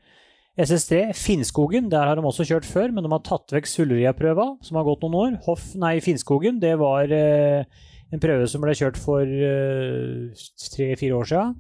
SS3 0.61 1.14
Finnskogen, 1.16 1.87
der 1.88 2.05
har 2.11 2.18
de 2.18 2.22
også 2.28 2.44
kjørt 2.44 2.66
før, 2.68 2.90
men 2.92 3.05
de 3.07 3.11
har 3.14 3.22
tatt 3.24 3.55
vekk 3.57 3.66
Sulleria-prøva, 3.70 4.50
som 4.62 4.76
har 4.76 4.85
gått 4.85 5.00
noen 5.07 5.14
år. 5.22 5.37
Hoff, 5.46 5.70
nei, 5.81 5.94
Finnskogen, 6.05 6.59
det 6.61 6.74
var 6.81 7.09
eh, 7.09 7.64
en 8.12 8.20
prøve 8.20 8.44
som 8.52 8.61
ble 8.61 8.74
kjørt 8.76 8.98
for 9.00 9.24
eh, 9.24 10.42
tre-fire 10.74 11.16
år 11.16 11.31
siden. 11.31 11.55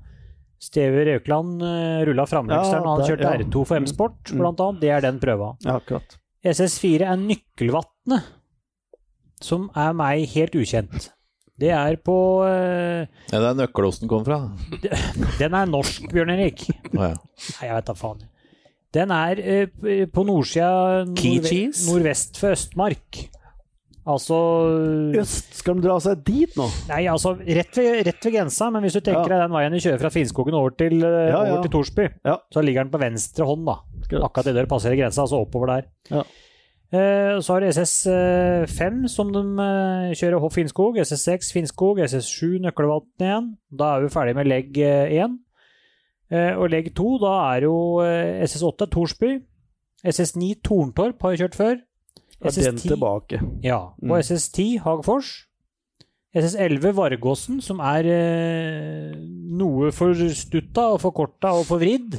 Steve 0.62 1.06
Røkland 1.08 1.64
eh, 1.64 2.02
rulla 2.06 2.26
framlegsteren, 2.28 2.84
Ja, 2.84 2.92
han 2.98 3.08
kjørte 3.08 3.30
ja. 3.30 3.32
R2 3.40 3.64
for 3.66 3.80
M-sport, 3.80 4.20
Mm. 4.30 4.38
blant 4.44 4.60
annet. 4.60 4.80
Det 4.84 4.90
er 4.94 5.00
den 5.08 5.18
prøva. 5.24 5.54
Ja, 5.64 5.78
akkurat. 5.80 6.18
SS4 6.44 7.08
er 7.08 7.16
Nøkkelvatnet. 7.22 8.28
som 9.42 9.70
er 9.74 9.92
meg 9.98 10.28
helt 10.36 10.52
ukjent. 10.54 11.08
Det 11.60 11.68
er 11.70 11.96
på 12.02 12.14
uh, 12.42 13.02
Ja, 13.04 13.36
det 13.38 13.48
er 13.50 13.58
nøkkelosten 13.60 14.08
kom 14.10 14.24
fra. 14.26 14.38
Den 15.38 15.54
er 15.54 15.68
norsk, 15.70 16.08
Bjørn 16.12 16.32
Erik. 16.34 16.64
Oh, 16.94 17.04
ja. 17.04 17.12
Nei, 17.16 17.66
jeg 17.68 17.76
vet 17.76 17.90
da 17.90 17.96
faen. 17.98 18.24
Den 18.92 19.12
er 19.14 19.42
uh, 19.44 19.92
på 20.12 20.24
nordsida 20.28 21.04
nordve 21.12 21.62
nordvest 21.86 22.40
for 22.40 22.56
Østmark. 22.56 23.22
Altså 24.02 24.34
Øst, 25.20 25.52
skal 25.60 25.76
de 25.78 25.84
dra 25.84 25.94
seg 26.02 26.24
dit 26.26 26.56
nå? 26.58 26.64
Nei, 26.88 27.04
altså 27.06 27.36
rett 27.38 27.76
ved, 27.78 28.00
rett 28.08 28.24
ved 28.26 28.34
grensa, 28.34 28.66
men 28.74 28.82
hvis 28.82 28.96
du 28.98 29.00
tenker 29.04 29.30
deg 29.30 29.44
den 29.44 29.52
veien 29.54 29.76
du 29.76 29.78
kjører 29.78 30.00
fra 30.02 30.10
Finnskogen 30.10 30.56
over 30.58 30.74
til, 30.74 30.96
eh, 31.06 31.28
Ja, 31.30 31.36
ja. 31.46 31.52
over 31.52 31.62
til 31.62 31.70
Torsby, 31.76 32.08
Ja. 32.26 32.34
så 32.50 32.64
ligger 32.66 32.82
den 32.82 32.90
på 32.90 32.98
venstre 32.98 33.46
hånd, 33.46 33.62
da. 33.68 33.76
Akkurat. 34.02 34.24
Akkurat 34.26 34.50
idet 34.50 34.64
du 34.66 34.70
passerer 34.74 34.98
grensa, 34.98 35.22
altså 35.22 35.38
oppover 35.44 35.70
der. 35.76 35.86
Ja. 36.10 36.24
Eh, 36.92 37.38
så 37.40 37.54
har 37.54 37.60
du 37.64 37.68
SS5, 37.72 39.06
som 39.08 39.30
de 39.32 39.40
eh, 39.64 40.10
kjører 40.18 40.40
Hoff 40.42 40.58
Finnskog. 40.58 40.98
SS6 41.00 41.52
Finnskog. 41.56 42.00
SS7 42.04 42.58
Nøkkelvatn 42.66 43.24
igjen. 43.24 43.46
Da 43.72 43.94
er 43.96 44.04
vi 44.04 44.10
ferdig 44.12 44.34
med 44.36 44.50
legg 44.50 44.76
1. 44.76 45.38
Eh, 46.32 46.52
og 46.58 46.68
legg 46.72 46.90
2, 46.96 47.06
da 47.22 47.32
er 47.54 47.64
jo 47.68 47.76
eh, 48.04 48.42
SS8 48.44 48.90
Torsby. 48.92 49.32
SS9 50.04 50.50
Torntorp 50.66 51.22
har 51.24 51.32
vi 51.34 51.40
kjørt 51.44 51.56
før. 51.56 51.80
Er 52.42 52.50
den 52.50 52.76
SS10 52.76 52.88
tilbake? 52.90 53.40
ja, 53.62 53.80
Mm. 54.02 54.10
og 54.10 54.18
SS10 54.18 54.80
Hagfors. 54.82 55.32
SS11 56.34 56.94
Vargåsen, 56.96 57.60
som 57.62 57.78
er 57.84 58.06
eh, 58.08 59.16
noe 59.52 59.90
forstutta 59.92 60.88
og 60.94 61.00
forkorta 61.04 61.52
og 61.60 61.66
forvridd. 61.68 62.16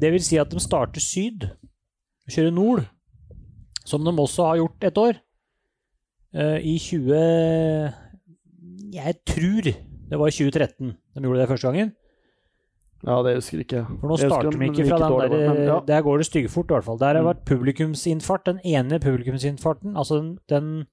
Det 0.00 0.10
vil 0.12 0.22
si 0.22 0.36
at 0.40 0.50
de 0.52 0.60
starter 0.60 1.00
syd 1.00 1.46
og 1.48 2.30
kjører 2.36 2.52
nord, 2.54 2.84
som 3.84 4.04
de 4.04 4.12
også 4.16 4.46
har 4.48 4.56
gjort 4.62 4.84
et 4.90 4.98
år. 4.98 5.20
Eh, 6.34 6.58
I 6.64 6.78
20... 6.78 7.92
Jeg 8.94 9.14
tror 9.26 9.62
det 9.64 10.18
var 10.20 10.28
i 10.30 10.34
2013 10.34 10.90
de 11.14 11.22
gjorde 11.22 11.40
det 11.40 11.48
første 11.50 11.66
gangen. 11.70 11.92
Ja, 13.04 13.18
det 13.26 13.34
husker 13.36 13.60
ikke 13.60 13.76
jeg. 13.82 13.86
For 14.00 14.08
nå 14.08 14.16
starter 14.16 14.54
de 14.54 14.64
ikke 14.70 14.86
fra 14.88 14.96
den 14.96 15.04
der 15.04 15.12
dårlig, 15.12 15.38
men 15.50 15.58
ja. 15.68 15.78
Der 15.86 16.02
går 16.06 16.22
det 16.22 16.26
styggfort, 16.30 16.70
i 16.70 16.74
hvert 16.76 16.84
fall. 16.86 16.98
Der 16.98 17.06
har 17.06 17.14
det 17.18 17.22
Mm. 17.22 17.28
vært 17.28 17.44
publikumsinnfart. 17.50 18.44
Den 18.46 18.60
ene 18.64 18.98
publikumsinnfarten, 19.02 19.96
altså 19.96 20.20
den, 20.22 20.30
den 20.48 20.86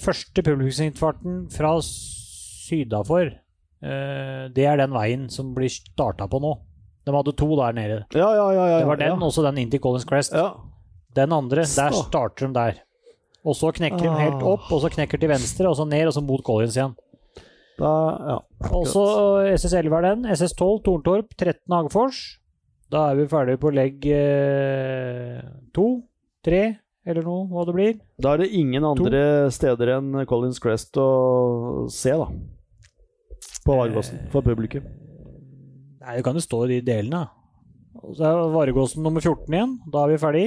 første 0.00 0.42
publikumsinnfarten 0.42 1.50
fra 1.52 1.74
sydafor, 1.82 3.34
uh, 3.84 4.48
det 4.54 4.64
er 4.64 4.76
den 4.80 4.94
veien 4.96 5.28
som 5.30 5.52
blir 5.54 5.68
starta 5.68 6.26
på 6.30 6.40
nå. 6.40 6.54
De 7.04 7.12
hadde 7.12 7.34
to 7.36 7.48
der 7.58 7.72
nede. 7.76 8.04
Ja, 8.14 8.30
ja, 8.34 8.48
ja. 8.54 8.66
ja, 8.70 8.78
Det 8.78 8.86
var 8.86 8.96
den, 8.96 9.08
ja. 9.18 9.26
også 9.26 9.42
den 9.42 9.58
inn 9.58 9.70
til 9.70 9.80
Collins 9.82 10.06
Crest. 10.08 10.32
Ja. 10.32 10.52
Den 11.14 11.32
andre, 11.32 11.64
der 11.66 11.92
starter 11.92 12.46
de 12.48 12.54
der. 12.56 12.80
Og 13.44 13.56
så 13.58 13.72
knekker 13.74 13.98
de 13.98 14.10
helt 14.20 14.38
Ah. 14.42 14.52
opp, 14.54 14.68
og 14.72 14.80
så 14.84 14.88
knekker 14.94 15.18
til 15.20 15.28
venstre, 15.28 15.66
og 15.68 15.74
så 15.76 15.84
ned, 15.88 16.06
og 16.06 16.12
så 16.14 16.22
mot 16.22 16.42
Collins 16.46 16.76
igjen. 16.76 16.94
Da, 17.78 17.90
ja. 18.28 18.38
Og 18.70 18.86
så 18.86 19.02
SS11 19.56 19.96
er 19.98 20.02
den. 20.14 20.24
SS12 20.30 20.82
Torntorp, 20.84 21.34
13 21.36 21.72
Hagefors. 21.72 22.38
Da 22.92 23.10
er 23.10 23.16
vi 23.16 23.26
ferdige 23.26 23.58
på 23.58 23.72
legg 23.74 24.04
eh, 24.06 25.40
to, 25.74 26.02
tre, 26.44 26.76
eller 27.06 27.22
noe, 27.26 27.46
hva 27.50 27.64
det 27.66 27.74
blir. 27.74 27.94
da 28.20 28.34
er 28.34 28.42
det 28.44 28.50
ingen 28.52 28.84
andre 28.84 29.50
steder 29.50 29.96
enn 29.96 30.24
Collins 30.28 30.60
Crest 30.62 30.94
å 31.00 31.88
se, 31.90 32.10
da. 32.12 32.28
På 33.64 33.76
Vargåsen, 33.80 34.28
for 34.30 34.42
publikum. 34.42 34.84
Nei, 36.02 36.16
det 36.18 36.24
kan 36.26 36.34
jo 36.34 36.42
stå 36.44 36.64
i 36.66 36.76
de 36.76 36.80
delene. 36.86 37.24
Så 38.16 38.22
er 38.26 38.50
Varegåsen 38.52 39.02
nummer 39.04 39.20
14 39.22 39.54
igjen. 39.54 39.74
Da 39.92 40.04
er 40.04 40.12
vi 40.14 40.18
ferdig. 40.18 40.46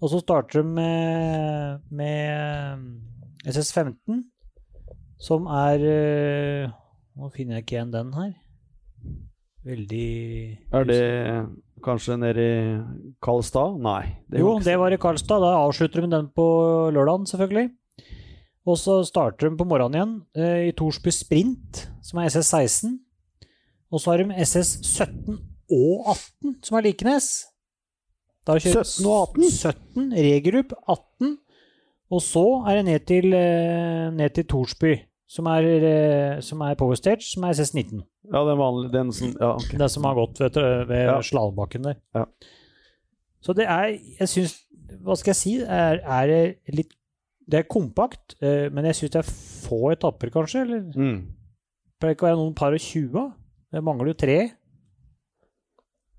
Og 0.00 0.08
så 0.08 0.20
starter 0.22 0.62
de 0.62 0.74
med, 0.78 1.80
med 1.92 2.84
SS15, 3.44 4.22
som 5.20 5.48
er 5.52 5.82
eh, 5.84 6.70
Nå 7.20 7.28
finner 7.34 7.58
jeg 7.58 7.66
ikke 7.66 7.74
igjen 7.76 7.92
den 7.92 8.14
her. 8.16 8.30
Veldig 9.66 10.06
Er 10.72 10.86
det 10.88 11.02
kanskje 11.84 12.16
nede 12.16 12.40
i 12.40 12.54
Karlstad? 13.20 13.76
Nei. 13.82 14.16
Jo, 14.32 14.54
det 14.64 14.78
var 14.80 14.94
i 14.94 15.00
Karlstad. 15.00 15.42
Da 15.44 15.58
avslutter 15.66 16.00
de 16.00 16.06
med 16.06 16.16
den 16.16 16.30
på 16.32 16.46
lørdagen, 16.94 17.28
selvfølgelig. 17.28 17.68
Og 18.64 18.78
så 18.80 19.02
starter 19.04 19.50
de 19.50 19.58
på 19.60 19.66
morgenen 19.68 19.98
igjen 19.98 20.16
eh, 20.40 20.70
i 20.70 20.74
Torsby 20.76 21.12
Sprint, 21.12 21.84
som 22.04 22.22
er 22.22 22.32
SS16. 22.32 22.96
Og 23.90 24.00
så 24.00 24.14
har 24.14 24.22
de 24.22 24.40
SS17 24.46 25.36
og 25.70 26.08
18, 26.14 26.56
som 26.64 26.78
er 26.78 26.88
Likenes. 26.88 27.49
Da 28.46 28.56
kjører 28.56 28.84
17 28.86 29.06
og 29.06 29.36
18? 29.36 29.50
17, 29.50 30.12
Regerup 30.16 30.72
18. 30.88 31.36
Og 32.10 32.22
så 32.24 32.44
er 32.66 32.80
det 32.80 32.84
ned 32.88 33.04
til, 33.06 33.32
eh, 33.36 34.10
ned 34.16 34.32
til 34.34 34.46
Torsby, 34.50 34.94
som 35.30 35.46
er, 35.46 35.66
eh, 35.90 36.40
som 36.42 36.60
er 36.66 36.74
Power 36.74 36.94
Stage, 36.98 37.22
som 37.22 37.44
er 37.44 37.52
SS19. 37.54 38.00
Ja, 38.32 38.42
den 38.48 38.58
vanlige 38.58 38.92
den 38.92 39.12
som 39.12 39.34
Ja, 39.40 39.52
okay. 39.56 39.78
Det 39.78 39.90
som 39.90 40.04
har 40.04 40.14
gått 40.14 40.40
ved, 40.40 40.56
ved 40.88 41.04
Ja. 41.06 41.20
slalåmbakken 41.20 41.82
der. 41.84 41.94
Ja. 42.14 42.24
Så 43.42 43.54
det 43.56 43.66
er 43.66 43.98
Jeg 44.18 44.28
syns 44.28 44.56
Hva 45.02 45.14
skal 45.16 45.30
jeg 45.30 45.36
si? 45.36 45.52
Er, 45.62 46.00
er 46.04 46.26
det 46.26 46.56
litt 46.74 46.92
Det 47.48 47.58
er 47.60 47.62
kompakt, 47.62 48.34
eh, 48.42 48.68
men 48.70 48.84
jeg 48.84 48.94
syns 48.94 49.10
det 49.10 49.18
er 49.24 49.30
få 49.68 49.92
etapper, 49.92 50.30
kanskje? 50.30 50.60
Eller 50.62 50.80
Mm. 50.94 51.26
pleier 52.00 52.14
ikke 52.14 52.26
å 52.26 52.30
være 52.30 52.36
noen 52.38 52.54
par 52.54 52.72
og 52.72 52.78
tjue? 52.80 53.32
Det 53.72 53.82
mangler 53.82 54.06
jo 54.08 54.14
tre. 54.14 54.50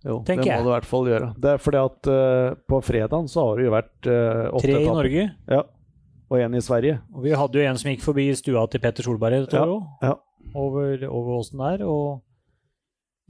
Jo, 0.01 0.17
det 0.25 0.39
må 0.39 0.47
jeg. 0.47 0.63
du 0.63 0.69
i 0.69 0.73
hvert 0.73 0.87
fall 0.89 1.07
gjøre. 1.11 1.27
Det 1.37 1.51
er 1.51 1.61
fordi 1.61 1.79
at 1.81 2.09
uh, 2.09 2.55
på 2.69 2.79
fredagen 2.81 3.29
så 3.29 3.45
har 3.45 3.59
det 3.59 3.67
jo 3.67 3.73
vært 3.75 4.09
uh, 4.09 4.47
åtte 4.49 4.63
Tre 4.65 4.79
i. 4.79 4.87
Norge. 4.87 5.27
Ja, 5.51 5.61
og 6.31 6.41
én 6.41 6.57
i 6.57 6.63
Sverige. 6.65 6.97
Og 7.13 7.27
vi 7.27 7.35
hadde 7.37 7.59
jo 7.59 7.69
en 7.69 7.77
som 7.77 7.91
gikk 7.91 8.03
forbi 8.05 8.25
stua 8.37 8.65
til 8.71 8.81
Petter 8.81 9.05
Solberg 9.05 9.43
et 9.43 9.55
år 9.59 9.75
òg, 9.75 10.11
over, 10.57 11.05
over 11.05 11.41
åsen 11.41 11.61
der. 11.61 11.85
og 11.85 12.21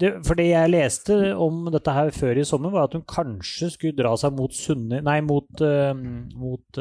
det, 0.01 0.13
for 0.25 0.39
det 0.39 0.47
jeg 0.47 0.71
leste 0.71 1.15
om 1.37 1.67
dette 1.73 1.93
her 1.93 2.07
før 2.15 2.39
i 2.39 2.45
sommer, 2.47 2.71
var 2.73 2.87
at 2.87 2.95
hun 2.97 3.03
kanskje 3.05 3.67
skulle 3.75 3.97
dra 3.99 4.15
seg 4.17 4.33
mot 4.33 4.55
Sunne... 4.55 5.01
Nei, 5.05 5.19
mot, 5.21 5.49
uh, 5.61 5.91
mot 6.39 6.79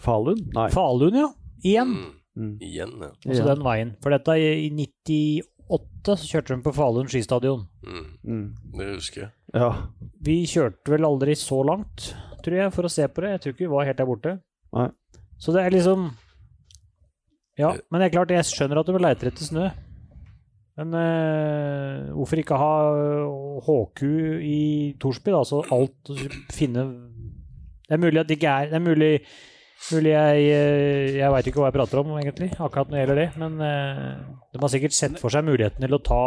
Falun? 0.00 0.42
Nei. 0.56 0.66
Falun, 0.74 1.16
ja. 1.22 1.30
Igjen. 1.62 1.94
Mm. 1.94 2.10
mm. 2.36 2.52
Igjen, 2.66 2.92
ja. 3.04 3.14
Altså 3.28 3.46
den 3.46 3.64
veien. 3.64 3.94
For 4.02 4.16
dette 4.16 4.36
i 4.42 4.68
98 4.74 5.46
2008 5.70 6.16
så 6.18 6.30
kjørte 6.30 6.56
hun 6.56 6.64
på 6.64 6.72
Falun 6.74 7.10
skistadion. 7.10 7.66
Mm. 7.86 8.06
mm. 8.24 8.46
Det 8.78 8.88
husker 8.94 9.22
jeg. 9.22 9.30
Ja. 9.54 9.70
Vi 10.24 10.40
kjørte 10.48 10.94
vel 10.94 11.06
aldri 11.06 11.36
så 11.38 11.60
langt, 11.66 12.10
tror 12.44 12.56
jeg, 12.56 12.72
for 12.74 12.86
å 12.86 12.92
se 12.92 13.06
på 13.08 13.24
det. 13.24 13.34
Jeg 13.34 13.42
tror 13.42 13.54
ikke 13.54 13.64
vi 13.66 13.74
var 13.74 13.86
helt 13.88 14.00
der 14.00 14.08
borte. 14.08 14.34
Nei. 14.76 14.88
Så 15.40 15.54
det 15.56 15.64
er 15.64 15.74
liksom 15.74 16.10
Ja, 17.58 17.72
eh. 17.74 17.80
men 17.90 18.00
det 18.00 18.08
er 18.08 18.16
klart, 18.18 18.34
jeg 18.34 18.48
skjønner 18.48 18.80
at 18.80 18.88
du 18.88 18.98
leter 18.98 19.30
etter 19.30 19.46
snø. 19.46 19.68
Men 20.80 20.94
øh, 20.96 22.10
hvorfor 22.16 22.40
ikke 22.40 22.56
ha 22.56 22.74
eh, 22.96 23.64
HQ 23.66 24.02
i 24.46 24.60
Torsby, 25.00 25.32
da? 25.34 25.42
Så 25.44 25.60
alt 25.74 26.12
finne 26.54 26.86
Det 27.84 27.96
er 27.96 28.00
mulig 28.00 28.20
at 28.22 28.30
det 28.30 28.38
ikke 28.38 28.54
er 28.54 28.70
Det 28.70 28.78
er 28.78 28.86
mulig 28.86 29.10
mulig 29.90 30.12
jeg 30.12 30.46
eh, 30.52 31.18
Jeg 31.18 31.32
veit 31.34 31.48
ikke 31.48 31.62
hva 31.62 31.70
jeg 31.70 31.76
prater 31.78 32.02
om, 32.02 32.12
egentlig, 32.20 32.50
akkurat 32.56 32.90
når 32.90 32.96
det 32.96 33.02
gjelder 33.04 33.20
det. 33.20 33.28
Men 33.40 33.60
eh, 33.64 34.14
de 34.52 34.62
har 34.62 34.72
sikkert 34.72 34.96
sett 34.96 35.20
for 35.22 35.32
seg 35.32 35.46
muligheten 35.48 35.86
til 35.86 35.96
å 35.96 36.02
ta 36.04 36.24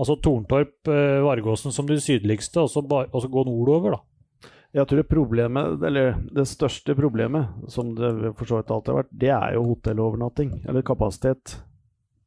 Altså 0.00 0.16
Torntorp, 0.24 0.88
eh, 0.88 1.20
Vargåsen 1.22 1.74
som 1.74 1.86
det 1.86 2.00
sydligste, 2.02 2.64
og 2.64 2.70
så, 2.72 2.80
bare, 2.82 3.10
og 3.12 3.22
så 3.22 3.28
gå 3.30 3.44
nordover, 3.46 3.98
da. 3.98 4.48
Jeg 4.72 4.88
tror 4.88 5.04
problemet, 5.04 5.82
eller 5.84 6.14
det 6.32 6.46
største 6.48 6.96
problemet, 6.96 7.50
som 7.68 7.92
det 7.94 8.32
for 8.38 8.48
så 8.48 8.58
vidt 8.58 8.72
alltid 8.72 8.88
har 8.94 8.98
vært, 9.02 9.12
det 9.20 9.32
er 9.36 9.56
jo 9.58 9.66
hotellovernatting, 9.68 10.54
eller 10.64 10.86
kapasitet. 10.88 11.58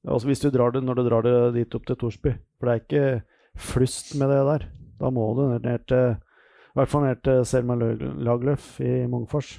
Altså 0.05 0.29
Hvis 0.29 0.43
du 0.43 0.51
drar 0.53 0.75
det 0.75 0.83
når 0.85 0.99
du 0.99 1.03
drar 1.07 1.25
det 1.25 1.37
dit 1.57 1.75
opp 1.75 1.87
til 1.89 1.97
Torsby, 1.97 2.35
for 2.59 2.69
det 2.69 2.75
er 2.75 2.83
ikke 2.83 3.05
flust 3.57 4.13
med 4.19 4.29
det 4.29 4.43
der. 4.45 4.67
Da 5.01 5.09
må 5.09 5.25
du 5.35 5.47
ned 5.57 5.87
til 5.89 6.15
I 6.15 6.77
hvert 6.77 6.91
fall 6.91 7.05
ned 7.07 7.23
til 7.25 7.45
Selma 7.47 7.75
Lagerlöf 7.79 8.77
i 8.83 9.07
Mongfors. 9.09 9.55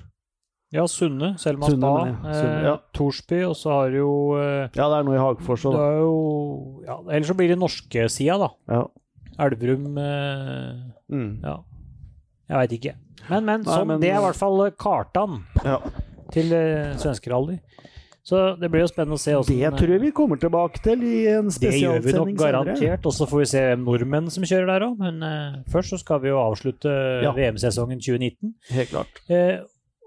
Ja, 0.74 0.82
Sunne, 0.90 1.34
Selma 1.38 1.68
Sunne, 1.70 1.78
Spa, 1.78 2.06
jeg. 2.08 2.34
Sunne, 2.40 2.56
eh, 2.58 2.64
ja. 2.66 2.74
Torsby, 2.98 3.38
og 3.46 3.54
så 3.54 3.70
har 3.70 3.90
du 3.94 3.98
jo 4.00 4.12
eh, 4.40 4.66
Ja, 4.74 4.88
det 4.90 4.96
er 4.98 5.06
noe 5.06 5.14
i 5.14 5.20
Hagfors 5.22 5.64
òg, 5.70 5.76
da. 5.78 5.84
ja, 6.88 6.96
Ellers 7.14 7.30
så 7.30 7.36
blir 7.38 7.52
det 7.52 7.58
norske 7.60 8.08
sida, 8.10 8.36
da. 8.42 8.48
Ja. 8.74 8.84
Elverum 9.46 9.96
eh, 10.00 10.84
Mm. 11.06 11.36
Ja. 11.44 11.60
Jeg 12.50 12.56
veit 12.58 12.72
ikke. 12.80 12.94
Men, 13.30 13.44
men, 13.46 13.62
Nei, 13.62 13.70
sånn, 13.76 13.86
men- 13.92 14.00
det 14.02 14.10
er 14.10 14.18
i 14.18 14.24
hvert 14.24 14.38
fall 14.38 14.64
eh, 14.66 14.72
kartan 14.78 15.36
ja. 15.64 15.76
til 16.34 16.50
uh, 16.50 16.96
svenskerally. 16.98 17.60
Så 18.26 18.40
det 18.58 18.72
blir 18.72 18.82
jo 18.82 18.88
spennende 18.90 19.14
å 19.14 19.22
se 19.22 19.36
åssen 19.38 19.54
Det 19.54 19.70
tror 19.78 19.92
jeg 19.94 20.00
vi 20.02 20.10
kommer 20.10 20.34
tilbake 20.42 20.80
til 20.82 20.98
i 21.06 21.28
en 21.30 21.46
Det 21.46 21.70
gjør 21.78 22.00
vi 22.02 22.14
nok 22.16 22.32
garantert. 22.40 23.06
Og 23.06 23.14
så 23.14 23.28
får 23.30 23.38
vi 23.44 23.46
se 23.52 23.62
nordmenn 23.78 24.26
som 24.34 24.42
kjører 24.42 24.66
der 24.72 24.86
òg. 24.88 24.96
Men 24.98 25.22
eh, 25.22 25.60
først 25.70 25.94
så 25.94 26.00
skal 26.02 26.18
vi 26.24 26.32
jo 26.32 26.40
avslutte 26.42 26.90
Ja. 27.22 27.30
VM-sesongen 27.36 28.02
2019. 28.02 28.54
Helt 28.74 28.90
klart. 28.90 29.22
Eh, 29.30 29.62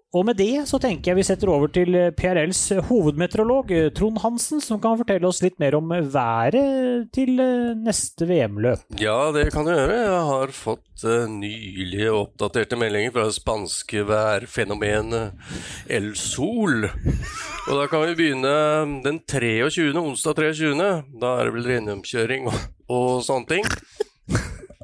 Og 0.10 0.24
med 0.26 0.40
det 0.40 0.64
så 0.66 0.80
tenker 0.82 1.12
jeg 1.12 1.20
vi 1.20 1.24
setter 1.28 1.52
over 1.54 1.70
til 1.70 1.94
eh, 1.94 2.08
PRLs 2.18 2.62
hovedmeteorolog 2.88 3.70
eh, 3.78 3.90
Trond 3.94 4.18
Hansen, 4.24 4.58
som 4.62 4.80
kan 4.82 4.98
fortelle 4.98 5.28
oss 5.30 5.44
litt 5.44 5.60
mer 5.62 5.78
om 5.78 5.92
været 6.10 7.12
til 7.14 7.38
eh, 7.38 7.76
neste 7.78 8.26
VM-løp. 8.26 8.88
Ja, 8.98 9.30
det 9.36 9.52
kan 9.54 9.68
du 9.68 9.74
gjøre. 9.76 10.00
Jeg 10.02 10.24
har 10.32 10.54
fått 10.58 11.06
nylig 11.30 12.08
oppdaterte 12.10 12.80
meldinger 12.82 13.14
fra 13.14 13.28
det 13.30 13.36
spanske 13.38 14.02
værfenomenet 14.10 15.38
El 15.94 16.10
Sol. 16.18 16.90
Og 16.90 17.78
da 17.78 17.86
kan 17.92 18.08
vi 18.08 18.18
begynne 18.18 18.56
den 19.06 19.22
23., 19.30 19.94
onsdag 19.94 20.42
23. 20.42 20.90
Da 21.22 21.36
er 21.36 21.52
det 21.52 21.56
vel 21.60 21.70
rennomkjøring 21.76 22.50
og, 22.50 22.58
og 22.90 23.22
sånne 23.30 23.54
ting. 23.54 23.70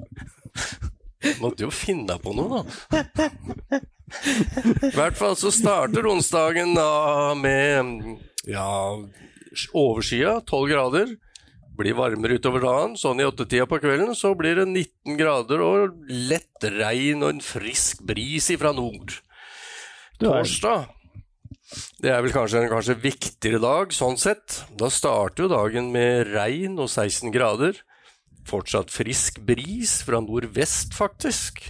Måtte 1.42 1.66
jo 1.66 1.74
finne 1.74 2.22
på 2.22 2.38
noe, 2.38 2.62
da. 2.62 3.82
I 4.06 4.94
hvert 4.96 5.18
fall 5.18 5.36
så 5.40 5.52
starter 5.54 6.08
onsdagen 6.08 6.76
da 6.78 7.34
med 7.38 8.18
ja, 8.48 8.70
overskya, 9.74 10.40
12 10.46 10.72
grader. 10.72 11.16
Blir 11.76 11.98
varmere 11.98 12.38
utover 12.40 12.64
dagen. 12.64 12.94
Sånn 13.00 13.20
i 13.20 13.28
åttetida 13.28 13.68
på 13.68 13.82
kvelden 13.84 14.16
så 14.16 14.32
blir 14.38 14.62
det 14.62 14.68
19 14.70 15.18
grader 15.20 15.64
og 15.66 15.98
lett 16.08 16.70
regn 16.78 17.26
og 17.26 17.34
en 17.36 17.44
frisk 17.44 18.06
bris 18.08 18.52
ifra 18.54 18.72
nord. 18.76 19.18
Torsdag 20.22 20.86
det 22.02 22.12
er 22.14 22.22
vel 22.22 22.34
kanskje 22.34 22.62
en 22.62 22.72
kanskje 22.72 22.98
viktigere 23.02 23.60
dag, 23.64 23.94
sånn 23.96 24.20
sett. 24.22 24.62
Da 24.78 24.90
starter 24.94 25.46
jo 25.46 25.52
dagen 25.52 25.90
med 25.94 26.30
regn 26.30 26.78
og 26.78 26.90
16 26.92 27.34
grader. 27.34 27.80
Fortsatt 28.46 28.94
frisk 28.94 29.42
bris 29.48 29.98
fra 30.06 30.22
nordvest, 30.22 30.94
faktisk. 30.98 31.64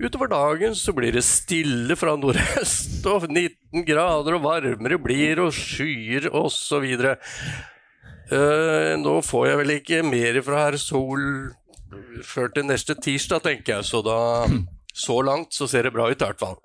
Utover 0.00 0.30
dagen 0.32 0.74
så 0.78 0.94
blir 0.96 1.12
det 1.12 1.22
stille 1.26 1.96
fra 1.98 2.14
nordøst, 2.16 3.02
og 3.10 3.26
19 3.28 3.84
grader 3.84 4.38
og 4.38 4.44
varmere 4.46 4.96
blir, 5.02 5.42
og 5.44 5.52
skyer 5.52 6.30
osv. 6.32 6.86
Uh, 8.30 8.94
nå 9.02 9.16
får 9.26 9.46
jeg 9.50 9.60
vel 9.60 9.74
ikke 9.76 10.02
mer 10.06 10.40
fra 10.46 10.64
herr 10.64 10.78
Sol 10.80 11.24
før 12.24 12.52
til 12.54 12.68
neste 12.68 12.94
tirsdag, 13.02 13.42
tenker 13.44 13.78
jeg, 13.80 13.88
så 13.90 14.00
da 14.06 14.18
Så 14.94 15.20
langt 15.22 15.54
så 15.54 15.68
ser 15.70 15.86
det 15.86 15.92
bra 15.94 16.08
ut, 16.10 16.18
i 16.18 16.24
hvert 16.26 16.40
fall. 16.40 16.56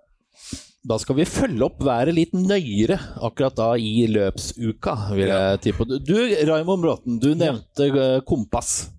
Da 0.86 0.98
skal 1.02 1.18
vi 1.18 1.26
følge 1.30 1.66
opp 1.66 1.80
været 1.86 2.14
litt 2.14 2.34
nøyere 2.38 2.98
akkurat 3.26 3.56
da 3.58 3.68
i 3.78 4.06
løpsuka, 4.10 4.96
vil 5.18 5.30
jeg 5.32 5.62
tippe. 5.64 5.86
Du, 6.06 6.16
Raymond 6.50 6.84
Bråten, 6.84 7.20
du 7.22 7.32
nevnte 7.38 7.88
eh, 7.90 8.20
kompass 8.28 8.90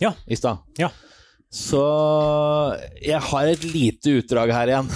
Ja. 0.00 0.14
i 0.26 0.36
stad. 0.40 0.62
Ja. 0.80 0.88
Så 1.54 1.80
jeg 2.98 3.20
har 3.22 3.46
et 3.46 3.64
lite 3.68 4.18
utdrag 4.18 4.50
her 4.50 4.72
igjen. 4.72 4.88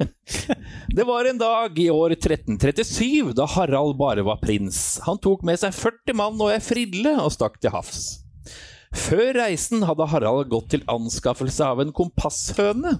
Det 0.96 1.04
var 1.04 1.28
en 1.28 1.38
dag 1.38 1.78
i 1.78 1.90
år 1.92 2.14
1337 2.16 3.34
da 3.36 3.44
Harald 3.52 3.96
bare 4.00 4.24
var 4.24 4.40
prins. 4.40 5.00
Han 5.04 5.20
tok 5.20 5.44
med 5.44 5.60
seg 5.60 5.74
40 5.76 6.16
mann 6.16 6.40
og 6.40 6.54
ei 6.54 6.60
frille 6.64 7.12
og 7.20 7.32
stakk 7.34 7.60
til 7.60 7.74
havs. 7.74 8.04
Før 8.94 9.34
reisen 9.36 9.84
hadde 9.84 10.06
Harald 10.08 10.48
gått 10.52 10.70
til 10.72 10.86
anskaffelse 10.88 11.66
av 11.66 11.82
en 11.82 11.92
kompasshøne. 11.92 12.94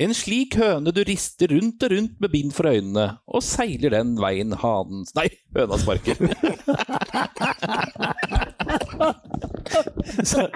En 0.00 0.14
slik 0.16 0.56
høne 0.58 0.90
du 0.94 1.02
rister 1.06 1.52
rundt 1.52 1.84
og 1.84 1.92
rundt 1.92 2.16
med 2.22 2.32
bind 2.32 2.54
for 2.56 2.70
øynene, 2.70 3.06
og 3.28 3.44
seiler 3.44 3.92
den 3.98 4.16
veien 4.18 4.56
hanen 4.62 5.04
Nei, 5.18 5.28
høna 5.54 5.78
sparker. 5.78 6.16
Så, 10.24 10.46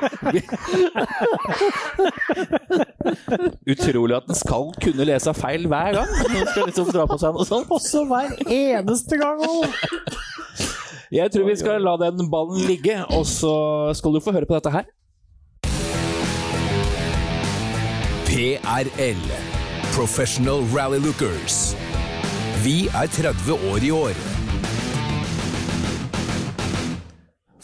Utrolig 3.73 4.17
at 4.17 4.29
en 4.31 4.39
skal 4.39 4.71
kunne 4.83 5.07
lese 5.09 5.35
feil 5.37 5.67
hver 5.71 5.99
gang. 5.99 6.11
Man 6.33 6.49
skal 6.51 6.67
liksom 6.71 6.91
dra 6.93 7.07
på 7.11 7.19
seg 7.21 7.37
noe 7.37 7.47
sånt. 7.49 7.71
Også 7.73 8.05
hver 8.11 8.35
eneste 8.47 9.21
gang! 9.21 9.45
Jeg 11.13 11.29
tror 11.33 11.45
vi 11.45 11.57
skal 11.61 11.83
la 11.85 11.93
den 12.01 12.31
ballen 12.33 12.63
ligge, 12.65 12.97
og 13.13 13.27
så 13.29 13.55
skal 13.99 14.15
du 14.17 14.21
få 14.25 14.33
høre 14.33 14.49
på 14.49 14.57
dette 14.57 14.73
her. 14.73 14.89
PRL. 18.33 19.25
Professional 19.93 20.65
Rally 20.73 21.03
Lookers. 21.05 21.77
Vi 22.65 22.87
er 22.89 23.07
30 23.13 23.59
år 23.73 23.85
i 23.85 23.91
år. 23.93 24.32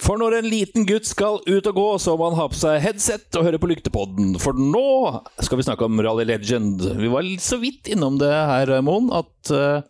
For 0.09 0.17
når 0.17 0.39
en 0.39 0.47
liten 0.49 0.87
gutt 0.89 1.05
skal 1.05 1.43
ut 1.45 1.67
og 1.69 1.75
gå, 1.77 1.87
så 2.01 2.15
må 2.17 2.31
han 2.31 2.39
ha 2.39 2.47
på 2.49 2.57
seg 2.57 2.79
headset 2.81 3.37
og 3.37 3.45
høre 3.45 3.59
på 3.61 3.69
Lyktepodden. 3.69 4.39
For 4.41 4.57
nå 4.57 5.21
skal 5.45 5.61
vi 5.61 5.67
snakke 5.67 5.85
om 5.85 6.01
Rally 6.01 6.25
Legend. 6.25 6.81
Vi 6.97 7.11
var 7.13 7.29
så 7.45 7.59
vidt 7.61 7.91
innom 7.93 8.17
det 8.17 8.33
her, 8.33 8.73
Moen, 8.81 9.11
at 9.13 9.29
eh, 9.55 9.83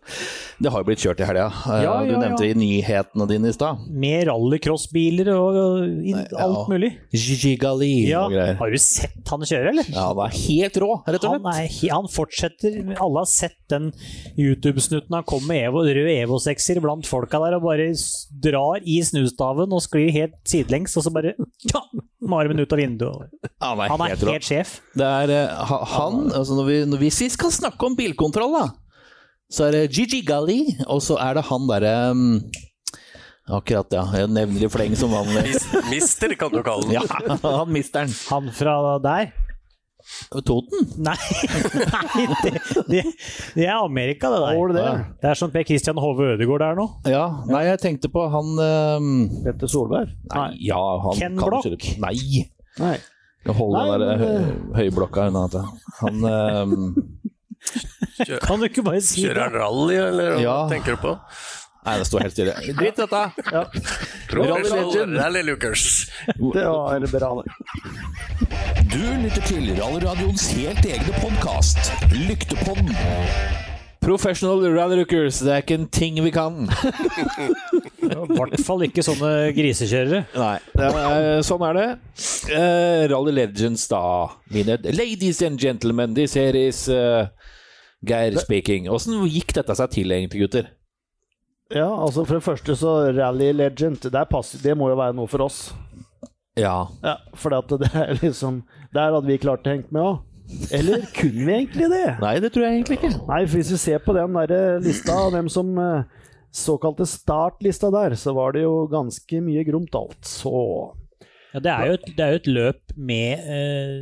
det 0.59 0.71
har 0.73 0.81
jo 0.83 0.87
blitt 0.89 0.99
kjørt 1.03 1.21
i 1.23 1.27
helga. 1.27 1.47
Eh, 1.69 1.83
Ja, 1.85 1.93
du 2.03 2.11
ja, 2.13 2.19
nevnte 2.19 2.45
ja. 2.47 2.51
i 2.53 2.57
nyhetene 2.59 3.27
dine 3.29 3.49
i 3.51 3.55
stad. 3.55 3.83
Med 3.89 4.27
rallycrossbiler 4.27 5.29
og 5.35 5.59
i- 6.05 6.15
alt 6.37 6.67
mulig. 6.71 6.91
Gigi 7.13 7.55
Gali 7.61 8.09
Ja. 8.09 8.25
og 8.25 8.31
greier. 8.33 8.57
Har 8.59 8.69
du 8.71 8.77
sett 8.77 9.27
han 9.29 9.39
kjøre, 9.41 9.69
eller? 9.73 9.85
Ja, 9.93 10.07
han 10.13 10.19
er 10.25 10.35
helt 10.35 10.79
rå, 10.81 10.91
rett 11.07 11.23
og 11.23 11.35
Han, 11.37 11.45
er, 11.53 11.67
han 11.91 12.07
fortsetter 12.11 12.95
Alle 12.99 13.19
har 13.23 13.29
sett 13.29 13.55
den 13.69 13.91
YouTube-snutten 14.37 15.13
han 15.13 15.23
kom 15.29 15.45
med 15.47 15.67
Evo, 15.67 15.83
rød 15.85 16.09
Evo-sekser 16.15 16.79
blant 16.81 17.05
folka 17.07 17.39
der 17.43 17.57
og 17.59 17.63
bare 17.67 17.89
drar 18.41 18.81
i 18.83 18.99
snustaven 19.05 19.71
og 19.75 19.81
sklir 19.85 20.11
helt 20.15 20.37
sidelengs, 20.49 20.95
og 20.97 21.03
så 21.05 21.13
bare 21.13 21.35
ja, 21.73 21.81
med 22.21 22.39
armen 22.39 22.59
ut 22.63 22.73
av 22.73 22.79
vinduet. 22.81 23.29
Han 23.61 23.79
er, 23.83 23.89
Han 23.93 24.01
er 24.05 24.13
helt 24.15 24.27
helt 24.33 24.47
sjef. 24.47 24.79
Det 24.97 25.05
er 25.05 25.33
eh, 25.35 25.73
han 25.95 26.31
altså 26.31 26.57
når 26.57 26.65
vi, 26.69 26.77
når, 26.89 27.01
vi 27.05 27.09
skal 27.29 27.51
snakke 27.53 27.85
om 27.89 27.95
bilkontroll, 27.99 28.55
da, 28.57 28.67
så 29.49 29.67
er 29.67 29.75
det 29.75 29.83
Gigi 29.97 30.21
Gali, 30.25 30.61
og 30.87 31.01
så 31.01 31.17
er 31.21 31.39
det 31.39 31.47
han 31.49 31.69
derre 31.69 31.93
um, 32.13 32.25
Akkurat, 33.49 33.89
ja. 33.89 34.03
Jeg 34.13 34.29
nevner 34.29 34.61
i 34.61 34.69
fleng 34.69 34.93
som 34.93 35.09
vanlig. 35.09 35.55
Mister, 35.89 36.35
kan 36.37 36.51
du 36.53 36.59
kalle 36.61 36.85
den. 36.85 36.99
Ja, 36.99 37.37
han 37.41 37.71
misteren. 37.73 38.11
Han 38.29 38.51
fra 38.53 38.75
der? 39.01 39.31
Toten? 40.45 40.85
Nei, 41.01 41.15
Nei 41.93 42.25
det, 42.43 42.51
det, 42.87 43.01
det 43.57 43.65
er 43.65 43.75
Amerika, 43.81 44.29
det 44.29 44.39
der. 44.43 44.59
Det 44.73 44.77
det? 44.77 44.93
Det 45.21 45.29
er 45.31 45.39
som 45.41 45.51
Per 45.53 45.65
Christian 45.65 45.97
Hove 46.01 46.31
Ødegaard 46.35 46.63
der 46.63 46.77
nå. 46.79 46.85
Ja. 47.09 47.25
Nei, 47.49 47.63
jeg 47.67 47.81
tenkte 47.83 48.09
på 48.13 48.25
han 48.31 48.53
um, 48.57 49.09
Petter 49.45 49.69
Solberg? 49.69 50.13
Nei, 50.33 50.49
ja, 50.69 50.79
han 51.05 51.17
Ken 51.17 51.37
kan 51.41 51.49
Block? 51.51 51.65
kjøre 51.65 51.97
Nei! 52.05 52.45
Nei. 52.79 52.97
Hold 53.49 53.77
den 53.79 54.03
der 54.03 54.47
høyblokka 54.77 55.29
unna. 55.31 55.65
Han 56.01 56.25
um, 56.29 56.89
Kan 58.43 58.59
du 58.59 58.65
ikke 58.67 58.83
bare 58.83 58.99
si 59.01 59.23
Kjører 59.23 59.35
det? 59.35 59.43
han 59.47 59.57
rally, 59.61 59.95
eller 59.95 60.35
hva 60.35 60.41
Ja. 60.43 60.57
tenker 60.71 60.97
du 60.97 61.01
på? 61.07 61.13
Nei, 61.85 61.93
det 62.01 62.07
står 62.09 62.25
helt 62.25 62.33
stille. 62.35 62.53
Dritt 62.75 62.97
dette! 62.99 63.21
Professional 64.29 64.89
Legend. 64.91 65.15
Rally 65.17 65.41
Lookers. 65.47 65.85
Det 66.27 66.65
var 66.67 67.05
bra, 67.13 67.29
det. 67.39 67.47
Du 68.91 68.99
lytter 69.23 69.45
til 69.47 69.71
Rallyradioens 69.79 70.49
helt 70.57 70.85
egne 70.85 71.15
podkast, 71.23 71.91
Lyktepodden. 72.13 72.91
Professional 74.03 74.61
rallyrookers, 74.73 75.41
det 75.43 75.51
er 75.53 75.61
ikke 75.63 75.75
en 75.75 75.87
ting 75.93 76.19
vi 76.23 76.31
kan. 76.33 76.63
I 78.01 78.09
hvert 78.09 78.55
fall 78.65 78.85
ikke 78.87 79.03
sånne 79.05 79.31
grisekjørere. 79.57 80.21
Nei, 80.39 80.53
er, 80.79 81.43
sånn 81.45 81.65
er 81.67 81.75
det. 81.77 81.87
Eh, 82.55 83.03
Rally 83.11 83.33
Legends, 83.35 83.87
da. 83.91 84.01
Mine 84.55 84.79
ladies 84.95 85.41
and 85.45 85.59
gentlemen, 85.61 86.15
De 86.17 86.25
series 86.31 86.87
is 86.87 86.89
Geir 88.05 88.37
speaking. 88.39 88.87
Åssen 88.89 89.19
gikk 89.27 89.51
dette 89.57 89.75
seg 89.75 89.91
til, 89.91 90.11
egentlig, 90.15 90.45
gutter? 90.45 90.69
Ja, 91.69 91.89
altså 92.01 92.23
For 92.25 92.39
det 92.39 92.45
første 92.47 92.73
så 92.79 92.93
Rally 93.13 93.51
Legend, 93.53 93.99
det, 94.01 94.15
er 94.17 94.25
pass, 94.29 94.55
det 94.63 94.73
må 94.77 94.87
jo 94.89 94.95
være 94.97 95.13
noe 95.17 95.29
for 95.29 95.43
oss. 95.45 95.59
Ja. 96.57 96.87
Ja, 97.05 97.17
For 97.37 97.53
det 97.53 97.91
er 97.93 98.15
liksom 98.23 98.63
Der 98.95 99.13
hadde 99.13 99.29
vi 99.29 99.37
klart 99.39 99.67
å 99.67 99.71
henge 99.75 99.85
med 99.93 100.01
òg. 100.01 100.17
Eller 100.73 101.03
kunne 101.13 101.45
vi 101.45 101.53
egentlig 101.53 101.91
det? 101.91 102.05
Nei, 102.23 102.31
det 102.41 102.49
tror 102.55 102.65
jeg 102.65 102.79
egentlig 102.79 102.97
ikke. 102.97 103.11
Nei, 103.27 103.43
for 103.45 103.59
hvis 103.59 103.69
vi 103.75 103.77
ser 103.83 103.99
på 104.01 104.15
den 104.17 104.33
der 104.39 104.53
eh, 104.55 104.79
lista 104.81 105.13
av 105.27 105.35
dem 105.35 105.51
som 105.53 105.69
eh, 105.77 106.07
såkalte 106.57 107.05
startlista 107.05 107.91
der, 107.93 108.15
så 108.17 108.33
var 108.33 108.55
det 108.57 108.63
jo 108.63 108.87
ganske 108.89 109.43
mye 109.45 109.61
gromt 109.67 109.93
alt. 109.99 110.17
Så 110.25 110.49
Ja, 111.53 111.61
det, 111.61 111.69
er 111.75 111.85
jo 111.91 111.99
et, 111.99 112.09
det 112.17 112.25
er 112.25 112.33
jo 112.33 112.39
et 112.41 112.49
løp 112.49 112.95
med 112.97 113.45
eh, 113.45 114.01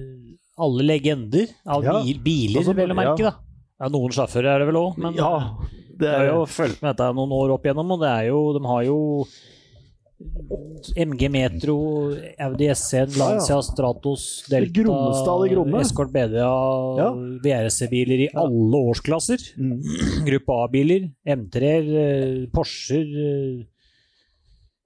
alle 0.64 0.88
legender 0.88 1.52
av 1.68 1.84
Ja. 1.84 1.98
bil, 2.00 2.24
biler, 2.24 2.62
Altså, 2.64 2.78
vel 2.80 2.96
å 2.96 3.00
merke. 3.02 3.28
ja. 3.28 3.34
da. 3.36 3.44
Ja, 3.78 3.90
noen 3.94 4.14
sjåfører 4.16 4.56
er 4.56 4.64
det 4.64 4.72
vel 4.72 4.80
òg, 4.80 4.96
men 5.02 5.18
ja, 5.18 5.32
det 5.98 6.10
jeg 6.10 6.18
har 6.18 6.26
er 6.26 6.32
jo 6.34 6.48
fulgt 6.50 6.82
med 6.82 6.96
dette 6.96 7.12
noen 7.18 7.36
år 7.38 7.54
opp 7.54 7.68
igjennom, 7.68 7.94
og 7.94 8.02
det 8.02 8.10
er 8.10 8.26
jo, 8.32 8.40
de 8.58 8.64
har 8.66 8.88
jo 8.88 8.98
MG 10.98 11.28
Metro, 11.30 11.76
Audi 12.42 12.72
S1, 12.74 13.14
Lancia, 13.20 13.60
Stratos, 13.62 14.24
Delta, 14.50 14.82
grommeste 14.82 15.36
det. 15.44 15.82
Escort 15.84 16.10
BDA, 16.16 16.50
Ja. 16.98 17.12
VRC-biler 17.46 18.24
i 18.26 18.30
alle 18.34 18.82
årsklasser. 18.90 19.46
Mm. 19.62 19.78
Gruppe 20.32 20.58
A-biler, 20.64 21.06
M3-er, 21.38 21.92
eh, 22.02 22.46
Porscher, 22.54 23.06
eh, 23.06 23.66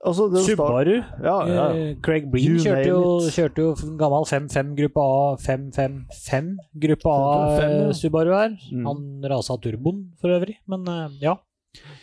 Altså, 0.01 0.25
Subaru. 0.41 0.95
Ja, 1.21 1.35
ja. 1.45 1.65
Eh, 1.77 1.91
Craig 2.01 2.25
Breen 2.31 2.57
kjørte 2.57 2.87
jo, 2.89 3.01
kjørte 3.29 3.61
jo 3.61 3.73
gammel 3.99 4.25
5-5 4.25 4.71
gruppe 4.79 5.03
A 5.03 5.35
5-5-5 5.43 6.49
gruppe 6.85 7.13
A 7.13 7.19
555, 7.59 7.61
ja. 7.61 7.69
eh, 7.69 7.93
Subaru 7.99 8.33
her. 8.33 8.55
Mm. 8.71 8.87
Han 8.89 9.29
rasa 9.29 9.59
turboen 9.61 10.01
for 10.21 10.33
øvrig, 10.33 10.57
men 10.71 10.89
eh, 10.89 11.19
ja. 11.27 11.35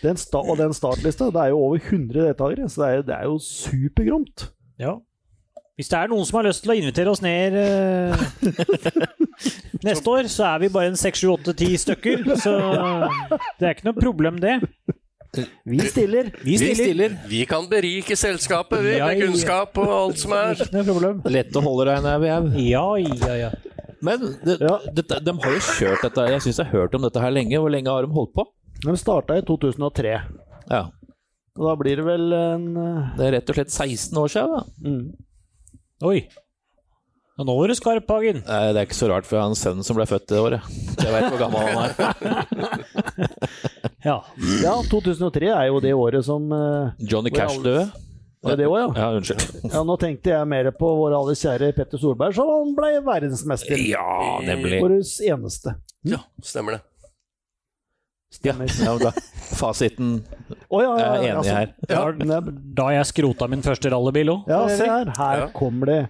Den 0.02 0.16
og 0.38 0.54
den 0.56 0.72
startlista, 0.72 1.26
det 1.34 1.42
er 1.42 1.50
jo 1.52 1.58
over 1.58 1.82
100 1.82 2.22
deltakere, 2.28 2.68
så 2.70 2.84
det 2.84 2.88
er, 2.88 3.02
det 3.02 3.14
er 3.18 3.28
jo 3.28 3.38
supergromt. 3.42 4.48
ja. 4.78 4.96
Hvis 5.78 5.92
det 5.92 5.94
er 5.94 6.08
noen 6.10 6.26
som 6.26 6.40
har 6.40 6.48
lyst 6.48 6.64
til 6.64 6.72
å 6.72 6.74
invitere 6.74 7.10
oss 7.12 7.20
ned 7.22 7.54
uh, 7.54 8.22
neste 9.86 10.10
år, 10.10 10.26
så 10.26 10.48
er 10.48 10.64
vi 10.64 10.70
bare 10.74 10.90
en 10.90 10.98
6-7-8-10 10.98 11.76
stykker. 11.84 12.24
Så 12.34 12.54
det 13.60 13.68
er 13.68 13.76
ikke 13.76 13.86
noe 13.86 13.94
problem, 13.94 14.40
det. 14.42 14.56
Vi 15.64 15.78
stiller. 15.84 16.30
Vi 16.42 16.50
Vi 16.50 16.56
stiller. 16.56 16.74
stiller. 16.84 17.16
Vi 17.28 17.42
kan 17.46 17.66
berike 17.68 18.16
selskapet 18.16 18.80
vi, 18.82 18.96
Ja, 18.96 19.06
med 19.10 19.20
kunnskap 19.22 19.76
og 19.78 19.88
alt 19.92 20.18
som 20.18 20.32
er. 20.32 20.54
Ikke 20.56 20.72
noe 20.72 20.84
problem. 20.88 21.20
Lett 21.30 21.52
å 21.52 21.62
holde 21.62 21.84
deg 21.90 22.02
nær 22.06 22.18
ved. 22.22 22.56
Ja, 22.64 22.84
ja, 22.96 23.34
ja. 23.44 23.50
Men 24.00 24.20
det, 24.44 24.56
Ja. 24.62 24.78
dette, 24.94 25.18
de 25.24 25.32
har 25.42 25.52
jo 25.52 25.58
kjørt 25.58 26.02
dette 26.06 26.24
Jeg 26.30 26.40
syns 26.40 26.56
jeg 26.62 26.66
har 26.66 26.80
hørt 26.80 26.94
om 26.94 27.02
dette 27.02 27.20
her 27.20 27.30
lenge. 27.34 27.58
Hvor 27.58 27.70
lenge 27.70 27.90
har 27.90 28.02
de 28.06 28.12
holdt 28.14 28.32
på? 28.34 28.46
De 28.84 28.96
starta 28.96 29.36
i 29.36 29.42
2003. 29.42 30.20
Ja, 30.70 30.84
Og 31.58 31.64
da 31.66 31.74
blir 31.76 31.96
det 31.98 32.04
vel 32.06 32.32
en 32.32 32.66
eh, 32.76 33.16
Det 33.18 33.26
er 33.26 33.32
rett 33.40 33.50
og 33.50 33.56
slett 33.58 33.70
16 33.74 34.16
år 34.16 34.28
siden. 34.28 34.50
Da. 34.54 34.62
mm. 34.88 35.12
Oi. 36.08 36.20
Og 37.38 37.46
nå 37.46 37.54
var 37.58 37.68
du 37.70 37.74
skarp, 37.74 38.08
Hagen. 38.10 38.40
Nei, 38.46 38.72
Det 38.72 38.80
er 38.80 38.86
ikke 38.86 38.94
så 38.98 39.08
rart, 39.10 39.26
for 39.26 39.36
jeg 39.36 39.42
har 39.42 39.50
en 39.50 39.54
sønn 39.58 39.84
som 39.84 39.96
ble 39.98 40.06
født 40.10 40.26
det 40.30 40.38
året. 40.38 40.62
Jeg 40.98 41.12
vet 41.12 41.28
hvor 41.30 41.38
gammel 41.38 41.60
han 41.66 41.76
er. 41.84 41.92
Ja. 44.04 44.24
Ja, 44.62 44.74
2003 44.90 45.48
er 45.50 45.64
jo 45.70 45.80
det 45.82 45.94
året 45.94 46.24
som 46.26 46.52
eh, 46.52 46.92
Johnny 47.10 47.30
Cash 47.34 47.58
døde. 47.64 47.88
Var 48.42 48.54
det 48.54 48.62
det 48.62 48.68
òg, 48.70 48.76
ja? 48.78 48.90
Ja, 48.94 49.08
unnskyld. 49.18 49.46
ja? 49.72 49.80
Nå 49.86 49.96
tenkte 49.98 50.30
jeg 50.30 50.46
mer 50.50 50.70
på 50.78 50.90
vår 51.00 51.16
alles 51.18 51.42
kjære 51.42 51.72
Petter 51.74 51.98
Solberg, 51.98 52.36
som 52.36 52.50
han 52.52 52.70
ble 52.76 52.92
verdensmester. 53.06 53.80
Ja, 53.82 54.38
nemlig. 54.46 54.78
Vår 54.84 54.94
eneste. 55.26 55.74
Ja, 56.06 56.22
stemmer 56.46 56.78
det. 56.78 56.84
Ja, 58.44 58.52
ja, 58.84 58.92
da. 59.00 59.10
Fasiten 59.56 60.18
oh, 60.68 60.82
ja, 60.84 60.90
ja, 61.00 61.04
er 61.06 61.22
enig 61.22 61.30
altså, 61.40 61.54
her. 61.56 61.70
Ja, 61.88 62.02
ne- 62.12 62.52
Da 62.76 62.90
jeg 62.92 63.06
skrota 63.08 63.48
min 63.48 63.64
første 63.64 63.88
rallybil 63.90 64.34
òg. 64.34 64.50
ja, 64.52 64.60
se 64.68 64.84
her. 64.84 65.12
Her 65.16 65.38
Ja. 65.40 65.46
kommer 65.56 65.86
det 65.88 66.00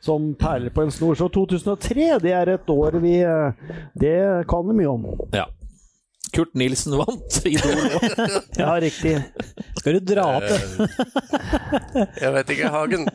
som 0.00 0.34
perler 0.34 0.70
på 0.70 0.82
en 0.82 0.90
snor. 0.90 1.14
Så 1.14 1.28
2003, 1.28 2.18
det 2.22 2.32
er 2.32 2.48
et 2.54 2.70
år 2.72 2.96
vi 3.02 3.20
eh, 3.20 3.52
Det 3.94 4.48
kan 4.48 4.66
vi 4.66 4.78
mye 4.80 4.88
om. 4.88 5.04
Ja. 5.36 5.46
Kurt 6.34 6.54
Nilsen 6.58 6.96
vant 6.98 7.38
Idol. 7.46 7.78
Ja, 8.60 8.74
riktig. 8.80 9.14
Skal 9.78 9.98
du 9.98 10.00
dra 10.14 10.24
opp 10.38 10.46
det? 10.48 12.08
Jeg 12.20 12.32
vet 12.34 12.52
ikke, 12.56 12.72
Hagen. 12.72 13.06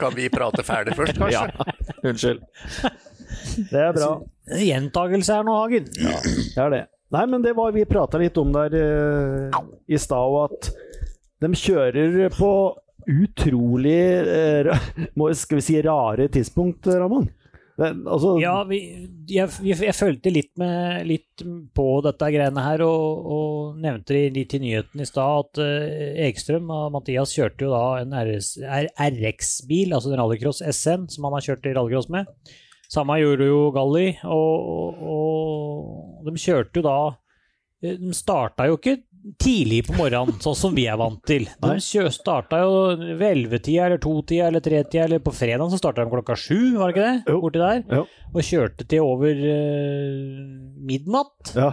Kan 0.00 0.14
vi 0.16 0.28
prate 0.32 0.64
ferdig 0.66 0.94
først, 0.98 1.18
kanskje? 1.18 1.44
Ja, 1.48 2.04
unnskyld. 2.04 2.44
Det 3.70 3.80
er 3.80 3.92
bra. 3.96 4.10
Gjentagelse 4.60 5.38
her 5.38 5.46
nå, 5.46 5.56
Hagen. 5.62 5.88
Ja, 5.98 6.18
Det 6.24 6.64
er 6.66 6.74
det. 6.76 6.82
Nei, 7.14 7.26
men 7.30 7.44
det 7.44 7.52
var 7.54 7.70
Vi 7.74 7.84
prata 7.86 8.18
litt 8.18 8.38
om 8.40 8.50
der 8.54 8.74
uh, 8.74 9.58
i 9.86 9.98
stad, 10.00 10.34
og 10.34 10.48
at 10.48 10.70
de 11.44 11.50
kjører 11.58 12.32
på 12.34 12.50
utrolig 13.04 14.00
uh, 14.24 14.86
må, 15.18 15.28
Skal 15.36 15.60
vi 15.60 15.66
si 15.66 15.76
rare 15.84 16.28
tidspunkt, 16.32 16.88
Ramon? 16.90 17.28
Det, 17.74 17.88
altså, 18.06 18.36
Ja, 18.38 18.54
vi, 18.68 18.78
jeg, 19.26 19.50
jeg, 19.66 19.94
følte 19.98 20.30
litt, 20.30 20.52
litt 21.08 21.44
på 21.74 21.86
dette 22.06 22.28
greiene 22.30 22.62
her, 22.62 22.84
og, 22.86 23.30
og 23.36 23.80
nevnte 23.82 24.14
litt 24.34 24.54
i 24.54 24.60
nyheten 24.62 25.02
i 25.02 25.08
stad, 25.08 25.48
at 25.48 25.62
uh, 25.62 26.20
Ekstrøm 26.28 26.70
og 26.70 26.92
Mathias 26.94 27.34
kjørte 27.34 27.66
jo 27.66 27.72
da 27.74 28.04
en 28.04 28.14
RX-bil, 28.14 29.90
altså 29.90 30.12
en 30.12 30.20
rallycross 30.22 30.62
SN, 30.70 31.08
som 31.10 31.26
han 31.26 31.38
har 31.38 31.48
kjørt 31.48 31.66
i 31.66 31.74
rallycross 31.74 32.12
med. 32.14 32.30
Samme 32.94 33.18
gjorde 33.18 33.48
jo 33.48 33.60
Galli, 33.74 34.06
og, 34.22 34.70
og, 34.70 35.02
og 35.16 36.28
de 36.28 36.38
kjørte 36.38 36.78
jo 36.78 36.84
da 36.84 36.98
eh, 37.82 37.96
De 37.98 38.14
starta 38.14 38.68
jo 38.68 38.78
ikke 38.78 39.00
tidlig 39.40 39.80
på 39.86 39.94
morgenen, 39.96 40.36
sånn 40.44 40.56
som 40.58 40.74
vi 40.76 40.84
er 40.90 40.98
vant 41.00 41.20
til. 41.28 41.46
De 41.62 41.76
starta 42.12 42.60
jo 42.64 42.74
ved 43.16 43.24
11-tida 43.30 43.86
eller 43.88 44.00
2-tida 44.02 44.50
eller 44.50 44.60
3-tida, 44.64 45.06
eller 45.08 45.22
på 45.24 45.32
fredag 45.34 45.70
så 45.72 45.80
starta 45.80 46.04
de 46.04 46.12
klokka 46.12 46.36
sju, 46.36 46.76
var 46.80 46.92
det 46.92 46.94
ikke 46.96 47.08
det? 47.08 47.32
Jo. 47.32 47.40
Borti 47.46 47.62
der. 47.62 47.82
Jo. 48.00 48.04
Og 48.34 48.46
kjørte 48.50 48.86
til 48.90 49.04
over 49.06 49.42
uh, 49.48 50.44
midnatt. 50.90 51.54
ja. 51.56 51.72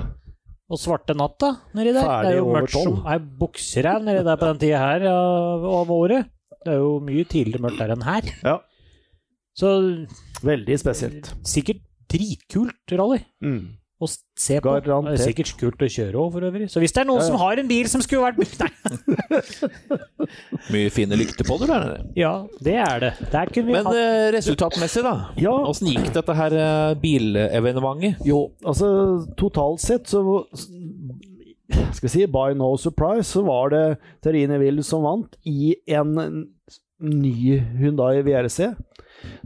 Og 0.72 0.80
svarte 0.80 1.12
natta 1.20 1.50
nedi 1.76 1.92
der. 1.92 2.06
Ferdig 2.08 2.30
det 2.30 2.32
er 2.32 2.38
jo 2.38 2.52
mørkt 2.54 2.72
som 2.78 3.02
ei 3.12 3.18
bukseræv 3.42 4.06
nedi 4.06 4.22
der 4.24 4.38
på 4.40 4.48
den 4.54 4.60
tida 4.62 4.78
her 4.80 5.04
av, 5.12 5.66
av 5.82 5.90
året. 5.92 6.30
Det 6.64 6.72
er 6.72 6.78
jo 6.80 6.94
mye 7.04 7.26
tidligere 7.28 7.66
mørkt 7.66 7.82
der 7.82 7.92
enn 7.98 8.06
her. 8.08 8.30
ja. 8.46 8.54
Så 9.60 9.68
Veldig 10.48 10.78
spesielt. 10.80 11.28
sikkert 11.44 11.82
dritkult 12.08 12.94
rally 12.96 13.18
Mm. 13.44 13.74
Å 14.02 14.10
se 14.10 14.58
på. 14.62 14.72
Garantert. 14.82 15.14
Det 15.16 15.22
er 15.22 15.30
sikkert 15.32 15.52
kult 15.60 15.84
å 15.86 15.90
kjøre 15.94 16.20
òg, 16.22 16.30
for 16.34 16.48
øvrig. 16.48 16.68
Så 16.74 16.82
hvis 16.84 16.94
det 16.96 17.04
er 17.04 17.08
noen 17.10 17.22
Ja, 17.22 17.26
ja. 17.26 17.32
som 17.32 17.40
har 17.42 17.62
en 17.62 17.70
bil 17.70 17.90
som 17.92 18.02
skulle 18.04 18.32
vært 18.32 18.60
Nei, 18.62 18.72
Mye 20.74 20.92
fine 20.94 21.18
lykter 21.20 21.48
på 21.48 21.58
der 21.62 21.72
nede. 21.72 21.98
ja, 22.18 22.34
det 22.64 22.76
er 22.82 23.00
det. 23.06 23.12
Der 23.34 23.52
kunne 23.54 23.68
vi 23.72 23.76
Men 23.78 23.88
hatt 23.90 24.00
eh, 24.00 24.28
resultatmessig, 24.38 25.04
da? 25.06 25.14
Ja. 25.42 25.54
Åssen 25.70 25.90
gikk 25.92 26.12
dette 26.16 26.36
her 26.38 26.56
eh, 26.58 26.94
bilevenementet? 27.02 28.22
Jo, 28.28 28.44
altså 28.66 28.92
totalt 29.40 29.82
sett 29.84 30.10
så 30.12 30.22
Skal 30.52 32.06
vi 32.08 32.12
si 32.12 32.26
by 32.28 32.52
no 32.60 32.74
surprise, 32.80 33.30
så 33.32 33.44
var 33.48 33.72
det 33.72 33.84
Terine 34.24 34.58
Will 34.62 34.82
som 34.84 35.06
vant 35.08 35.38
i 35.48 35.74
en 35.96 36.16
ny 37.02 37.36
Hyundai 37.80 38.22
VRC. 38.28 38.74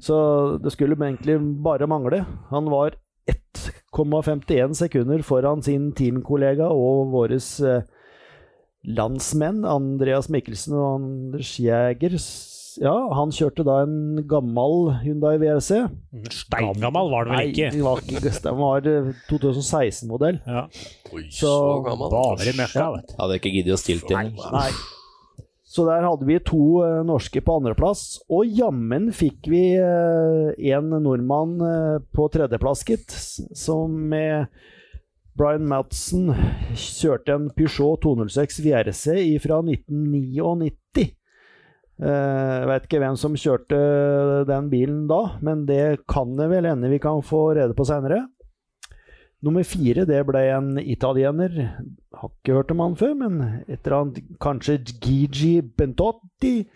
Så 0.01 0.15
det 0.63 0.71
skulle 0.73 0.95
egentlig 0.97 1.37
bare 1.63 1.87
mangle. 1.87 2.23
Han 2.49 2.69
var 2.71 2.95
1,51 3.95 4.75
sekunder 4.77 5.23
foran 5.25 5.61
sin 5.65 5.91
teamkollega 5.97 6.67
og 6.71 7.11
våres 7.13 7.47
eh, 7.65 7.81
landsmenn, 8.85 9.63
Andreas 9.65 10.27
Mikkelsen 10.29 10.75
og 10.77 10.89
Anders 10.99 11.55
Jæger. 11.59 12.17
Ja, 12.83 12.91
han 13.15 13.31
kjørte 13.31 13.63
da 13.63 13.77
en 13.85 14.17
gammel 14.27 14.89
Hyundai 14.99 15.37
WRC. 15.39 15.77
Steingammal 16.35 17.07
var 17.13 17.23
den 17.29 17.37
vel 17.37 17.53
ikke? 17.53 17.69
Nei, 17.69 17.77
det 17.77 17.85
var 17.85 18.01
ikke 18.03 18.33
den 18.43 18.57
var 18.59 18.89
eh, 18.91 19.07
2016-modell. 19.29 20.41
Ja. 20.45 20.65
Oi, 21.15 21.23
Så- 21.31 21.47
så 21.47 21.79
gammel. 21.87 22.11
Bare 22.11 22.55
møkka, 22.59 22.89
vet 22.97 23.07
du. 23.13 23.15
Hadde 23.21 23.39
ikke 23.39 23.53
giddet 23.55 23.77
å 23.77 23.79
stille 23.79 24.03
til. 24.03 24.33
Nei. 24.51 24.67
Så 25.75 25.83
der 25.89 26.05
hadde 26.07 26.27
vi 26.27 26.37
to 26.39 26.79
eh, 26.85 27.01
norske 27.03 27.41
på 27.43 27.57
andreplass, 27.59 28.21
og 28.31 28.47
jammen 28.47 29.09
fikk 29.15 29.49
vi 29.51 29.63
eh, 29.75 30.53
en 30.71 30.93
nordmann 31.03 31.57
eh, 31.59 31.97
på 32.15 32.29
tredjeplass, 32.31 32.85
gitt. 32.87 33.11
Som 33.57 33.97
med 34.13 34.47
Brian 35.35 35.67
Madsen 35.67 36.31
kjørte 36.79 37.35
en 37.35 37.49
Peugeot 37.57 38.05
206 38.05 38.61
VRC 38.63 39.05
fra 39.43 39.59
1999. 39.65 41.11
Uh, 41.95 42.65
vet 42.67 42.89
ikke 42.89 42.99
hvem 42.99 43.15
som 43.15 43.37
kjørte 43.39 43.77
den 44.49 44.65
bilen 44.67 45.05
da, 45.07 45.37
men 45.47 45.61
det 45.63 46.01
kan 46.11 46.33
det 46.35 46.49
vel 46.51 46.67
hende 46.67 46.89
vi 46.91 46.99
kan 46.99 47.21
få 47.23 47.53
rede 47.55 47.75
på 47.75 47.85
seinere. 47.87 48.17
Nummer 49.43 49.63
fire 49.67 50.05
det 50.07 50.21
ble 50.27 50.41
en 50.53 50.77
italiener. 50.79 51.51
Har 52.15 52.29
ikke 52.31 52.53
hørt 52.55 52.71
om 52.71 52.79
han 52.85 52.95
før, 52.99 53.13
men 53.19 53.33
et 53.67 53.79
eller 53.83 53.97
annet 53.99 54.17
Kanskje 54.41 54.83
Gigi 55.03 55.61
Bentotti. 55.61 56.69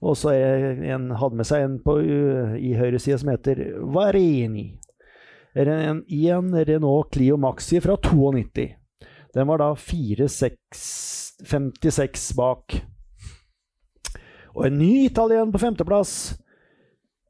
Og 0.00 0.16
så 0.16 0.30
en, 0.32 1.10
hadde 1.18 1.36
med 1.36 1.46
seg 1.46 1.62
en 1.64 1.78
på, 1.82 1.92
uh, 1.98 2.54
i 2.54 2.74
høyresida 2.78 3.18
som 3.18 3.28
heter 3.32 3.80
Varini. 3.94 4.78
En, 5.58 6.04
I 6.06 6.28
en 6.30 6.54
Renault 6.54 7.10
Clio 7.14 7.36
Maxi 7.40 7.80
fra 7.82 7.96
92. 7.98 8.76
Den 9.34 9.48
var 9.50 9.58
da 9.58 9.74
4,56 9.74 12.36
bak. 12.38 12.82
Og 14.54 14.66
en 14.66 14.78
ny 14.78 15.04
italien 15.06 15.52
på 15.52 15.58
femteplass. 15.62 16.38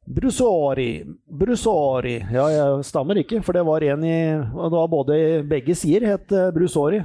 Brusori. 0.08 1.04
Brusori. 1.28 2.16
Ja, 2.32 2.46
jeg 2.52 2.86
stammer 2.88 3.20
ikke, 3.20 3.42
for 3.44 3.56
det 3.56 3.64
var 3.68 3.84
en 3.84 4.06
i 4.06 4.18
og 4.38 4.70
Det 4.70 4.78
var 4.78 4.90
både 4.92 5.18
begge 5.48 5.76
sider 5.76 6.08
het 6.14 6.32
eh, 6.32 6.50
Brusori. 6.54 7.02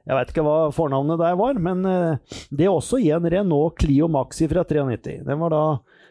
Jeg 0.00 0.16
veit 0.16 0.32
ikke 0.32 0.42
hva 0.42 0.56
fornavnet 0.74 1.20
der 1.20 1.36
var, 1.38 1.60
men 1.62 1.86
eh, 1.86 2.36
det 2.50 2.66
er 2.66 2.74
også 2.74 2.98
i 2.98 3.12
en 3.14 3.28
Renault 3.30 3.78
Clio 3.78 4.08
Maxi 4.10 4.48
fra 4.50 4.64
93. 4.66 5.20
Den 5.28 5.42
var 5.44 5.54
da 5.54 5.64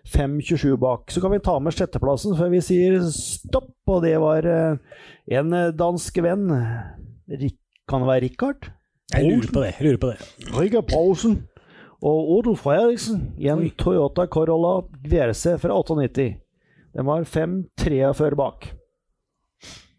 5.27 0.08 0.78
bak. 0.80 1.12
Så 1.12 1.22
kan 1.22 1.36
vi 1.36 1.44
ta 1.44 1.58
med 1.60 1.76
sjetteplassen 1.76 2.38
før 2.40 2.54
vi 2.54 2.64
sier 2.64 3.02
stopp, 3.12 3.74
og 3.90 4.04
det 4.08 4.16
var 4.24 4.48
eh, 4.48 5.00
en 5.36 5.56
dansk 5.76 6.24
venn. 6.24 6.48
Rik 7.30 7.60
kan 7.90 8.04
det 8.04 8.12
være 8.12 8.28
Richard? 8.28 8.70
Jeg 9.10 9.26
lurer 9.26 9.50
på 9.50 9.62
det. 9.64 9.74
Jeg 9.80 9.86
lurer 9.88 9.98
på 9.98 10.10
det. 10.12 10.18
Rikard 10.54 10.90
Paulsen 10.92 11.40
og 12.00 12.30
Odel 12.38 12.56
Fredriksen 12.60 13.34
i 13.40 13.50
en 13.52 13.66
Toyota 13.80 14.26
Corolla 14.32 14.80
VRC 15.04 15.58
fra 15.60 15.76
98. 15.76 16.30
Den 16.96 17.06
var 17.06 17.26
5,43 17.28 18.36
bak. 18.40 18.70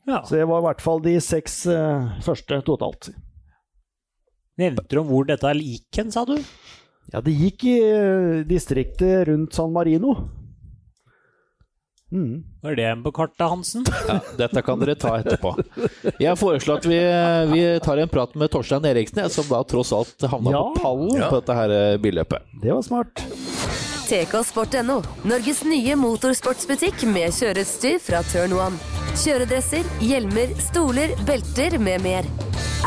Ja. 0.09 0.22
Så 0.24 0.38
det 0.38 0.46
var 0.48 0.62
i 0.62 0.66
hvert 0.70 0.82
fall 0.82 1.03
de 1.05 1.14
seks 1.22 1.62
uh, 1.68 2.09
første 2.24 2.61
totalt. 2.66 3.11
Nevnte 4.61 4.88
du 4.90 5.03
om 5.03 5.11
hvor 5.12 5.28
dette 5.28 5.53
gikk 5.61 6.01
hen, 6.01 6.11
sa 6.12 6.24
du? 6.28 6.38
Ja, 7.12 7.20
det 7.24 7.36
gikk 7.36 7.66
i 7.68 7.76
uh, 7.84 8.40
distriktet 8.48 9.28
rundt 9.28 9.57
San 9.57 9.72
Marino. 9.76 10.16
Mm. 12.12 12.42
Var 12.62 12.74
det 12.74 12.84
en 12.90 13.02
på 13.04 13.12
kartet, 13.14 13.44
Hansen? 13.48 13.84
Ja, 14.08 14.16
dette 14.38 14.62
kan 14.66 14.80
dere 14.82 14.94
ta 14.98 15.12
etterpå. 15.20 15.52
Jeg 16.18 16.34
foreslår 16.40 16.80
at 16.80 16.86
vi, 16.90 16.98
vi 17.52 17.61
tar 17.84 17.96
en 18.02 18.08
prat 18.11 18.34
med 18.34 18.50
Torstein 18.50 18.84
Eriksen, 18.90 19.28
som 19.30 19.46
da 19.48 19.61
tross 19.64 19.92
alt 19.94 20.26
havna 20.26 20.50
Ja. 20.56 20.62
på 20.74 20.82
pallen 20.82 21.14
Ja. 21.20 21.28
på 21.30 21.38
dette 21.40 21.54
her 21.54 21.70
eh, 21.76 21.96
billøpet. 22.02 22.42
Det 22.62 22.72
var 22.74 22.82
smart. 22.82 23.22
tksport.no, 24.11 24.96
Norges 25.30 25.61
nye 25.64 25.94
motorsportsbutikk 25.96 27.04
med 27.14 27.30
kjøreutstyr 27.36 28.00
fra 28.02 28.22
Turn 28.32 28.52
One. 28.58 28.76
Kjøredresser, 29.20 29.86
hjelmer, 30.02 30.50
stoler, 30.66 31.14
belter 31.28 31.78
med 31.78 32.02
mer. 32.02 32.24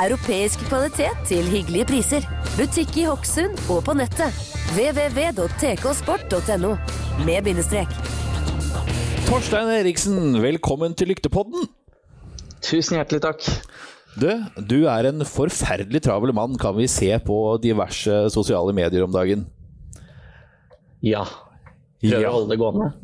Europeisk 0.04 0.60
kvalitet 0.68 1.16
til 1.30 1.48
hyggelige 1.48 1.86
priser. 1.88 2.28
Butikk 2.58 2.98
i 3.00 3.08
Hokksund 3.08 3.56
og 3.72 3.84
på 3.88 3.94
nettet. 3.96 4.34
www.tksport.no 4.76 6.72
med 7.28 7.44
bindestrek. 7.46 7.88
Torstein 9.28 9.70
Eriksen, 9.72 10.18
velkommen 10.44 10.94
til 10.98 11.10
Lyktepodden. 11.14 11.68
Tusen 12.64 12.98
hjertelig 13.00 13.22
takk. 13.24 13.46
Du, 14.20 14.28
du 14.70 14.78
er 14.92 15.08
en 15.10 15.24
forferdelig 15.26 16.04
travel 16.06 16.34
mann, 16.36 16.58
kan 16.62 16.76
vi 16.78 16.86
se 16.92 17.10
på 17.26 17.38
diverse 17.64 18.20
sosiale 18.34 18.74
medier 18.78 19.06
om 19.08 19.14
dagen. 19.16 19.46
Ja. 21.04 21.24
Prøver 22.04 22.22
Ja. 22.26 22.30
å 22.30 22.36
holde 22.40 22.52
det 22.54 22.62
gående. 22.62 22.88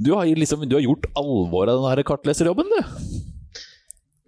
Du 0.00 0.14
har, 0.16 0.24
liksom, 0.32 0.62
du 0.64 0.72
har 0.78 0.80
gjort 0.80 1.04
alvor 1.20 1.68
av 1.68 1.82
denne 1.82 2.02
kartleserjobben, 2.08 2.70
du. 2.72 3.18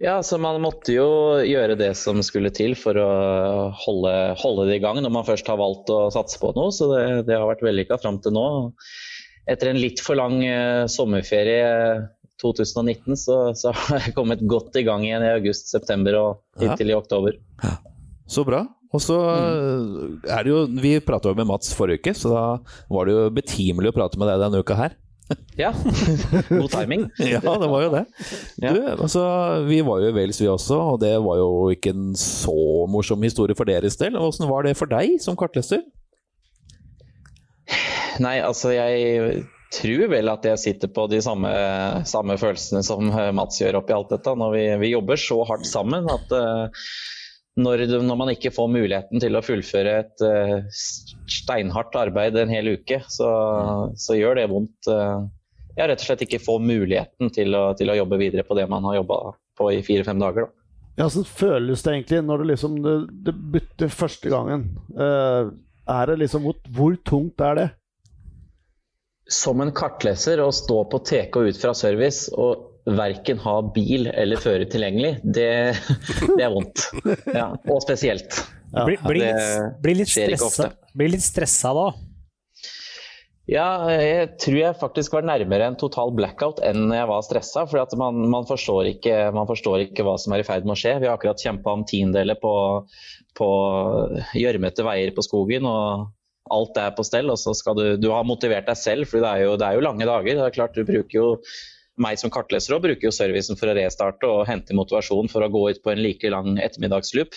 Ja, 0.05 0.19
så 0.21 0.37
man 0.37 0.59
måtte 0.61 0.93
jo 0.93 1.07
gjøre 1.41 1.73
det 1.79 1.87
som 1.97 2.19
skulle 2.21 2.51
til 2.53 2.75
for 2.77 2.93
å 3.01 3.07
holde, 3.81 4.11
holde 4.37 4.67
det 4.69 4.75
i 4.77 4.83
gang 4.83 4.99
når 5.01 5.09
man 5.15 5.25
først 5.25 5.49
har 5.49 5.57
valgt 5.57 5.89
å 5.89 6.11
satse 6.13 6.37
på 6.37 6.51
noe. 6.53 6.69
Så 6.75 6.91
det, 6.91 7.01
det 7.25 7.39
har 7.41 7.49
vært 7.49 7.65
vellykka 7.65 7.97
fram 8.03 8.19
til 8.21 8.35
nå. 8.37 8.45
Etter 9.49 9.71
en 9.73 9.79
litt 9.81 9.99
for 10.03 10.15
lang 10.19 10.37
eh, 10.47 10.85
sommerferie 10.91 12.07
2019, 12.43 13.15
så, 13.19 13.37
så 13.57 13.71
har 13.77 14.05
jeg 14.07 14.15
kommet 14.17 14.41
godt 14.47 14.75
i 14.79 14.85
gang 14.87 15.03
igjen 15.07 15.23
i 15.25 15.33
august-september 15.35 16.19
og 16.19 16.39
Ja. 16.61 16.71
hittil 16.73 16.91
i 16.93 16.97
oktober. 16.97 17.37
Så 18.29 18.45
bra. 18.47 18.63
Og 18.93 19.01
så 19.01 19.15
er 20.29 20.43
det 20.45 20.51
jo 20.51 20.59
Vi 20.69 20.91
prata 21.01 21.31
jo 21.31 21.37
med 21.39 21.47
Mats 21.49 21.71
forrige 21.73 22.03
uke, 22.03 22.13
så 22.13 22.29
da 22.29 22.43
var 22.93 23.07
det 23.09 23.15
jo 23.15 23.23
betimelig 23.33 23.89
å 23.89 23.95
prate 23.95 24.19
med 24.21 24.29
deg 24.29 24.43
denne 24.45 24.61
uka 24.61 24.77
her. 24.77 24.93
Ja, 25.57 25.69
god 26.49 26.69
timing. 26.73 27.07
Ja, 27.33 27.39
det 27.41 27.69
var 27.71 27.81
jo 27.85 27.89
det. 27.93 28.03
Du, 28.59 28.79
altså, 28.99 29.23
vi 29.65 29.79
var 29.85 30.01
jo 30.03 30.11
i 30.11 30.15
Wales 30.17 30.39
vi 30.43 30.49
også, 30.51 30.77
og 30.93 30.99
det 31.01 31.13
var 31.25 31.39
jo 31.39 31.49
ikke 31.73 31.93
en 31.95 32.11
så 32.19 32.53
morsom 32.91 33.23
historie 33.25 33.55
for 33.57 33.65
deres 33.69 33.97
del. 34.01 34.17
Åssen 34.19 34.49
var 34.51 34.67
det 34.67 34.75
for 34.77 34.91
deg 34.91 35.15
som 35.23 35.37
kartleser? 35.39 35.81
Nei, 38.21 38.37
altså 38.43 38.73
jeg 38.75 39.43
tror 39.73 40.09
vel 40.11 40.31
at 40.31 40.45
jeg 40.45 40.61
sitter 40.61 40.91
på 40.93 41.07
de 41.11 41.19
samme, 41.23 41.49
samme 42.09 42.37
følelsene 42.41 42.83
som 42.85 43.09
eh, 43.09 43.31
Mats 43.35 43.61
gjør 43.61 43.79
oppi 43.81 43.95
alt 43.95 44.13
dette. 44.13 44.35
Når 44.37 44.55
vi, 44.55 44.63
vi 44.83 44.93
jobber 44.93 45.19
så 45.19 45.39
hardt 45.49 45.67
sammen 45.69 46.09
at 46.11 46.33
uh, 46.35 46.87
når, 47.59 47.85
når 48.01 48.19
man 48.19 48.33
ikke 48.33 48.53
får 48.53 48.71
muligheten 48.73 49.21
til 49.23 49.37
å 49.37 49.43
fullføre 49.45 49.95
et 50.03 50.25
uh, 50.25 50.57
steinhardt 51.29 51.95
arbeid 51.99 52.37
en 52.39 52.53
hel 52.53 52.75
uke, 52.77 53.01
så, 53.09 53.29
så 53.97 54.17
gjør 54.17 54.41
det 54.41 54.49
vondt. 54.53 54.89
Uh, 54.89 55.25
ja, 55.77 55.87
rett 55.89 56.01
og 56.01 56.05
slett 56.05 56.25
ikke 56.27 56.43
får 56.43 56.61
muligheten 56.61 57.33
til 57.33 57.55
å, 57.57 57.71
til 57.77 57.89
å 57.89 57.97
jobbe 57.97 58.21
videre 58.21 58.45
på 58.45 58.57
det 58.59 58.67
man 58.69 58.85
har 58.89 59.01
jobba 59.01 59.23
på 59.57 59.71
i 59.73 59.81
fire-fem 59.85 60.21
dager. 60.21 60.49
Da. 60.49 60.59
Ja, 61.01 61.07
så 61.09 61.23
føles 61.25 61.81
det 61.81 61.95
egentlig 61.95 62.21
når 62.27 62.43
det 62.43 62.51
liksom 62.51 62.75
det, 62.83 62.97
det 63.25 63.33
butter 63.55 63.89
første 63.89 64.29
gangen? 64.29 64.67
Uh, 64.93 65.49
er 65.89 66.11
det 66.11 66.21
liksom 66.21 66.45
hvor, 66.45 66.59
hvor 66.73 66.97
tungt 67.05 67.41
er 67.41 67.57
det? 67.57 67.71
Som 69.31 69.63
en 69.63 69.71
kartleser 69.75 70.41
å 70.43 70.49
stå 70.51 70.83
på 70.91 70.99
TK 71.07 71.37
ut 71.47 71.59
fra 71.59 71.73
service 71.77 72.27
og 72.35 72.69
verken 72.83 73.39
ha 73.39 73.59
bil 73.75 74.09
eller 74.11 74.41
fører 74.43 74.67
tilgjengelig, 74.67 75.15
det, 75.23 75.51
det 76.37 76.41
er 76.43 76.51
vondt. 76.51 76.89
Ja, 77.31 77.53
og 77.69 77.83
spesielt. 77.85 78.41
Ja, 78.73 78.87
bli 78.87 78.97
det 78.97 79.13
litt, 79.29 79.77
bli 79.83 79.99
litt 80.01 80.11
stressa, 80.11 80.49
ofte. 80.49 80.91
bli 80.97 81.11
litt 81.13 81.23
stressa 81.23 81.71
da. 81.77 81.91
Ja, 83.49 83.91
jeg 83.91 84.37
tror 84.39 84.55
jeg 84.55 84.79
faktisk 84.79 85.17
var 85.17 85.25
nærmere 85.27 85.67
en 85.67 85.75
total 85.79 86.13
blackout 86.15 86.61
enn 86.63 86.87
jeg 86.95 87.07
var 87.09 87.25
stressa. 87.27 87.65
For 87.67 87.95
man, 87.99 88.21
man, 88.31 88.47
forstår 88.47 88.93
ikke, 88.93 89.17
man 89.35 89.49
forstår 89.49 89.83
ikke 89.89 90.05
hva 90.07 90.15
som 90.21 90.33
er 90.33 90.43
i 90.43 90.47
ferd 90.47 90.63
med 90.67 90.77
å 90.77 90.79
skje. 90.79 90.95
Vi 91.03 91.09
har 91.09 91.17
akkurat 91.17 91.43
kjempa 91.43 91.73
om 91.75 91.83
tiendeler 91.87 92.39
på, 92.39 92.53
på 93.35 93.49
gjørmete 94.39 94.87
veier 94.87 95.11
på 95.15 95.25
skogen. 95.27 95.67
og 95.67 96.07
Alt 96.51 96.75
er 96.77 96.91
på 96.95 97.05
stell, 97.07 97.29
og 97.31 97.37
så 97.39 97.53
skal 97.55 97.77
du, 97.77 97.85
du 97.97 98.09
har 98.11 98.25
motivert 98.27 98.67
deg 98.67 98.75
selv, 98.79 99.07
for 99.07 99.23
det 99.23 99.29
er, 99.29 99.45
jo, 99.45 99.53
det 99.59 99.67
er 99.69 99.77
jo 99.77 99.85
lange 99.85 100.07
dager. 100.09 100.35
Det 100.35 100.43
er 100.49 100.57
klart 100.57 100.75
Du 100.75 100.83
bruker 100.83 101.15
jo 101.19 101.29
meg 102.01 102.17
som 102.17 102.31
kartleser 102.33 102.73
også 102.73 102.81
bruker 102.87 103.05
jo 103.05 103.13
servicen 103.13 103.57
for 103.59 103.69
å 103.69 103.75
restarte 103.77 104.25
og 104.25 104.47
hente 104.49 104.73
motivasjon 104.73 105.27
for 105.29 105.45
å 105.45 105.49
gå 105.53 105.59
ut 105.69 105.81
på 105.85 105.91
en 105.93 106.01
like 106.01 106.31
lang 106.33 106.55
ettermiddagsloop. 106.57 107.35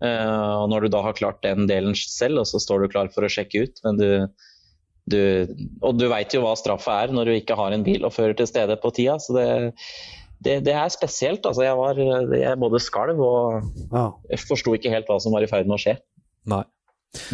Eh, 0.00 0.54
og 0.56 0.70
når 0.72 0.86
du 0.86 0.94
da 0.94 1.02
har 1.04 1.18
klart 1.18 1.42
den 1.44 1.68
delen 1.68 1.92
selv, 1.94 2.40
og 2.40 2.48
så 2.48 2.62
står 2.64 2.86
du 2.86 2.94
klar 2.94 3.10
for 3.12 3.26
å 3.26 3.30
sjekke 3.30 3.66
ut, 3.66 3.82
men 3.84 4.00
du, 4.00 4.08
du, 5.12 5.20
og 5.84 6.00
du 6.00 6.06
veit 6.08 6.32
jo 6.32 6.40
hva 6.46 6.56
straffa 6.56 6.96
er 7.04 7.12
når 7.12 7.28
du 7.28 7.34
ikke 7.36 7.58
har 7.60 7.76
en 7.76 7.84
bil 7.84 8.08
og 8.08 8.16
fører 8.16 8.34
til 8.40 8.48
stede 8.48 8.78
på 8.80 8.94
tida. 8.96 9.18
Så 9.20 9.36
det, 9.36 9.46
det, 10.40 10.58
det 10.64 10.74
er 10.80 10.88
spesielt. 10.96 11.44
Altså, 11.44 11.68
jeg, 11.68 11.76
var, 11.76 12.00
jeg 12.40 12.60
både 12.64 12.80
skalv 12.80 13.20
og 13.20 13.70
Ja. 13.92 14.08
forsto 14.48 14.72
ikke 14.80 14.96
helt 14.96 15.12
hva 15.12 15.20
som 15.20 15.36
var 15.36 15.44
i 15.44 15.50
ferd 15.50 15.68
med 15.68 15.76
å 15.76 15.82
skje. 15.84 15.98
Nei. 16.48 16.64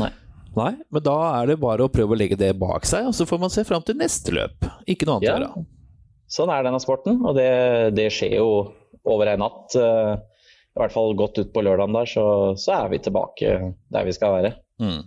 Nei. 0.02 0.10
Nei, 0.56 0.70
men 0.90 1.02
da 1.04 1.14
er 1.42 1.50
det 1.50 1.58
bare 1.60 1.84
å 1.84 1.90
prøve 1.92 2.14
å 2.14 2.18
legge 2.18 2.38
det 2.40 2.54
bak 2.58 2.86
seg, 2.88 3.10
og 3.10 3.14
så 3.16 3.26
får 3.28 3.40
man 3.42 3.52
se 3.52 3.64
fram 3.68 3.82
til 3.84 3.98
neste 4.00 4.32
løp. 4.32 4.64
Ikke 4.88 5.04
noe 5.08 5.18
annet 5.18 5.28
å 5.28 5.32
Ja. 5.32 5.40
gjøre. 5.50 5.66
Sånn 6.32 6.50
er 6.50 6.64
denne 6.66 6.80
sporten, 6.82 7.20
og 7.28 7.36
det, 7.36 7.94
det 7.94 8.08
skjer 8.10 8.38
jo 8.40 8.48
over 9.06 9.28
en 9.34 9.38
natt. 9.44 9.76
eh, 9.78 10.16
I 10.76 10.80
hvert 10.80 10.92
fall 10.96 11.14
godt 11.16 11.38
ut 11.38 11.52
på 11.54 11.62
lørdagen 11.62 11.94
der, 11.94 12.08
så, 12.10 12.24
så 12.58 12.72
er 12.84 12.88
vi 12.90 12.98
tilbake 13.04 13.52
der 13.92 14.04
vi 14.08 14.12
skal 14.16 14.32
være. 14.38 14.54
Mm. 14.82 15.04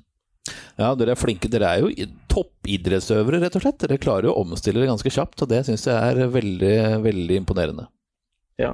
Ja, 0.80 0.93
dere 0.95 1.12
er 1.14 1.20
flinke. 1.20 1.50
Dere 1.52 1.74
er 1.76 1.84
jo 1.84 1.91
toppidrettsøvere, 2.32 3.41
rett 3.43 3.58
og 3.60 3.62
slett. 3.66 3.82
Dere 3.84 3.97
klarer 4.02 4.30
jo 4.30 4.34
å 4.36 4.43
omstille 4.45 4.80
det 4.82 4.88
ganske 4.89 5.12
kjapt, 5.12 5.43
og 5.43 5.50
det 5.52 5.64
syns 5.68 5.84
jeg 5.89 5.97
er 5.97 6.32
veldig, 6.34 6.76
veldig 7.04 7.38
imponerende. 7.41 7.88
Ja. 8.60 8.74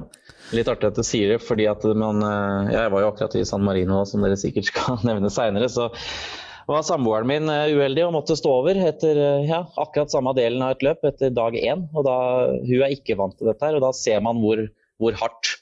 Litt 0.55 0.69
artig 0.71 0.87
at 0.91 0.97
du 0.99 1.03
sier 1.05 1.33
det, 1.35 1.41
fordi 1.45 1.65
at 1.69 1.83
man 1.97 2.21
eh, 2.25 2.71
Jeg 2.73 2.91
var 2.93 3.01
jo 3.03 3.09
akkurat 3.11 3.35
i 3.37 3.43
San 3.45 3.63
Marino, 3.65 4.03
som 4.09 4.21
dere 4.25 4.37
sikkert 4.37 4.69
skal 4.69 5.01
nevne 5.09 5.29
seinere, 5.33 5.67
så 5.69 5.89
var 6.69 6.85
samboeren 6.85 7.29
min 7.29 7.51
eh, 7.51 7.75
uheldig 7.75 8.05
og 8.07 8.15
måtte 8.15 8.37
stå 8.37 8.53
over 8.61 8.79
etter 8.87 9.19
eh, 9.19 9.49
ja, 9.49 9.61
akkurat 9.81 10.13
samme 10.13 10.33
delen 10.37 10.63
av 10.65 10.75
et 10.75 10.85
løp 10.85 11.05
etter 11.07 11.33
dag 11.35 11.57
én. 11.59 11.85
Og 11.93 12.07
da, 12.07 12.15
hun 12.63 12.81
er 12.85 12.95
ikke 12.95 13.17
vant 13.19 13.37
til 13.37 13.51
dette, 13.51 13.61
her, 13.65 13.77
og 13.77 13.85
da 13.85 13.91
ser 13.97 14.23
man 14.25 14.41
hvor, 14.41 14.63
hvor, 15.01 15.19
hardt, 15.19 15.53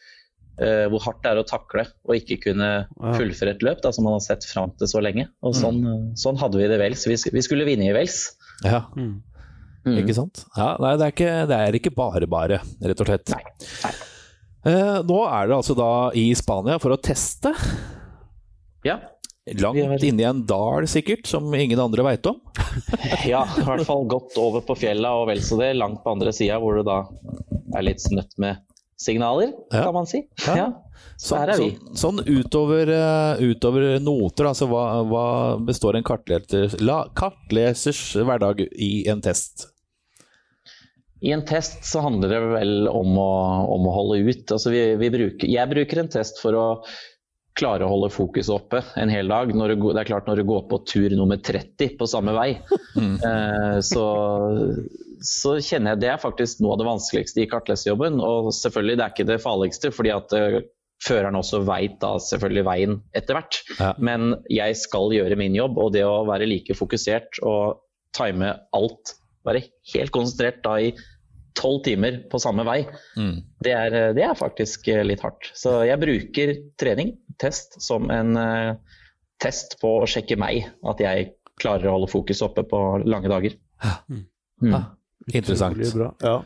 uh, 0.61 0.85
hvor 0.93 1.03
hardt 1.07 1.19
det 1.25 1.33
er 1.33 1.41
å 1.41 1.47
takle 1.49 1.85
å 2.07 2.15
ikke 2.17 2.39
kunne 2.45 2.71
fullføre 3.17 3.57
et 3.57 3.65
løp 3.65 3.83
da, 3.83 3.91
som 3.95 4.07
man 4.07 4.17
har 4.17 4.23
sett 4.25 4.47
fram 4.47 4.71
til 4.79 4.89
så 4.91 5.03
lenge. 5.03 5.27
Og 5.43 5.57
sånn, 5.57 5.83
mm. 5.83 6.07
sånn 6.23 6.39
hadde 6.41 6.61
vi 6.61 6.71
det 6.71 6.79
i 6.79 6.83
Wales. 6.85 7.05
Vi, 7.09 7.19
vi 7.35 7.45
skulle 7.45 7.67
vinne 7.69 7.89
i 7.89 7.93
Wales. 7.95 8.25
Ja, 8.63 8.85
Mm. 9.83 9.97
ikke 9.99 10.13
sant? 10.15 10.45
Ja, 10.55 10.69
nei, 10.79 10.93
det 10.95 11.03
er 11.03 11.11
ikke, 11.11 11.31
det 11.49 11.55
er 11.59 11.75
ikke 11.75 11.91
bare 11.91 12.27
bare, 12.31 12.61
rett 12.79 13.01
og 13.03 13.09
slett. 13.09 13.33
Nei, 13.33 13.41
nei. 13.83 13.91
Eh, 14.63 14.99
nå 15.03 15.17
er 15.27 15.49
det 15.49 15.57
altså 15.57 15.75
da 15.75 15.89
i 16.15 16.29
Spania 16.39 16.77
for 16.79 16.95
å 16.95 16.99
teste. 17.03 17.51
Ja. 18.87 19.01
Langt 19.59 20.03
inni 20.07 20.23
en 20.23 20.45
dal 20.47 20.85
sikkert, 20.87 21.27
som 21.27 21.49
ingen 21.55 21.79
andre 21.83 22.03
veit 22.05 22.25
om. 22.29 22.37
Ja, 23.27 23.43
i 23.59 23.63
hvert 23.67 23.83
fall 23.87 24.05
godt 24.09 24.37
over 24.39 24.63
på 24.63 24.75
fjella 24.79 25.11
og 25.19 25.27
vel 25.29 25.41
så 25.43 25.57
det. 25.59 25.73
Langt 25.75 25.99
på 26.03 26.13
andre 26.15 26.31
sida 26.35 26.59
hvor 26.63 26.79
det 26.79 26.85
da 26.87 27.01
er 27.77 27.83
litt 27.89 27.99
snøtt 28.03 28.37
med 28.39 28.61
signaler, 29.03 29.51
Ja. 29.73 29.83
kan 29.89 29.93
man 29.97 30.07
si. 30.07 30.23
Ja. 30.47 30.55
Ja. 30.61 30.67
Så 31.19 31.35
her 31.37 31.51
er 31.53 31.59
vi. 31.59 31.69
Sånn, 31.91 32.21
sånn 32.21 32.23
utover, 32.39 32.87
eh, 32.93 33.43
utover 33.51 33.99
noter, 33.99 34.47
altså 34.47 34.67
hva, 34.71 34.83
hva 35.07 35.25
består 35.67 35.97
en 35.99 36.05
kartleser, 36.07 36.77
la, 36.81 37.01
kartlesers 37.15 38.01
hverdag 38.23 38.63
i 38.71 38.91
en 39.11 39.21
test? 39.23 39.67
I 41.23 41.31
en 41.35 41.43
test 41.47 41.83
så 41.87 42.01
handler 42.03 42.31
det 42.31 42.39
vel 42.53 42.73
om 42.91 43.13
å, 43.19 43.29
om 43.75 43.85
å 43.87 43.93
holde 43.95 44.23
ut. 44.27 44.43
Altså 44.55 44.71
vi, 44.73 44.81
vi 44.99 45.11
bruker, 45.13 45.47
jeg 45.51 45.71
bruker 45.71 46.01
en 46.01 46.11
test 46.15 46.39
for 46.43 46.55
å 46.59 46.65
klare 47.59 47.85
å 47.85 47.91
holde 47.91 48.11
fokuset 48.13 48.53
oppe 48.55 48.81
en 48.99 49.11
hel 49.13 49.29
dag. 49.31 49.53
Når 49.55 49.73
du, 49.73 49.87
det 49.93 50.03
er 50.03 50.09
klart 50.09 50.29
når 50.29 50.41
du 50.41 50.47
går 50.49 50.65
på 50.71 50.79
tur 50.89 51.15
nummer 51.17 51.39
30 51.39 51.97
på 51.99 52.09
samme 52.09 52.35
vei, 52.35 52.49
eh, 52.97 53.77
så, 53.85 54.05
så 55.23 55.57
kjenner 55.59 55.93
jeg 55.93 56.03
det 56.03 56.13
er 56.13 56.21
faktisk 56.21 56.63
noe 56.63 56.75
av 56.75 56.81
det 56.81 56.89
vanskeligste 56.89 57.43
i 57.43 57.49
kartleserjobben. 57.51 58.21
Og 58.23 58.51
selvfølgelig 58.57 58.99
det 58.99 59.05
er 59.05 59.15
ikke 59.15 59.29
det 59.29 59.41
farligste, 59.43 59.93
fordi 59.95 60.13
at 60.15 60.37
eh, 60.37 60.59
føreren 61.03 61.37
også 61.39 61.63
veit 61.67 61.99
da 62.01 62.15
selvfølgelig 62.21 62.67
veien 62.67 62.99
etter 63.17 63.37
hvert. 63.37 63.61
Ja. 63.79 63.93
Men 63.97 64.37
jeg 64.51 64.79
skal 64.79 65.13
gjøre 65.13 65.39
min 65.39 65.57
jobb, 65.57 65.77
og 65.81 65.93
det 65.95 66.05
å 66.07 66.23
være 66.29 66.49
like 66.49 66.77
fokusert 66.77 67.41
og 67.45 67.83
time 68.17 68.55
alt, 68.77 69.17
være 69.43 69.65
helt 69.93 70.13
konsentrert 70.15 70.61
da 70.63 70.77
i 70.79 70.93
tolv 71.57 71.83
timer 71.85 72.21
på 72.31 72.39
samme 72.41 72.65
vei, 72.67 72.79
Mm. 73.17 73.43
det 73.63 73.73
er, 73.73 73.97
det 74.17 74.23
er 74.25 74.35
faktisk 74.37 74.87
eh, 74.91 75.03
litt 75.05 75.21
hardt. 75.25 75.51
Så 75.57 75.83
jeg 75.87 76.01
bruker 76.01 76.55
trening, 76.81 77.15
test, 77.41 77.79
som 77.81 78.09
en, 78.13 78.37
uh, 78.37 78.97
test 79.43 79.77
på 79.81 79.99
å 80.01 80.09
sjekke 80.09 80.37
meg, 80.39 80.67
at 80.87 81.01
jeg 81.03 81.33
klarer 81.61 81.89
å 81.89 81.97
holde 81.97 82.11
fokus 82.11 82.41
oppe 82.45 82.65
på 82.65 82.81
lange 83.05 83.29
dager. 83.29 83.55
Mm. 84.09 84.25
Ja, 84.71 84.83
interessant. 85.33 85.81
Ja. 86.23 86.37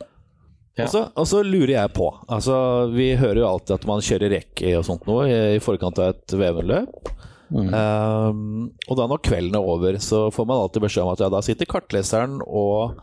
Og, 0.77 0.89
så, 0.91 1.03
og 1.17 1.25
så 1.25 1.39
lurer 1.41 1.71
jeg 1.73 1.89
på 1.97 2.05
altså 2.29 2.55
Vi 2.93 3.07
hører 3.17 3.39
jo 3.41 3.47
alltid 3.47 3.71
at 3.79 3.85
man 3.89 4.03
kjører 4.05 4.29
rekke 4.35 4.75
og 4.77 4.83
sånt 4.85 5.07
noe 5.09 5.23
i, 5.25 5.37
i 5.55 5.61
forkant 5.63 5.97
av 6.01 6.11
et 6.13 6.35
VM-løp. 6.37 7.09
Mm. 7.49 7.71
Um, 7.71 8.41
og 8.85 8.99
da 8.99 9.07
når 9.09 9.23
kvelden 9.25 9.57
er 9.57 9.69
over, 9.73 9.97
så 10.03 10.27
får 10.33 10.49
man 10.49 10.61
alltid 10.61 10.83
beskjed 10.83 11.05
om 11.05 11.13
at 11.13 11.23
ja, 11.23 11.31
da 11.33 11.41
sitter 11.45 11.69
kartleseren 11.71 12.41
og, 12.45 12.99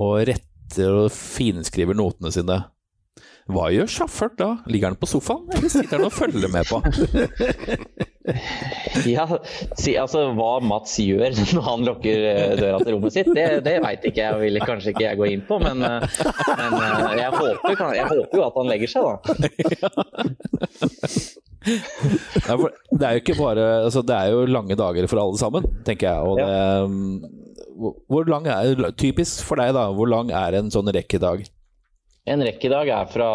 og 0.00 0.14
retter 0.22 0.46
og 0.78 1.10
finskriver 1.14 1.96
notene 1.98 2.32
sine. 2.34 2.60
Hva 3.50 3.64
gjør 3.74 3.88
sjåføren 3.90 4.36
da? 4.38 4.48
Ligger 4.70 4.88
han 4.92 4.98
på 5.00 5.08
sofaen, 5.10 5.48
eller 5.56 5.68
sitter 5.72 5.96
han 5.98 6.06
og 6.08 6.14
følger 6.14 6.50
med 6.52 6.64
på? 6.70 6.76
Ja, 9.08 9.24
si, 9.80 9.92
altså 9.98 10.18
Hva 10.36 10.60
Mats 10.62 10.92
gjør 11.02 11.32
når 11.56 11.62
han 11.66 11.80
lukker 11.88 12.16
eh, 12.30 12.52
døra 12.60 12.78
til 12.84 12.92
rommet 12.94 13.12
sitt, 13.16 13.30
det, 13.34 13.46
det 13.66 13.74
veit 13.82 14.04
ikke 14.06 14.20
jeg. 14.22 14.34
vil 14.44 14.60
kanskje 14.68 14.90
ikke 14.92 15.04
jeg 15.06 15.16
gå 15.18 15.24
inn 15.32 15.42
på, 15.48 15.54
men, 15.64 15.76
eh, 15.82 16.00
men 16.60 16.72
eh, 16.76 17.16
jeg, 17.18 17.30
håper, 17.34 17.74
kan- 17.80 17.96
jeg 17.96 18.06
håper 18.12 18.34
jo 18.38 18.44
at 18.46 18.54
han 18.60 18.68
legger 18.70 18.88
seg, 18.92 19.02
da. 19.08 19.14
Det 21.60 23.04
er 23.04 23.12
jo 23.16 23.20
ikke 23.20 23.34
bare 23.36 23.64
altså, 23.84 24.00
Det 24.06 24.14
er 24.16 24.30
jo 24.32 24.44
lange 24.48 24.76
dager 24.78 25.06
for 25.10 25.18
alle 25.22 25.38
sammen, 25.40 25.64
tenker 25.86 26.06
jeg. 26.08 26.20
Og 26.24 26.36
det, 26.38 26.46
hvor- 27.80 27.96
hvor 28.08 28.24
lang 28.30 28.46
er 28.52 28.90
Typisk 29.00 29.44
for 29.48 29.56
deg, 29.60 29.74
da. 29.76 29.84
Hvor 29.96 30.08
lang 30.12 30.26
er 30.32 30.50
en 30.60 30.70
sånn 30.72 30.88
rekkedag? 30.94 31.38
En 32.28 32.44
rekkedag 32.44 32.90
er 32.92 33.08
fra 33.10 33.30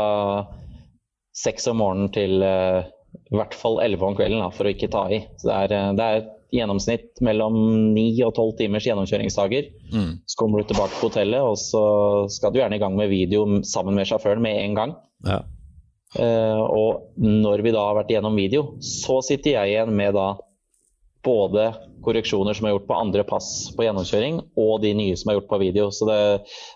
seks 1.36 1.68
om 1.72 1.82
morgenen 1.82 2.12
til 2.16 2.44
uh, 2.46 2.86
i 3.32 3.36
hvert 3.36 3.56
fall 3.58 3.80
elleve 3.84 4.08
om 4.08 4.16
kvelden, 4.18 4.42
da, 4.44 4.52
for 4.54 4.68
å 4.68 4.74
ikke 4.74 4.92
ta 4.92 5.06
i. 5.14 5.22
Så 5.40 5.50
det 5.50 5.56
er, 5.56 5.74
eh, 5.76 5.92
det 5.98 6.06
er 6.06 6.22
et 6.22 6.32
gjennomsnitt 6.56 7.22
mellom 7.26 7.56
ni 7.96 8.08
og 8.24 8.36
tolv 8.38 8.56
timers 8.60 8.86
gjennomkjøringsdager. 8.88 9.70
Mm. 9.94 10.12
Så 10.28 10.40
kommer 10.40 10.62
du 10.62 10.70
tilbake 10.70 10.96
på 11.00 11.10
hotellet, 11.10 11.42
og 11.42 11.58
så 11.60 11.84
skal 12.32 12.54
du 12.54 12.60
gjerne 12.62 12.78
i 12.78 12.84
gang 12.84 12.96
med 12.98 13.12
video 13.12 13.46
sammen 13.68 13.98
med 13.98 14.08
sjåføren 14.10 14.44
med 14.44 14.62
en 14.62 14.78
gang. 14.78 14.96
Ja. 15.26 15.42
Uh, 16.16 16.62
og 16.64 17.18
når 17.20 17.66
vi 17.66 17.74
da 17.76 17.88
har 17.90 17.98
vært 17.98 18.14
gjennom 18.14 18.38
video, 18.40 18.76
så 18.80 19.20
sitter 19.26 19.58
jeg 19.58 19.74
igjen 19.74 19.96
med 19.98 20.16
da 20.16 20.36
både 21.26 21.70
korreksjoner 22.06 22.54
som 22.54 22.68
er 22.68 22.76
gjort 22.76 22.88
på 22.90 22.98
andre 22.98 23.24
pass 23.28 23.50
på 23.76 23.86
gjennomkjøring, 23.86 24.40
og 24.62 24.74
de 24.84 24.94
nye 24.98 25.16
som 25.18 25.32
er 25.32 25.40
gjort 25.40 25.50
på 25.50 25.62
video. 25.64 25.88
Så 25.94 26.08
det, 26.10 26.20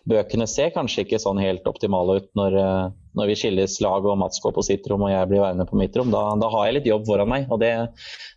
bøkene 0.09 0.47
ser 0.49 0.73
kanskje 0.75 1.05
ikke 1.05 1.21
sånn 1.21 1.41
helt 1.41 1.67
optimale 1.69 2.19
ut 2.19 2.29
når, 2.39 2.57
eh, 2.59 2.85
når 3.19 3.31
vi 3.31 3.37
skilles 3.43 3.79
lag 3.85 4.05
og 4.05 4.17
Mats 4.21 4.41
går 4.43 4.55
på 4.57 4.65
sitt 4.65 4.89
rom 4.89 5.05
og 5.05 5.13
jeg 5.13 5.29
blir 5.31 5.43
værende 5.45 5.67
på 5.69 5.79
mitt 5.79 5.97
rom. 5.99 6.13
Da, 6.13 6.25
da 6.41 6.49
har 6.55 6.67
jeg 6.67 6.79
litt 6.79 6.89
jobb 6.89 7.05
foran 7.09 7.29
meg, 7.31 7.49
og 7.53 7.61
det, 7.61 7.73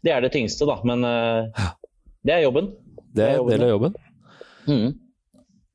det 0.04 0.14
er 0.14 0.24
det 0.24 0.34
tyngste, 0.36 0.68
da. 0.68 0.78
Men 0.88 1.06
eh, 1.08 1.70
det 2.28 2.36
er 2.36 2.44
jobben. 2.46 2.74
Det 3.12 3.28
er 3.28 3.40
en 3.40 3.48
del 3.48 3.66
av 3.66 3.74
jobben. 3.74 3.96
Mm. 4.68 4.92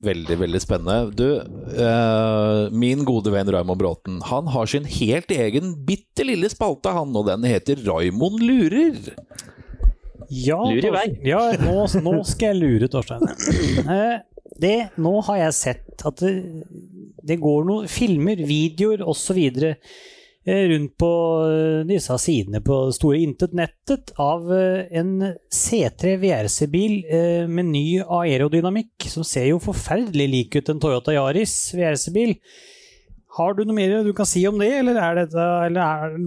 Veldig, 0.06 0.36
veldig 0.38 0.60
spennende. 0.62 1.12
Du, 1.18 1.28
eh, 1.82 2.60
min 2.70 3.02
gode 3.06 3.34
venn 3.34 3.50
Raymond 3.50 3.82
Bråten, 3.82 4.20
han 4.30 4.50
har 4.54 4.70
sin 4.70 4.86
helt 4.86 5.32
egen 5.34 5.74
bitte 5.88 6.26
lille 6.28 6.50
spalte, 6.54 6.94
han, 6.94 7.16
og 7.18 7.26
den 7.32 7.48
heter 7.50 7.82
Raymond 7.88 8.44
lurer. 8.46 9.16
Ja, 10.30 10.60
Lur 10.68 10.86
i 10.90 10.92
vei. 10.94 11.06
Ja, 11.28 11.44
nå, 11.62 11.86
nå 12.04 12.18
skal 12.28 12.54
jeg 12.56 12.60
lure, 12.64 12.90
Torstein. 12.92 13.24
Eh, 13.88 14.18
Det, 14.58 14.90
nå 14.98 15.20
har 15.28 15.38
jeg 15.38 15.54
sett 15.54 16.06
at 16.08 16.22
det, 16.24 16.32
det 17.28 17.38
går 17.42 17.66
noen 17.68 17.90
filmer, 17.92 18.40
videoer 18.48 19.04
osv. 19.06 19.38
rundt 20.48 20.94
på 20.98 21.10
eh, 21.44 21.82
disse 21.90 22.16
sidene 22.24 22.62
på 22.64 22.78
det 22.88 22.96
store 22.96 23.20
internettet 23.20 24.14
av 24.24 24.48
eh, 24.56 24.88
en 24.98 25.12
C3 25.52 26.16
VRC-bil 26.24 26.96
eh, 27.06 27.44
med 27.52 27.70
ny 27.74 28.00
aerodynamikk, 28.02 29.10
som 29.12 29.28
ser 29.28 29.50
jo 29.52 29.60
forferdelig 29.62 30.28
lik 30.32 30.58
ut 30.58 30.72
en 30.74 30.82
Toyota 30.82 31.14
Yaris 31.14 31.58
VRC-bil. 31.76 32.34
Har 33.38 33.54
du 33.54 33.66
noe 33.68 33.76
mer 33.78 34.00
du 34.08 34.14
kan 34.18 34.26
si 34.26 34.42
om 34.50 34.58
det, 34.58 34.72
eller, 34.80 34.98
er 34.98 35.22
dette, 35.22 35.48
eller 35.68 35.84
er 35.84 36.18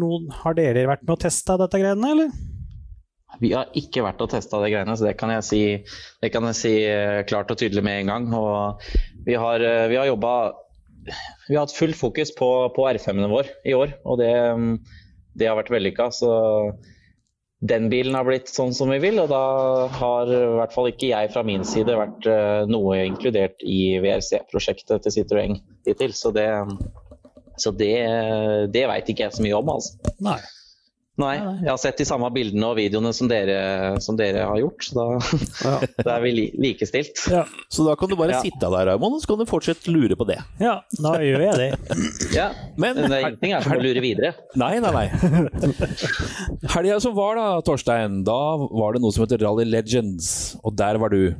har 0.45 0.55
dere 0.61 0.87
vært 0.93 1.03
med 1.03 1.17
og 1.17 1.25
testa 1.25 1.57
dette 1.59 1.81
greiene, 1.81 2.13
eller? 2.15 2.31
Vi 3.39 3.53
har 3.55 3.71
ikke 3.79 4.03
vært 4.05 4.21
og 4.25 4.33
testa 4.33 4.61
de 4.61 4.71
greiene, 4.73 4.97
så 4.99 5.07
det 5.07 5.17
kan 5.21 5.33
jeg 5.33 5.47
si, 5.47 5.63
kan 6.33 6.49
jeg 6.51 6.59
si 6.59 6.75
eh, 6.85 7.23
klart 7.29 7.53
og 7.53 7.61
tydelig 7.61 7.85
med 7.87 8.03
en 8.03 8.13
gang. 8.13 8.29
Og 8.37 8.83
vi 9.27 9.37
har, 9.39 9.63
eh, 9.65 9.89
vi 9.93 10.01
har 10.01 10.11
jobba 10.11 10.35
Vi 11.49 11.57
har 11.57 11.65
hatt 11.65 11.73
fullt 11.73 11.97
fokus 11.97 12.31
på, 12.37 12.47
på 12.77 12.83
R5-ene 12.85 13.31
våre 13.31 13.49
i 13.65 13.73
år, 13.75 13.95
og 14.05 14.19
det, 14.21 14.35
det 15.41 15.49
har 15.49 15.57
vært 15.57 15.73
vellykka. 15.73 16.11
Så 16.13 16.29
den 17.61 17.89
bilen 17.93 18.15
har 18.15 18.29
blitt 18.29 18.53
sånn 18.53 18.75
som 18.77 18.93
vi 18.93 19.01
vil, 19.03 19.19
og 19.23 19.33
da 19.33 19.41
har 19.97 20.29
i 20.29 20.43
hvert 20.59 20.77
fall 20.77 20.91
ikke 20.93 21.11
jeg 21.11 21.33
fra 21.33 21.43
min 21.47 21.65
side 21.67 21.97
vært 21.97 22.29
eh, 22.29 22.69
noe 22.69 23.01
inkludert 23.09 23.65
i 23.65 23.97
VRC-prosjektet 24.05 25.07
til 25.07 25.17
Citroën 25.17 25.59
hittil. 25.89 26.15
Så 26.17 26.37
det, 26.37 26.47
så 27.61 27.73
det, 27.73 27.95
det 28.77 28.87
veit 28.93 29.09
ikke 29.09 29.27
jeg 29.27 29.39
så 29.39 29.45
mye 29.49 29.61
om, 29.61 29.77
altså. 29.79 30.15
Nei. 30.25 30.39
Nei, 31.21 31.35
jeg 31.61 31.69
har 31.69 31.79
sett 31.83 31.99
de 32.01 32.07
samme 32.09 32.29
bildene 32.33 32.65
og 32.71 32.79
videoene 32.79 33.11
som 33.17 33.29
dere, 33.29 33.57
som 34.01 34.17
dere 34.17 34.47
har 34.49 34.57
gjort, 34.63 34.87
så 34.87 34.95
da, 34.97 35.75
da 36.07 36.15
er 36.17 36.25
vi 36.25 36.31
li 36.37 36.45
likestilt. 36.65 37.21
Ja. 37.33 37.43
Så 37.69 37.85
da 37.85 37.95
kan 38.01 38.09
du 38.09 38.17
bare 38.17 38.39
Ja. 38.39 38.41
sitte 38.45 38.71
der, 38.73 38.89
Raymond, 38.93 39.19
og 39.19 39.23
så 39.25 39.31
kan 39.33 39.43
du 39.43 39.47
fortsette 39.51 39.93
lure 39.93 40.17
på 40.17 40.27
det. 40.31 40.39
ja, 40.63 40.79
da 40.97 41.13
gjør 41.21 41.45
jeg 41.51 41.61
det. 41.61 42.01
Ja, 42.37 42.49
Men- 42.77 42.97
men 42.97 43.11
det 43.11 43.19
er 43.19 43.27
ingenting 43.29 43.53
her 43.57 43.63
som 43.69 43.77
å 43.77 43.83
lure 43.85 44.01
videre. 44.05 44.33
Nei, 44.57 44.73
nei, 44.81 44.93
nei. 44.97 45.07
Helga 46.75 47.01
som 47.03 47.15
var 47.17 47.37
da, 47.39 47.47
Torstein, 47.67 48.23
da 48.27 48.39
var 48.71 48.95
det 48.97 49.03
noe 49.05 49.13
som 49.15 49.25
heter 49.27 49.43
Rally 49.45 49.67
Legends, 49.69 50.57
og 50.65 50.77
der 50.79 50.99
var 51.03 51.13
du. 51.13 51.35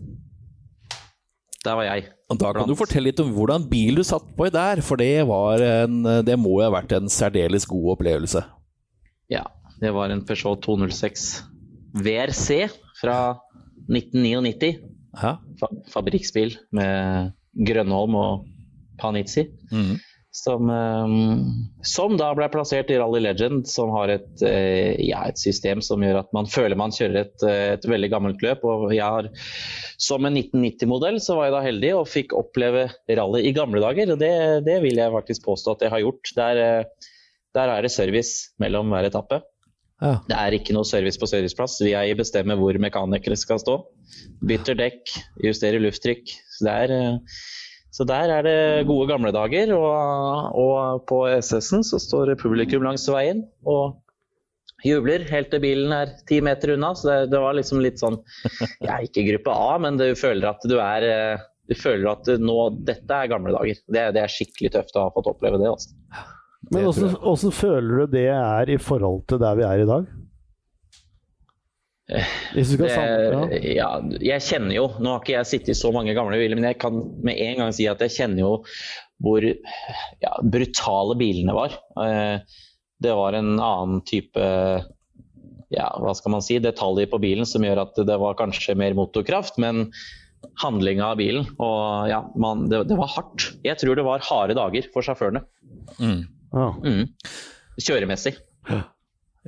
Der 1.65 1.77
var 1.77 1.85
jeg. 1.85 2.07
Og 2.31 2.39
da 2.41 2.53
kan 2.57 2.69
du 2.71 2.77
fortelle 2.79 3.11
litt 3.11 3.21
om 3.21 3.33
hvordan 3.35 3.67
bil 3.69 3.99
du 3.99 4.05
satt 4.07 4.25
på 4.37 4.47
i 4.49 4.53
der, 4.55 4.81
for 4.87 4.97
det, 5.01 5.27
var 5.29 5.61
en, 5.61 6.03
det 6.25 6.37
må 6.41 6.55
jo 6.61 6.65
ha 6.69 6.71
vært 6.73 6.95
en 6.97 7.11
særdeles 7.13 7.67
god 7.69 7.97
opplevelse. 7.97 8.43
Ja, 9.31 9.43
det 9.81 9.91
var 9.97 10.13
en 10.13 10.25
Peugeot 10.27 10.61
206 10.63 11.43
VRC 12.05 12.69
fra 13.01 13.17
1999. 13.89 14.77
Ja. 15.17 15.39
Fa 15.59 15.71
fabrikksbil 15.91 16.55
med 16.77 17.33
Grønholm 17.67 18.15
og 18.21 18.47
Panizzi. 19.01 19.49
Mm. 19.73 19.99
Som, 20.31 20.69
eh, 20.71 21.15
som 21.83 22.15
da 22.21 22.29
ble 22.39 22.47
plassert 22.53 22.93
i 22.93 22.99
Rally 23.01 23.19
Legend, 23.25 23.67
som 23.67 23.91
har 23.97 24.13
et, 24.15 24.43
eh, 24.47 24.95
ja, 25.03 25.25
et 25.27 25.41
system 25.41 25.83
som 25.83 26.05
gjør 26.05 26.21
at 26.21 26.31
man 26.37 26.47
føler 26.47 26.79
man 26.79 26.95
kjører 26.95 27.25
et, 27.25 27.43
eh, 27.43 27.73
et 27.75 27.83
veldig 27.83 28.11
gammelt 28.13 28.45
løp. 28.45 28.63
Og 28.63 28.93
jeg 28.95 29.03
har, 29.03 29.31
som 29.99 30.25
en 30.25 30.37
1990-modell 30.37 31.19
så 31.19 31.35
var 31.35 31.49
jeg 31.49 31.57
da 31.57 31.65
heldig 31.67 31.95
og 31.99 32.07
fikk 32.13 32.37
oppleve 32.39 32.91
rally 33.09 33.43
i 33.49 33.57
gamle 33.57 33.83
dager. 33.83 34.13
Og 34.13 34.21
det, 34.21 34.65
det 34.69 34.79
vil 34.85 35.03
jeg 35.03 35.17
faktisk 35.17 35.49
påstå 35.49 35.75
at 35.75 35.89
jeg 35.89 35.95
har 35.97 36.05
gjort. 36.05 36.37
Der, 36.37 36.57
eh, 36.57 36.85
der 37.57 37.75
er 37.75 37.83
det 37.83 37.91
service 37.91 38.53
mellom 38.63 38.95
hver 38.95 39.11
etappe. 39.11 39.43
Ja. 40.01 40.17
Det 40.25 40.37
er 40.37 40.57
ikke 40.57 40.75
noe 40.77 40.89
service 40.89 41.21
på 41.21 41.29
serviceplass. 41.29 41.79
Vi 41.85 41.93
er 41.97 42.09
i 42.09 42.17
bestemmer 42.17 42.59
hvor 42.61 42.77
mekanikere 42.81 43.37
skal 43.39 43.61
stå. 43.61 43.77
Bytter 44.49 44.79
dekk, 44.79 45.13
justerer 45.45 45.83
lufttrykk. 45.85 46.33
Så, 46.57 46.65
det 46.67 46.77
er, 46.85 46.95
eh, 46.97 47.41
så 47.93 48.07
der 48.09 48.33
er 48.39 48.47
det 48.47 48.61
gode 48.89 49.11
gamle 49.13 49.33
dager. 49.37 49.75
Og, 49.77 50.57
og 50.57 51.05
på 51.11 51.25
SS-en 51.37 51.85
så 51.87 52.01
står 52.01 52.37
publikum 52.41 52.87
langs 52.87 53.05
veien 53.13 53.45
og 53.69 54.01
jubler 54.87 55.27
helt 55.29 55.51
til 55.53 55.61
bilen 55.61 55.93
er 55.93 56.17
ti 56.29 56.41
meter 56.45 56.75
unna. 56.79 56.95
Så 56.97 57.11
det, 57.11 57.21
det 57.35 57.45
var 57.45 57.59
liksom 57.59 57.85
litt 57.85 58.01
sånn 58.01 58.17
Jeg 58.81 58.91
er 58.95 59.05
ikke 59.05 59.29
gruppe 59.35 59.53
A, 59.69 59.77
men 59.85 60.01
du 60.01 60.09
føler 60.17 60.49
at 60.55 60.65
du 60.65 60.79
er 60.81 61.09
eh, 61.11 61.49
du 61.71 61.77
føler 61.79 62.09
at 62.11 62.27
nå, 62.43 62.55
dette 62.83 63.15
er 63.15 63.29
gamle 63.31 63.53
dager. 63.55 63.79
Det, 63.87 64.09
det 64.17 64.25
er 64.25 64.33
skikkelig 64.33 64.73
tøft 64.75 64.97
å 64.99 65.05
ha 65.05 65.13
fått 65.15 65.29
oppleve 65.31 65.61
det. 65.61 65.69
Altså. 65.71 65.93
Men 66.69 66.85
hvordan, 66.85 67.53
føler 67.57 68.03
du 68.03 68.17
det 68.19 68.27
er 68.35 68.71
i 68.71 68.77
forhold 68.81 69.23
til 69.31 69.41
der 69.41 69.57
vi 69.57 69.65
er 69.65 69.85
i 69.85 69.89
dag? 69.89 70.09
Hvis 72.57 72.73
du 72.73 72.75
skal 72.75 72.87
Det, 72.89 72.95
samle, 72.95 73.59
ja. 73.63 73.75
ja, 73.77 73.91
jeg 74.33 74.43
kjenner 74.43 74.75
jo 74.75 74.87
Nå 74.99 75.13
har 75.13 75.21
ikke 75.23 75.37
jeg 75.37 75.47
sittet 75.47 75.77
i 75.77 75.79
så 75.79 75.93
mange 75.95 76.11
gamle 76.17 76.41
biler, 76.41 76.59
men 76.59 76.67
jeg 76.67 76.81
kan 76.83 76.97
med 77.23 77.39
en 77.39 77.61
gang 77.63 77.75
si 77.77 77.87
at 77.87 78.03
jeg 78.03 78.17
kjenner 78.17 78.43
jo 78.43 78.53
hvor 79.21 79.45
ja, 79.45 80.33
brutale 80.43 81.15
bilene 81.21 81.55
var. 81.55 81.77
Eh, 82.03 82.41
Det 83.01 83.13
var 83.17 83.37
en 83.37 83.55
annen 83.61 84.01
type 84.09 84.41
ja, 85.71 85.87
hva 86.03 86.15
skal 86.19 86.35
man 86.35 86.43
si, 86.43 86.59
detaljer 86.59 87.07
på 87.13 87.21
bilen 87.23 87.47
som 87.47 87.63
gjør 87.65 87.85
at 87.85 88.01
det 88.09 88.17
var 88.19 88.35
kanskje 88.41 88.75
mer 88.81 88.97
motorkraft, 88.99 89.61
men 89.63 89.93
handlinga 90.59 91.13
av 91.13 91.21
bilen 91.21 91.47
og 91.61 92.09
ja, 92.11 92.25
man, 92.41 92.67
det, 92.73 92.83
det 92.91 92.99
var 92.99 93.13
hardt. 93.13 93.53
Jeg 93.63 93.79
tror 93.79 93.97
det 93.97 94.05
var 94.09 94.25
harde 94.27 94.57
dager 94.59 94.89
for 94.91 95.07
sjåførene. 95.07 95.45
Mm. 96.01 96.25
Ja. 96.53 96.71
Mm. 96.85 97.05
Kjøremessig. 97.81 98.35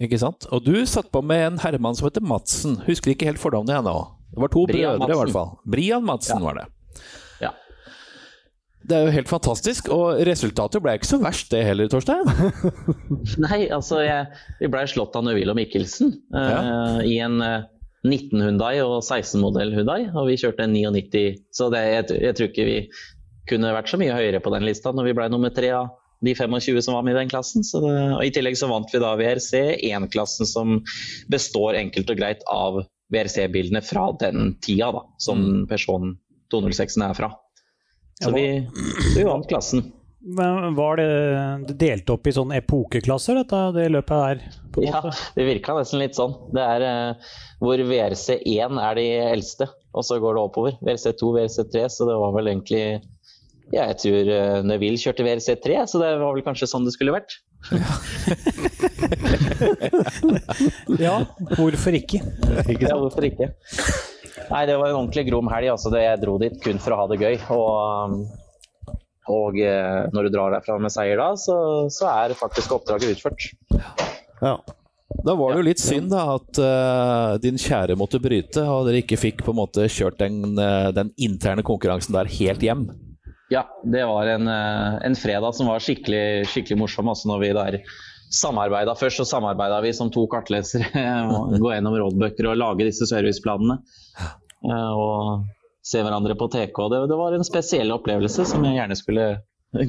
Ikke 0.02 0.18
sant? 0.20 0.46
Og 0.54 0.62
du 0.64 0.74
satt 0.88 1.10
på 1.12 1.20
med 1.24 1.46
en 1.46 1.58
herremann 1.62 1.96
som 1.98 2.08
heter 2.08 2.24
Madsen. 2.24 2.78
Husker 2.86 3.12
ikke 3.12 3.28
helt 3.28 3.42
fornavnet 3.42 3.82
ennå. 3.82 3.96
Det 4.32 4.40
var 4.40 4.52
to 4.54 4.62
Brian 4.70 4.96
brødre, 4.96 5.12
i 5.12 5.18
hvert 5.20 5.34
fall. 5.34 5.50
Brian 5.68 6.06
Madsen 6.08 6.38
Ja. 6.38 6.44
var 6.46 6.54
det. 6.60 6.64
Ja. 7.42 7.50
Det 8.88 8.96
er 8.96 9.04
jo 9.06 9.12
helt 9.14 9.28
fantastisk, 9.28 9.90
og 9.94 10.22
resultatet 10.26 10.82
ble 10.82 10.94
ikke 10.96 11.10
så 11.10 11.18
verst 11.22 11.52
det 11.52 11.60
heller, 11.68 11.90
Torstein. 11.92 12.24
Nei, 13.44 13.68
altså 13.68 14.00
jeg, 14.02 14.32
vi 14.62 14.70
ble 14.72 14.86
slått 14.90 15.14
av 15.18 15.26
Nøvil 15.28 15.52
og 15.52 15.58
Mikkelsen 15.60 16.14
eh, 16.34 16.98
i 17.06 17.18
en 17.22 17.36
uh, 17.44 17.68
19 18.02 18.40
Hundai 18.42 18.80
og 18.82 19.02
16-modell 19.04 19.76
Hundai, 19.76 20.08
og 20.10 20.26
vi 20.32 20.38
kjørte 20.40 20.64
en 20.64 20.72
99. 20.74 21.36
Så 21.54 21.68
det, 21.70 21.84
jeg, 21.92 22.22
jeg 22.24 22.38
tror 22.38 22.48
ikke 22.50 22.66
vi 22.66 22.78
kunne 23.52 23.74
vært 23.76 23.92
så 23.92 24.00
mye 24.00 24.16
høyere 24.16 24.40
på 24.42 24.50
den 24.54 24.64
lista 24.66 24.90
når 24.94 25.10
vi 25.10 25.14
ble 25.20 25.28
nummer 25.30 25.52
tre 25.54 25.70
av 25.76 25.92
de 26.22 26.34
25 26.38 26.82
som 26.82 26.94
var 26.94 27.06
med 27.06 27.16
i 27.16 27.20
den 27.20 27.30
klassen. 27.32 27.64
Så 27.66 27.82
det, 27.84 27.94
og 28.14 28.24
I 28.24 28.32
tillegg 28.34 28.58
så 28.58 28.70
vant 28.70 28.90
vi 28.92 29.02
da 29.02 29.14
VRC 29.18 29.62
1-klassen, 29.90 30.48
som 30.48 30.80
består 31.32 31.78
enkelt 31.80 32.10
og 32.12 32.20
greit 32.20 32.44
av 32.50 32.82
VRC-bildene 33.12 33.82
fra 33.84 34.10
den 34.20 34.54
tida 34.64 34.92
da, 34.94 35.02
som 35.20 35.66
personen 35.70 36.16
206-en 36.54 37.08
er 37.10 37.18
fra. 37.18 37.32
Så 38.22 38.30
vi, 38.30 38.46
vi, 38.62 38.92
vi 39.16 39.26
vant 39.26 39.48
klassen. 39.50 39.82
Men 40.22 40.74
var 40.78 41.00
det 41.00 41.74
delt 41.80 42.10
opp 42.14 42.28
i 42.30 42.32
sånne 42.34 42.60
epokeklasser, 42.60 43.40
dette 43.40 43.62
det 43.74 43.88
løpet 43.90 44.20
her? 44.22 44.42
på 44.72 44.84
Ja, 44.86 45.00
det 45.34 45.46
virka 45.48 45.74
nesten 45.74 45.98
litt 45.98 46.14
sånn. 46.14 46.36
Det 46.54 46.62
er 46.62 46.84
eh, 46.86 47.32
hvor 47.58 47.82
VRC1 47.90 48.78
er 48.78 49.00
de 49.00 49.06
eldste, 49.24 49.66
og 49.90 50.06
så 50.06 50.20
går 50.22 50.38
det 50.38 50.44
oppover. 50.44 50.76
VRC2, 50.78 51.32
VRC3, 51.38 51.88
så 51.90 52.06
det 52.06 52.20
var 52.22 52.36
vel 52.36 52.52
egentlig 52.52 52.84
Ja, 53.72 53.86
jeg 53.88 53.98
tror 54.02 54.28
uh, 54.28 54.58
Neville 54.68 55.00
kjørte 55.00 55.24
VRC3, 55.24 55.78
så 55.88 56.00
det 56.02 56.10
var 56.20 56.34
vel 56.36 56.44
kanskje 56.44 56.68
sånn 56.68 56.84
det 56.84 56.92
skulle 56.94 57.14
vært. 57.14 57.38
Ja, 61.00 61.22
hvorfor 61.58 61.96
ikke? 61.96 62.20
Ja, 62.76 62.96
hvorfor 62.98 63.26
ikke? 63.26 63.52
Nei, 64.50 64.66
det 64.68 64.76
var 64.76 64.90
en 64.90 64.98
ordentlig 64.98 65.26
grom 65.30 65.48
helg. 65.52 65.72
Altså. 65.72 65.92
Jeg 65.96 66.20
dro 66.22 66.36
dit 66.42 66.56
kun 66.64 66.80
for 66.82 66.94
å 66.94 67.02
ha 67.02 67.08
det 67.12 67.20
gøy. 67.22 67.38
Og, 67.54 67.70
um, 68.12 68.18
og 69.32 69.58
eh, 69.62 70.10
når 70.12 70.26
du 70.26 70.34
drar 70.34 70.54
derfra 70.56 70.78
med 70.82 70.92
seier 70.92 71.20
da, 71.20 71.32
så, 71.38 71.56
så 71.92 72.08
er 72.10 72.36
faktisk 72.36 72.74
oppdraget 72.76 73.16
utført. 73.16 73.48
Ja. 74.42 74.56
Da 75.22 75.34
var 75.36 75.52
det 75.52 75.60
jo 75.60 75.66
litt 75.66 75.82
synd 75.82 76.08
da 76.10 76.22
at 76.34 76.58
uh, 76.58 77.38
din 77.42 77.60
kjære 77.60 77.96
måtte 78.00 78.20
bryte, 78.22 78.64
og 78.64 78.88
dere 78.88 79.02
ikke 79.02 79.20
fikk 79.20 79.44
på 79.44 79.52
en 79.52 79.60
måte 79.60 79.84
kjørt 79.92 80.18
den, 80.22 80.56
eh, 80.56 80.88
den 80.96 81.12
interne 81.20 81.64
konkurransen 81.66 82.16
der 82.16 82.30
helt 82.32 82.64
hjem. 82.64 82.86
Ja, 83.52 83.66
det 83.84 84.02
var 84.08 84.30
en, 84.32 84.48
eh, 84.48 84.98
en 85.10 85.16
fredag 85.18 85.54
som 85.58 85.68
var 85.68 85.82
skikkelig, 85.84 86.46
skikkelig 86.48 86.78
morsom. 86.80 87.10
Altså 87.12 87.28
når 87.28 87.42
vi 87.42 87.50
der 87.58 87.78
samarbeida 88.32 88.94
først, 88.96 89.20
så 89.20 89.26
samarbeida 89.28 89.82
vi 89.84 89.92
som 89.96 90.08
to 90.14 90.24
kartlesere. 90.32 90.88
Gå 91.62 91.72
gjennom 91.74 91.98
rådbøker 92.00 92.48
og 92.52 92.60
lage 92.62 92.86
disse 92.88 93.08
serviceplanene. 93.10 93.76
Eh, 94.64 94.92
Og 94.96 95.44
se 95.84 95.98
hverandre 96.00 96.36
på 96.38 96.46
TK. 96.48 96.76
Det, 96.92 97.00
det 97.10 97.18
var 97.18 97.34
en 97.34 97.44
spesiell 97.46 97.90
opplevelse 97.90 98.44
som 98.46 98.62
jeg 98.64 98.76
gjerne 98.78 98.96
skulle 98.98 99.24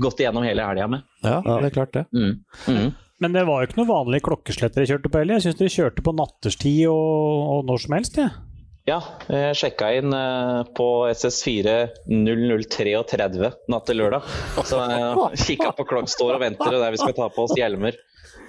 gått 0.01 0.19
igjennom 0.23 0.45
hele 0.47 0.63
helga 0.65 0.87
med. 0.89 1.03
Ja, 1.21 1.37
det 1.43 1.69
er 1.69 1.75
klart 1.75 1.93
det. 1.93 2.05
Mm. 2.15 2.39
Mm. 2.71 2.87
Men 3.23 3.35
det 3.35 3.43
var 3.47 3.61
jo 3.61 3.67
ikke 3.69 3.77
noe 3.81 3.91
vanlig 3.91 4.23
klokkeslett 4.25 4.73
dere 4.75 4.89
kjørte 4.89 5.11
på 5.13 5.21
heller. 5.21 5.37
Jeg 5.37 5.45
syns 5.45 5.59
dere 5.59 5.73
kjørte 5.75 6.03
på 6.03 6.13
natterstid 6.17 6.87
og, 6.89 7.43
og 7.53 7.67
når 7.69 7.83
som 7.85 7.95
helst, 7.95 8.17
jeg. 8.19 8.31
Ja, 8.33 8.52
jeg 8.87 9.55
sjekka 9.55 9.89
inn 9.95 10.11
eh, 10.15 10.61
på 10.75 10.87
SS4 11.07 11.75
0033 12.09 13.51
natt 13.71 13.85
til 13.87 14.01
lørdag. 14.01 14.25
Så 14.67 14.79
jeg 14.81 15.43
kikka 15.45 15.71
på 15.77 15.85
klokka, 15.87 16.11
står 16.11 16.35
og 16.35 16.43
venter 16.43 16.75
der 16.75 16.91
vi 16.91 16.99
skal 16.99 17.15
ta 17.15 17.29
på 17.31 17.45
oss 17.47 17.55
hjelmer 17.55 17.95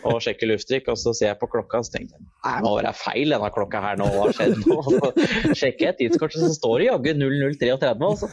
og 0.05 0.19
sjekke 0.25 0.49
lufttrykk. 0.51 0.91
Og 0.93 0.99
så 1.01 1.15
ser 1.17 1.31
jeg 1.31 1.39
på 1.41 1.49
klokka 1.53 1.81
og 1.81 1.87
så 1.87 1.97
tenker 1.97 2.19
jeg 2.19 2.25
nei, 2.27 2.57
det 2.59 2.67
må 2.67 2.75
være 2.81 2.95
feil 2.99 3.35
denne 3.37 3.51
klokka 3.55 3.83
her 3.85 4.01
nå. 4.01 4.11
Hva 4.11 4.27
har 4.27 4.37
skjedd 4.41 4.59
nå? 4.65 4.79
Og 4.83 4.91
så 4.91 5.57
sjekker 5.63 5.87
jeg 5.87 5.99
tidskortet, 6.03 6.43
så 6.43 6.53
står 6.59 6.83
det 6.83 6.91
jaggu 6.91 7.11
0033. 7.23 7.95
Altså. 8.11 8.31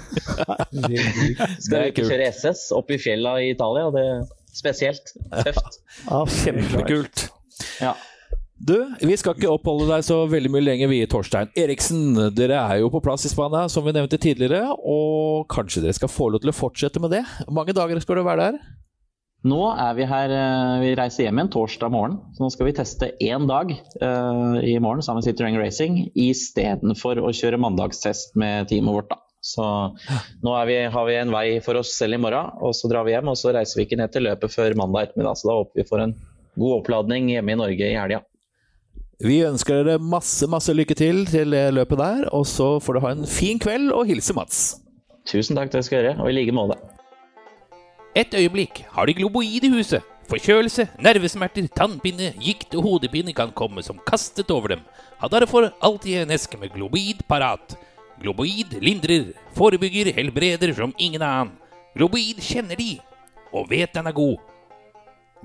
Skal 1.62 1.76
vi 1.78 1.92
ikke 1.94 2.08
kjøre 2.10 2.32
SS 2.34 2.70
opp 2.78 2.90
i 2.92 3.02
fjella 3.02 3.38
i 3.46 3.52
Italia? 3.54 3.92
Det 3.94 4.08
er 4.10 4.24
spesielt 4.58 5.14
tøft. 5.46 5.84
Ja, 6.10 6.24
Kjempekult. 6.42 7.28
Ja. 7.82 7.94
Du, 8.62 8.76
vi 9.02 9.16
skal 9.18 9.34
ikke 9.34 9.50
oppholde 9.50 9.88
deg 9.90 10.04
så 10.06 10.20
veldig 10.30 10.52
mye 10.54 10.62
lenger, 10.62 10.90
vi, 10.92 11.00
Torstein 11.10 11.50
Eriksen. 11.58 12.14
Dere 12.38 12.60
er 12.62 12.82
jo 12.84 12.92
på 12.94 13.00
plass 13.02 13.26
i 13.26 13.32
Spania, 13.32 13.66
som 13.72 13.88
vi 13.88 13.94
nevnte 13.96 14.20
tidligere, 14.22 14.76
og 14.78 15.48
kanskje 15.50 15.82
dere 15.82 15.98
skal 15.98 16.12
få 16.12 16.28
lov 16.30 16.44
til 16.44 16.52
å 16.52 16.56
fortsette 16.56 17.02
med 17.02 17.16
det? 17.16 17.24
Hvor 17.48 17.56
mange 17.58 17.74
dager 17.74 17.98
skal 18.04 18.20
du 18.20 18.26
være 18.28 18.52
der? 18.52 18.60
Nå 19.50 19.64
er 19.72 19.96
vi 19.98 20.06
her, 20.06 20.36
eh, 20.38 20.76
vi 20.84 20.94
reiser 21.00 21.26
hjem 21.26 21.40
igjen 21.42 21.50
torsdag 21.56 21.90
morgen, 21.90 22.20
så 22.36 22.44
nå 22.44 22.52
skal 22.54 22.70
vi 22.70 22.76
teste 22.78 23.10
én 23.26 23.50
dag 23.50 23.74
uh, 23.74 24.62
i 24.62 24.76
morgen 24.78 25.02
sammen 25.02 25.24
med 25.24 25.32
Citroën 25.32 25.58
Racing 25.58 25.98
istedenfor 26.14 27.18
å 27.18 27.34
kjøre 27.34 27.58
mandagstest 27.58 28.38
med 28.38 28.70
teamet 28.70 29.00
vårt. 29.00 29.10
da. 29.10 29.18
Så 29.42 29.66
nå 30.46 30.58
vi, 30.70 30.78
har 30.94 31.08
vi 31.10 31.18
en 31.18 31.34
vei 31.34 31.48
for 31.66 31.82
oss 31.82 31.96
selv 31.98 32.20
i 32.20 32.22
morgen, 32.22 32.54
og 32.62 32.78
så 32.78 32.92
drar 32.94 33.10
vi 33.10 33.16
hjem. 33.16 33.34
Og 33.34 33.42
så 33.42 33.56
reiser 33.58 33.82
vi 33.82 33.90
ikke 33.90 33.98
ned 33.98 34.14
til 34.14 34.30
løpet 34.30 34.54
før 34.54 34.78
mandag 34.78 35.10
ettermiddag, 35.10 35.42
så 35.42 35.50
da 35.50 35.58
håper 35.64 35.82
vi 35.82 35.90
får 35.90 36.06
en 36.06 36.20
god 36.62 36.84
oppladning 36.84 37.34
hjemme 37.34 37.56
i 37.56 37.64
Norge 37.64 37.90
i 37.90 37.98
helga. 37.98 38.22
Vi 39.22 39.44
ønsker 39.46 39.84
dere 39.84 40.02
masse, 40.02 40.48
masse 40.50 40.74
lykke 40.74 40.96
til 40.98 41.28
til 41.30 41.54
det 41.54 41.68
løpet 41.76 42.00
der, 42.00 42.24
og 42.34 42.42
så 42.50 42.80
får 42.82 42.98
du 42.98 43.02
ha 43.04 43.12
en 43.14 43.28
fin 43.30 43.60
kveld 43.62 43.92
og 43.94 44.08
hilse 44.10 44.34
Mats. 44.34 44.62
Tusen 45.30 45.60
takk, 45.60 45.70
det 45.70 45.84
skal 45.86 46.00
jeg 46.00 46.08
gjøre, 46.08 46.24
og 46.24 46.32
i 46.32 46.34
like 46.40 46.56
måte. 46.58 46.80
Et 48.18 48.34
øyeblikk 48.34 48.82
har 48.96 49.06
de 49.06 49.14
globoid 49.14 49.68
i 49.68 49.70
huset. 49.70 50.02
Forkjølelse, 50.32 50.88
nervesmerter, 51.06 51.68
tannpine, 51.78 52.32
gikt 52.42 52.74
og 52.74 52.88
hodepine 52.88 53.34
kan 53.38 53.54
komme 53.54 53.84
som 53.86 54.02
kastet 54.08 54.50
over 54.50 54.74
dem. 54.74 54.84
Ha 55.22 55.30
derfor 55.30 55.70
alltid 55.84 56.24
en 56.24 56.34
eske 56.34 56.58
med 56.58 56.74
globoid 56.74 57.22
parat. 57.30 57.78
Globoid 58.22 58.74
lindrer, 58.82 59.36
forebygger, 59.54 60.14
helbreder 60.18 60.74
som 60.74 60.96
ingen 60.98 61.22
annen. 61.22 61.54
Globoid 61.94 62.42
kjenner 62.42 62.80
de, 62.80 62.96
og 63.54 63.70
vet 63.70 63.94
den 63.94 64.10
er 64.10 64.18
god. 64.18 64.40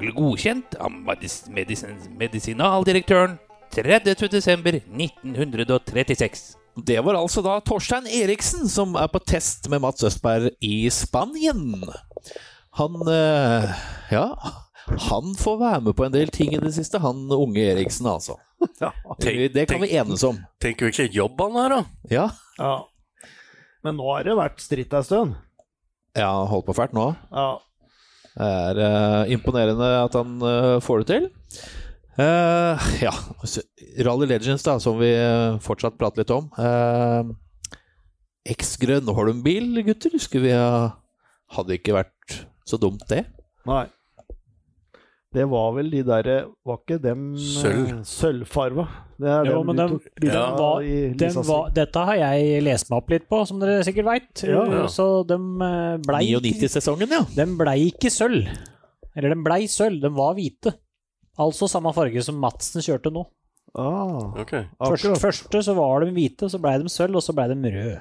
Godkjent 0.01 0.77
av 0.81 0.93
medis 0.93 1.43
medis 1.53 1.85
medisinaldirektøren 2.17 3.39
30.12.1936. 3.75 6.55
Det 6.87 6.99
var 7.01 7.15
altså 7.17 7.41
da 7.45 7.55
Torstein 7.65 8.05
Eriksen 8.13 8.69
som 8.69 8.95
er 9.01 9.09
på 9.09 9.19
test 9.25 9.69
med 9.73 9.81
Mats 9.85 10.05
Østberg 10.05 10.51
i 10.65 10.91
Spanien. 10.93 11.85
Han 12.77 12.99
eh, 13.09 13.65
Ja, 14.13 14.27
han 15.09 15.33
får 15.41 15.57
være 15.63 15.81
med 15.89 15.95
på 15.99 16.05
en 16.07 16.13
del 16.15 16.29
ting 16.31 16.53
i 16.55 16.61
det 16.63 16.75
siste, 16.77 16.99
han 17.03 17.25
unge 17.33 17.63
Eriksen, 17.73 18.07
altså. 18.11 18.35
Tenk- 19.21 19.53
Det 19.55 19.67
kan 19.71 19.81
vi 19.83 19.89
enes 19.97 20.23
om. 20.25 20.37
Tenk 20.63 20.81
hvilken 20.85 21.09
jobb 21.13 21.41
han 21.41 21.57
har, 21.59 21.69
da. 21.79 21.85
Ja, 22.13 22.27
ja. 22.61 22.75
Men 23.85 23.97
nå 24.01 24.07
har 24.13 24.23
det 24.27 24.37
vært 24.37 24.61
stritt 24.63 24.93
ei 24.97 25.03
stund. 25.07 25.35
ja 26.17 26.31
holdt 26.51 26.67
på 26.69 26.75
fælt 26.77 26.93
nå. 26.97 27.09
Ja. 27.33 27.49
Det 28.37 28.47
er 28.53 28.77
uh, 28.85 29.23
imponerende 29.33 29.89
at 30.05 30.13
han 30.19 30.31
uh, 30.45 30.77
får 30.85 30.97
det 31.03 31.09
til. 31.15 31.25
Eh, 32.19 32.87
ja, 33.03 33.13
Rally 34.07 34.27
Legends, 34.31 34.63
da, 34.65 34.79
som 34.81 34.97
vi 35.01 35.11
eh, 35.13 35.59
fortsatt 35.65 35.99
prater 36.01 36.23
litt 36.25 36.33
om. 36.33 36.47
Uh, 36.57 37.35
X-Grønholm-bil, 38.49 39.83
gutter. 39.87 40.17
Skulle 40.23 40.49
vi 40.49 40.55
ha 40.57 40.71
Hadde 41.55 41.77
ikke 41.77 41.95
vært 41.95 42.41
så 42.67 42.79
dumt, 42.83 43.05
det. 43.11 43.21
Nei. 43.69 43.85
Det 45.37 45.45
var 45.51 45.69
vel 45.77 45.91
de 45.93 46.01
derre 46.07 46.37
Var 46.67 46.79
ikke 46.81 46.97
dem 47.03 47.27
Sølv. 47.39 48.01
Sølvfarva? 48.09 48.87
Det 49.21 49.29
er 49.31 49.51
Jo, 49.51 49.61
men 49.63 49.77
den- 49.77 50.01
Ja. 50.25 50.57
var- 50.57 50.83
i 50.83 51.13
Den 51.13 51.35
var, 51.47 51.71
dette 51.71 51.95
har 52.05 52.17
jeg 52.17 52.63
lest 52.65 52.91
meg 52.91 52.97
opp 53.03 53.11
litt 53.11 53.29
på, 53.29 53.47
som 53.47 53.61
dere 53.61 53.85
sikkert 53.85 54.05
veit. 54.07 54.43
Ja, 54.43 54.65
ja. 54.65 54.87
Så 54.89 55.27
dem 55.27 55.59
blei 56.03 56.25
99-sesongen, 56.35 57.09
ja. 57.11 57.23
den 57.37 57.57
blei 57.57 57.93
ikke 57.93 58.11
sølv. 58.11 58.49
Eller 59.15 59.29
den 59.35 59.45
blei 59.45 59.67
sølv, 59.67 60.01
den 60.01 60.15
var 60.15 60.35
hvite. 60.35 60.75
Altså 61.39 61.69
samme 61.69 61.93
farge 61.97 62.23
som 62.25 62.39
Madsen 62.41 62.85
kjørte 62.85 63.13
nå. 63.13 63.27
Ah, 63.77 64.33
okay. 64.41 64.65
Først, 64.81 65.09
første 65.21 65.61
så 65.67 65.75
var 65.77 66.01
de 66.05 66.13
hvite, 66.17 66.49
så 66.49 66.61
blei 66.63 66.79
de 66.81 66.89
sølv, 66.89 67.19
og 67.19 67.25
så 67.25 67.35
blei 67.37 67.51
de 67.51 67.73
røde. 67.75 67.99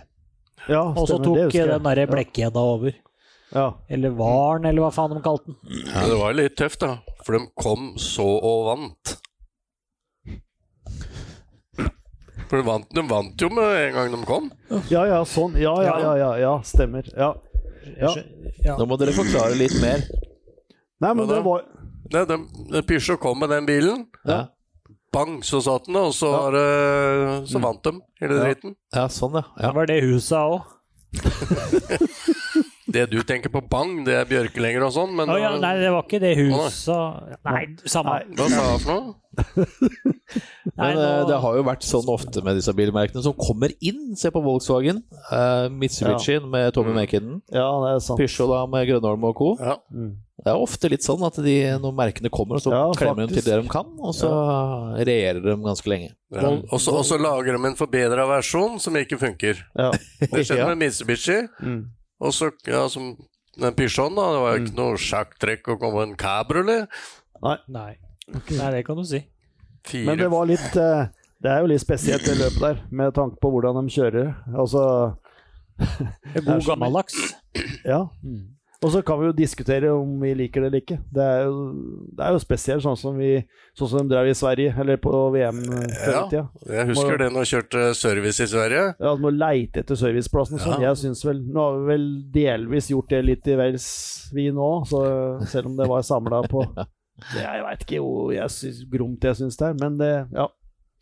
Ja, 0.71 0.81
Og 0.87 1.07
så 1.09 1.17
tok 1.21 1.51
den 1.51 1.83
derre 1.83 2.07
blekkgjedda 2.09 2.61
over. 2.61 2.95
Ja. 3.55 3.67
Eller 3.91 4.15
Varen, 4.15 4.65
eller 4.65 4.85
hva 4.85 4.93
faen 4.95 5.13
de 5.13 5.21
kalte 5.23 5.51
den. 5.51 5.83
Ja, 5.91 6.05
det 6.09 6.17
var 6.21 6.33
litt 6.37 6.55
tøft, 6.57 6.81
da. 6.81 6.95
For 7.25 7.37
de 7.37 7.45
kom 7.59 7.91
så 8.01 8.25
og 8.25 8.65
vant. 8.71 9.15
For 12.45 12.61
de 12.61 12.65
vant, 12.65 12.87
de 12.93 13.03
vant 13.09 13.41
jo 13.41 13.49
med 13.53 13.75
en 13.87 13.95
gang 13.97 14.15
de 14.15 14.21
kom. 14.29 14.49
ja, 14.93 15.05
ja, 15.09 15.21
sånn. 15.27 15.57
Ja, 15.59 15.75
ja, 15.83 15.95
ja, 16.01 16.15
ja, 16.21 16.31
ja 16.41 16.53
stemmer. 16.65 17.07
Ja. 17.15 17.33
Ja. 17.99 18.11
Ja. 18.65 18.75
Nå 18.79 18.87
må 18.89 18.97
dere 19.01 19.13
forklare 19.15 19.57
litt 19.59 19.75
mer. 19.81 20.03
Nei, 21.03 21.11
men 21.11 21.27
det 21.29 21.41
var 21.45 21.65
Nei, 22.13 22.25
de, 22.29 22.37
de 22.71 22.81
Peugeot 22.85 23.19
kom 23.19 23.39
med 23.41 23.49
den 23.49 23.65
bilen. 23.65 24.05
Ja, 24.27 24.43
Bang, 25.15 25.39
så 25.47 25.61
satt 25.63 25.85
den, 25.87 25.95
og 25.95 26.11
så, 26.13 26.27
var 26.27 26.55
så 27.47 27.59
vant 27.63 27.83
de 27.87 27.93
hele 28.19 28.35
Ja. 28.35 28.43
dritten. 28.49 28.75
ja 28.93 29.05
sånn, 29.07 29.37
ja. 29.39 29.45
Det 29.55 29.63
ja. 29.63 29.71
var 29.77 29.85
det 29.87 29.99
huset 30.03 30.37
òg. 30.37 30.61
Det 32.87 33.07
du 33.09 33.17
tenker 33.25 33.49
på 33.49 33.61
bang, 33.69 34.03
det 34.05 34.13
er 34.13 34.27
bjørkelenger 34.29 34.83
og 34.85 34.91
sånn, 34.93 35.15
men 35.17 35.29
oh, 35.33 35.39
ja, 35.41 35.55
nei, 35.57 35.71
det 35.81 35.89
var 35.89 36.03
ikke 36.05 36.19
det 36.21 36.35
huset 36.37 36.91
nei. 37.47 37.63
samme. 37.89 38.19
hva 38.37 38.49
sa 38.51 38.65
jeg 38.71 38.81
for 38.83 38.91
noe? 38.93 39.15
Men 40.75 40.95
nei, 40.95 40.95
nå- 40.95 41.25
det 41.29 41.37
har 41.43 41.55
jo 41.57 41.63
vært 41.67 41.83
sånn 41.87 42.07
ofte 42.11 42.41
med 42.43 42.55
disse 42.59 42.71
bilmerkene 42.75 43.21
som 43.23 43.33
kommer 43.35 43.71
inn. 43.83 44.13
Se 44.19 44.29
på 44.31 44.41
Volkswagen. 44.43 45.01
Uh, 45.31 45.67
Mitsubishi 45.71 46.37
med 46.43 46.71
Tommy 46.75 46.91
Mm. 46.93 46.99
Makinen. 46.99 47.41
Ja, 47.51 47.65
det 47.83 47.89
er 47.95 47.99
sant. 48.05 48.19
Peugeot 48.19 48.49
da 48.51 48.61
med 48.71 48.87
Grønholm 48.89 49.23
og 49.27 49.35
co. 49.39 49.49
Ja. 49.59 49.75
Det 49.89 50.51
er 50.51 50.61
ofte 50.61 50.89
litt 50.91 51.03
sånn 51.05 51.23
at 51.25 51.35
de, 51.43 51.55
når 51.81 51.95
merkene 51.95 52.29
kommer, 52.33 52.59
så 52.63 52.71
Ja, 52.73 52.83
klemmer 52.95 53.27
de 53.27 53.37
til 53.39 53.45
det 53.47 53.59
de 53.63 53.69
kan, 53.71 53.87
og 53.99 54.13
så 54.15 54.29
regjerer 54.99 55.41
de 55.43 55.55
ganske 55.63 55.89
lenge. 55.89 56.11
Ja. 56.35 56.51
Og 56.71 56.79
så 56.83 56.93
og 56.95 57.05
så 57.07 57.17
lager 57.19 57.55
de 57.57 57.65
en 57.71 57.75
forbedra 57.79 58.27
versjon 58.29 58.79
som 58.83 58.95
ikke 58.99 59.17
funker. 59.21 59.61
Ja. 59.75 59.91
Det 60.19 60.43
skjedde 60.45 60.59
Ja. 60.63 60.67
med 60.73 60.83
Mitsubishi. 60.83 61.41
Mm. 61.63 61.85
Og 62.23 62.33
så, 62.33 62.51
ja, 62.67 62.85
som 62.91 63.13
den 63.59 63.75
Peugeoten, 63.75 64.15
da. 64.17 64.31
Det 64.33 64.41
var 64.43 64.55
jo 64.55 64.63
ikke 64.63 64.79
noe 64.79 64.99
sjakktrekk 64.99 65.69
å 65.75 65.77
komme 65.81 66.07
en 66.07 66.17
cabriolet. 66.19 66.91
Nei. 67.43 67.57
Nei, 67.69 68.69
det 68.73 68.83
kan 68.87 68.97
du 68.99 69.05
si. 69.07 69.21
Fire 69.85 70.07
Men 70.07 70.17
det 70.17 70.31
var 70.33 70.47
litt 70.49 70.77
eh, 70.81 71.11
Det 71.43 71.51
er 71.51 71.59
jo 71.61 71.67
litt 71.69 71.83
spesielt 71.83 72.25
det 72.25 72.39
løpet 72.39 72.63
der, 72.63 72.79
med 72.89 73.13
tanke 73.13 73.37
på 73.43 73.51
hvordan 73.53 73.77
de 73.77 73.93
kjører. 73.93 74.31
Altså 74.55 74.81
God 76.39 76.65
gammeldags. 76.65 77.19
Ja. 77.85 78.05
Og 78.85 78.91
så 78.93 78.99
kan 79.05 79.17
vi 79.17 79.25
jo 79.31 79.33
diskutere 79.33 79.89
om 79.95 80.11
vi 80.21 80.33
liker 80.37 80.61
det 80.61 80.67
eller 80.69 80.81
ikke. 80.83 80.97
Det 81.15 81.23
er 81.25 81.45
jo, 81.47 81.61
det 82.15 82.25
er 82.27 82.35
jo 82.35 82.41
spesielt 82.43 82.83
sånn 82.85 82.97
som, 82.99 83.15
vi, 83.17 83.31
sånn 83.79 83.89
som 83.91 84.03
de 84.05 84.13
drev 84.13 84.29
i 84.29 84.35
Sverige, 84.37 84.75
eller 84.83 84.99
på 85.01 85.13
VM 85.33 85.61
før 85.65 86.11
Ja. 86.13 86.19
i 86.21 86.29
tida. 86.29 86.43
Jeg 86.75 86.89
husker 86.91 87.17
det 87.23 87.29
når 87.33 87.45
jeg 87.47 87.51
kjørte 87.55 87.85
service 87.97 88.45
i 88.45 88.49
Sverige. 88.51 88.83
Ja, 88.99 89.15
Du 89.15 89.23
må 89.25 89.31
leite 89.33 89.81
etter 89.81 89.97
serviceplassen 89.97 90.61
sånn. 90.61 90.77
Ja. 90.83 90.91
Jeg 90.93 91.01
synes 91.01 91.25
vel 91.25 91.41
Nå 91.49 91.63
har 91.65 91.79
vi 91.79 91.87
vel 91.95 92.05
delvis 92.35 92.91
gjort 92.93 93.09
det 93.09 93.23
litt 93.25 93.47
i 93.49 93.57
Wales, 93.57 93.87
vi 94.35 94.51
nå, 94.53 94.69
så 94.85 95.01
selv 95.49 95.71
om 95.71 95.75
det 95.81 95.89
var 95.89 96.05
samla 96.05 96.43
på 96.51 96.61
Jeg 97.39 97.63
veit 97.63 97.83
ikke 97.87 98.01
hvor 98.03 98.33
jeg 98.35 98.51
synes, 98.51 98.83
gromt 98.91 99.23
jeg 99.23 99.39
syns 99.39 99.57
det 99.57 99.67
er, 99.71 99.75
men 99.81 99.97
det 99.97 100.13
Ja, 100.35 100.47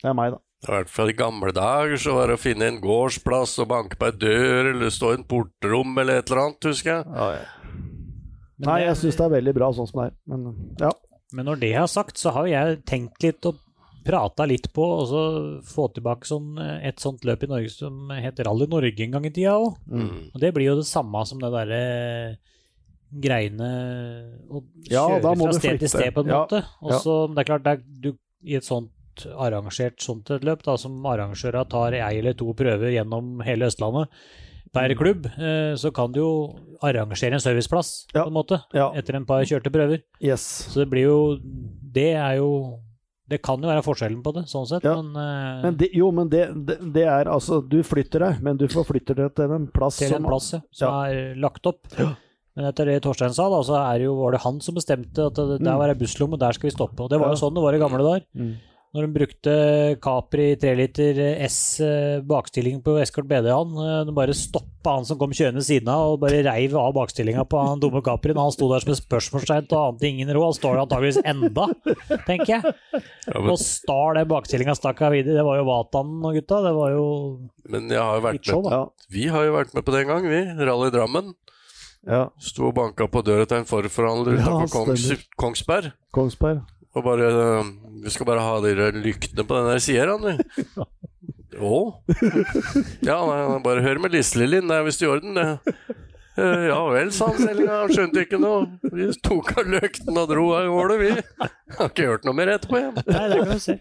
det 0.04 0.10
er 0.12 0.18
meg, 0.18 0.36
da. 0.38 0.42
I 0.64 0.72
hvert 0.72 0.92
fall 0.94 1.10
i 1.12 1.16
gamle 1.20 1.52
dager 1.52 1.98
så 2.00 2.14
var 2.16 2.30
det 2.32 2.38
å 2.38 2.40
finne 2.40 2.70
en 2.70 2.78
gårdsplass 2.80 3.58
og 3.60 3.68
banke 3.74 3.98
på 4.00 4.08
ei 4.08 4.14
dør 4.16 4.70
eller 4.70 4.94
stå 4.96 5.10
i 5.12 5.18
en 5.18 5.26
portrom 5.28 5.98
eller 6.00 6.22
et 6.22 6.30
eller 6.32 6.46
annet, 6.46 6.70
husker 6.70 7.02
jeg. 7.02 7.42
Men 8.64 8.72
Nei, 8.72 8.80
jeg 8.88 8.99
syns 9.01 9.20
det 9.20 9.26
er 9.26 9.36
veldig 9.36 9.53
bra 9.59 9.70
sånn 9.76 9.89
som 9.89 9.99
det 10.01 10.07
er, 10.09 10.16
men 10.32 10.47
ja. 10.80 10.91
Men 11.34 11.47
når 11.49 11.61
det 11.64 11.72
er 11.82 11.88
sagt, 11.89 12.20
så 12.22 12.32
har 12.36 12.45
jo 12.47 12.53
jeg 12.53 12.82
tenkt 12.88 13.24
litt 13.26 13.45
og 13.49 13.59
prata 14.05 14.45
litt 14.45 14.68
på 14.76 14.84
og 14.84 15.03
så 15.09 15.22
få 15.66 15.88
tilbake 15.95 16.28
sånn, 16.28 16.57
eh, 16.61 16.88
et 16.89 16.99
sånt 17.01 17.24
løp 17.26 17.45
i 17.45 17.49
Norge 17.49 17.72
som 17.74 18.11
heter 18.11 18.45
Rally 18.49 18.68
Norge 18.70 19.05
en 19.05 19.16
gang 19.16 19.28
i 19.28 19.32
tida 19.34 19.55
òg. 19.57 19.78
Mm. 19.88 20.18
Og 20.34 20.41
det 20.43 20.51
blir 20.55 20.70
jo 20.70 20.80
det 20.82 20.88
samme 20.89 21.24
som 21.26 21.41
det 21.41 21.51
derre 21.55 21.84
greiene 23.24 23.70
å 24.49 24.64
Ja, 24.89 25.05
kjøre 25.07 25.22
da 25.24 25.34
fra 25.38 25.51
du 25.53 25.59
sted 25.59 25.80
til 25.82 25.91
sted, 25.91 26.11
på 26.14 26.24
en 26.24 26.34
Ja, 26.34 26.43
måte. 26.43 26.64
Og 26.82 26.93
ja. 26.95 26.99
så, 27.03 27.18
det 27.32 27.43
er 27.43 27.49
klart, 27.49 27.66
det 27.66 27.76
er, 27.78 27.84
du, 28.05 28.14
i 28.43 28.57
et 28.59 28.68
sånt 28.68 29.26
arrangert 29.38 30.01
sånt 30.01 30.32
et 30.34 30.45
løp, 30.45 30.64
da, 30.66 30.76
som 30.82 30.95
arrangøra 31.05 31.64
tar 31.70 31.93
ei 31.93 32.18
eller 32.18 32.34
to 32.38 32.49
prøver 32.57 32.95
gjennom 32.95 33.43
hele 33.45 33.70
Østlandet 33.70 34.09
per 34.74 34.90
Mm. 34.90 34.98
klubb, 34.98 35.26
eh, 35.38 35.76
så 35.78 35.92
kan 35.94 36.12
du 36.12 36.20
jo 36.20 36.56
arrangere 36.82 37.34
en 37.34 37.40
serviceplass, 37.40 38.08
Ja. 38.14 38.24
på 38.24 38.28
en 38.28 38.34
måte, 38.34 38.62
Ja. 38.74 38.92
etter 38.94 39.16
en 39.16 39.26
par 39.26 39.44
kjørte 39.44 39.72
prøver. 39.72 40.02
Yes. 40.22 40.68
Så 40.70 40.80
det 40.82 40.90
blir 40.90 41.04
jo 41.04 41.38
Det 41.94 42.16
er 42.16 42.38
jo 42.38 42.80
Det 43.30 43.42
kan 43.42 43.62
jo 43.62 43.68
være 43.70 43.82
forskjellen 43.84 44.22
på 44.22 44.34
det, 44.34 44.44
sånn 44.48 44.68
sett, 44.68 44.84
Ja. 44.84 45.02
men, 45.02 45.16
uh, 45.16 45.62
Men 45.64 45.78
det, 45.78 45.92
jo, 45.94 46.12
men 46.12 46.28
det, 46.28 46.66
det, 46.66 46.94
det 46.94 47.04
er 47.08 47.26
altså 47.26 47.62
Du 47.68 47.82
flytter 47.82 48.20
deg, 48.20 48.42
men 48.44 48.58
du 48.58 48.68
forflytter 48.68 49.16
deg 49.16 49.34
til 49.36 49.52
en 49.52 49.68
plass 49.68 49.98
til 49.98 50.10
som 50.10 50.24
en 50.24 50.30
plass 50.30 50.52
ja, 50.54 50.60
som 50.72 50.88
Ja. 50.90 51.04
er 51.06 51.36
lagt 51.36 51.66
opp. 51.66 51.88
Men 52.56 52.66
etter 52.66 52.86
det 52.86 53.02
Torstein 53.02 53.34
sa, 53.34 53.50
da, 53.50 53.62
så 53.64 53.74
er 53.94 53.98
det 54.00 54.06
jo, 54.06 54.16
var 54.22 54.32
det 54.32 54.42
han 54.42 54.60
som 54.60 54.76
bestemte 54.76 55.26
at 55.26 55.34
der 55.36 55.78
var 55.78 55.88
ei 55.90 55.96
busslomme, 55.96 56.38
der 56.38 56.52
skal 56.52 56.70
vi 56.70 56.76
stoppe. 56.76 57.00
Og 57.00 57.10
det 57.10 57.20
var 57.20 57.30
jo 57.30 57.34
Mm. 57.34 57.40
Sånn 57.42 57.54
det 57.56 57.64
var 57.64 57.74
i 57.74 57.80
gamle 57.80 58.04
dager. 58.04 58.26
Mm. 58.36 58.56
Når 58.94 59.08
de 59.08 59.14
brukte 59.16 59.54
Capri 60.06 60.52
3 60.62 60.72
liter 60.78 61.20
S 61.48 61.56
eh, 61.82 62.20
bakstilling 62.30 62.78
på 62.86 62.94
Escort 63.02 63.26
BD-han, 63.26 63.72
eh, 63.82 64.02
de 64.06 64.14
bare 64.14 64.36
stoppa 64.38 64.94
han 65.00 65.08
som 65.08 65.18
kom 65.18 65.32
kjørende 65.34 65.64
siden 65.66 65.89
av, 65.89 66.12
og 66.14 66.20
bare 66.22 66.44
reiv 66.46 66.76
av 66.78 66.91
bakstillinga 66.94 67.41
på 67.50 67.58
han 67.58 67.82
dumme 67.82 68.04
Caprien. 68.06 68.38
Han 68.38 68.54
sto 68.54 68.68
der 68.70 68.84
som 68.84 68.91
et 68.94 69.00
spørsmålstegn 69.02 69.66
og 69.74 69.80
ante 69.96 70.06
ingen 70.12 70.30
råd. 70.30 70.46
Han 70.52 70.58
står 70.60 70.76
der 70.78 70.84
antakeligvis 70.84 71.22
enda, 71.26 71.66
tenker 72.28 72.52
jeg. 72.54 73.02
Og 73.34 73.58
star 73.64 74.20
den 74.20 74.30
bakstillinga 74.30 74.76
stakk 74.78 75.02
av 75.08 75.16
videre. 75.18 75.39
Det 75.39 75.48
var 75.48 75.58
jo 75.58 75.66
Vatan 75.72 76.14
og 76.30 76.38
gutta. 76.38 76.62
Det 76.68 76.76
var 76.78 76.94
jo 76.94 77.08
men 77.74 77.89
jeg 77.89 77.98
har 78.04 78.20
jo 78.20 78.26
vært 78.28 78.46
show, 78.46 78.62
med 78.62 78.70
da. 78.70 78.78
Ja. 78.84 79.10
Vi 79.18 79.26
har 79.34 79.48
jo 79.48 79.56
vært 79.58 79.74
med 79.74 79.88
på 79.88 79.96
det 79.96 80.04
en 80.04 80.12
gang, 80.14 80.30
vi. 80.30 80.44
Rally 80.70 80.91
Drammen. 80.94 81.34
ja. 82.06 82.28
Sto 82.44 82.70
og 82.70 82.78
banka 82.78 83.08
på 83.10 83.26
døra 83.26 83.50
til 83.50 83.64
en 83.64 83.68
forforhandler 83.74 84.38
Ja, 84.38 84.54
utenfor 84.60 84.91
Kongs. 84.94 85.10
Kongsberg. 85.39 85.94
Kongsberg. 86.14 86.62
Og 86.94 87.04
bare 87.06 87.30
øh, 87.30 87.70
Vi 88.04 88.12
skal 88.14 88.28
bare 88.28 88.44
ha 88.44 88.58
de 88.62 88.91
lyktene 89.00 89.46
på 89.48 89.58
den 89.58 89.72
der 89.72 89.82
sida, 89.82 90.06
han. 90.14 90.44
Å? 91.54 91.78
Ja, 93.06 93.20
nei, 93.30 93.41
bare 93.64 93.84
hør 93.86 94.02
med 94.04 94.16
Liselelin, 94.16 94.68
det 94.70 94.80
er 94.80 94.88
visst 94.88 95.04
i 95.06 95.10
orden, 95.10 95.38
det. 95.38 95.96
«Eh, 96.36 96.64
Ja 96.68 96.80
vel, 96.90 97.12
sa 97.14 97.28
han 97.30 97.38
selv. 97.38 97.68
Han 97.70 97.92
skjønte 97.94 98.24
ikke 98.26 98.40
noe. 98.42 98.64
Vi 98.90 99.06
tok 99.22 99.52
av 99.60 99.68
løkten 99.70 100.18
og 100.18 100.30
dro 100.32 100.46
av 100.58 100.66
gårde, 100.72 100.96
vi. 100.98 101.10
Har 101.78 101.90
ikke 101.92 102.08
hørt 102.10 102.26
noe 102.26 102.34
mer 102.38 102.50
etterpå. 102.56 102.80
igjen. 102.80 102.96
Nei, 103.06 103.28
det 103.30 103.38
kan 103.38 103.52
du 103.54 103.60
se. 103.62 103.76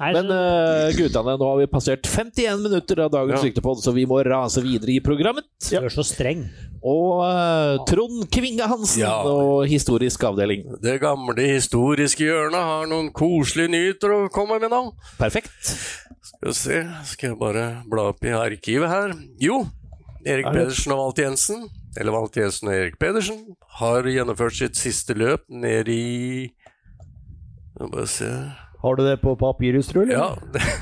Nei, 0.00 0.12
Men 0.16 0.32
eh, 0.32 0.92
guttene, 0.96 1.34
nå 1.40 1.50
har 1.50 1.58
vi 1.60 1.66
passert 1.72 2.08
51 2.08 2.62
minutter 2.64 3.02
av 3.04 3.12
dagens 3.12 3.44
Ja. 3.44 3.74
så 3.84 3.92
vi 3.92 4.06
må 4.08 4.22
rase 4.24 4.62
videre 4.64 4.94
i 4.96 5.00
programmet. 5.04 5.44
du 5.68 5.76
er 5.76 5.88
så 5.92 6.04
streng. 6.04 6.46
Og 6.82 7.24
uh, 7.26 7.84
Trond 7.90 8.24
Kvinge 8.30 8.62
Hansen 8.70 9.02
Ja. 9.02 9.16
og 9.26 9.66
historisk 9.68 10.22
avdeling. 10.24 10.64
Det 10.80 11.00
gamle 11.02 11.34
historiske 11.42 12.24
hjørnet 12.24 12.62
har 12.70 12.86
noen 12.86 13.10
koselige 13.12 13.68
nyheter 13.74 14.14
å 14.14 14.28
komme 14.32 14.60
med 14.62 14.70
nå. 14.70 14.84
Perfekt. 15.18 15.50
Skal 16.22 16.48
vi 16.48 16.54
se, 16.54 16.78
skal 17.04 17.30
jeg 17.32 17.38
bare 17.40 17.82
bla 17.90 18.08
opp 18.12 18.22
i 18.24 18.30
arkivet 18.32 18.88
her. 18.88 19.12
Jo, 19.42 19.66
Erik 20.24 20.46
Er 20.46 20.52
Pedersen 20.54 20.92
og 20.94 20.98
Walt 21.02 21.18
Jensen, 21.22 21.66
eller 21.98 22.14
og 22.14 22.36
Erik 22.38 22.98
Pedersen, 23.00 23.40
har 23.80 24.06
gjennomført 24.06 24.56
sitt 24.58 24.76
siste 24.78 25.14
løp 25.18 25.44
nede 25.48 25.92
i 25.92 26.48
Har 27.78 28.96
du 28.96 29.02
det 29.06 29.20
på 29.22 29.34
papirhus, 29.38 29.88
tror 29.90 30.06
du? 30.06 30.12
Ja, 30.12 30.36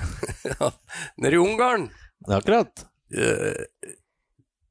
ja 0.52 0.70
nede 1.16 1.34
i 1.34 1.40
Ungarn. 1.40 1.88
Akkurat. 2.28 2.86
Uh, 3.12 3.54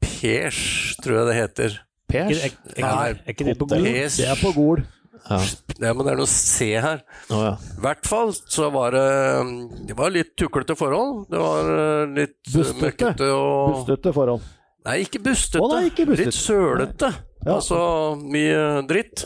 Pers, 0.01 0.95
tror 1.03 1.19
jeg 1.19 1.27
det 1.29 1.35
heter. 1.39 1.65
Er, 1.75 1.81
Pers. 2.09 2.43
er, 2.43 2.57
er, 2.77 2.85
er, 2.85 3.17
er 3.25 3.33
ikke 3.33 3.49
det 3.49 3.57
på. 3.57 3.65
Det 3.65 4.29
er 4.29 4.37
på 4.41 4.53
Gol. 4.55 4.85
Ja. 5.25 5.39
Ja, 5.81 5.91
men 5.93 6.05
det 6.05 6.11
er 6.13 6.19
noe 6.19 6.29
C 6.29 6.67
her. 6.77 7.01
Oh, 7.33 7.41
ja. 7.41 7.53
I 7.57 7.81
hvert 7.81 8.05
fall 8.07 8.29
så 8.35 8.67
var 8.73 8.93
det 8.93 9.05
Det 9.89 9.95
var 9.97 10.13
litt 10.13 10.35
tuklete 10.37 10.75
forhold. 10.77 11.25
Det 11.31 11.41
var 11.41 11.71
eh, 11.73 12.13
litt 12.13 12.37
Bustete. 12.45 12.83
møkkete 12.83 13.29
og 13.33 13.73
Bustete 13.73 14.13
forhold. 14.15 14.45
Nei, 14.85 14.99
ikke 15.05 15.21
bustete. 15.25 15.63
Å, 15.63 15.71
nei, 15.73 15.87
ikke 15.89 16.05
bustete. 16.11 16.29
Litt 16.29 16.37
sølete. 16.37 17.11
Ja. 17.45 17.55
Altså 17.57 17.79
mye 18.21 18.61
dritt. 18.89 19.25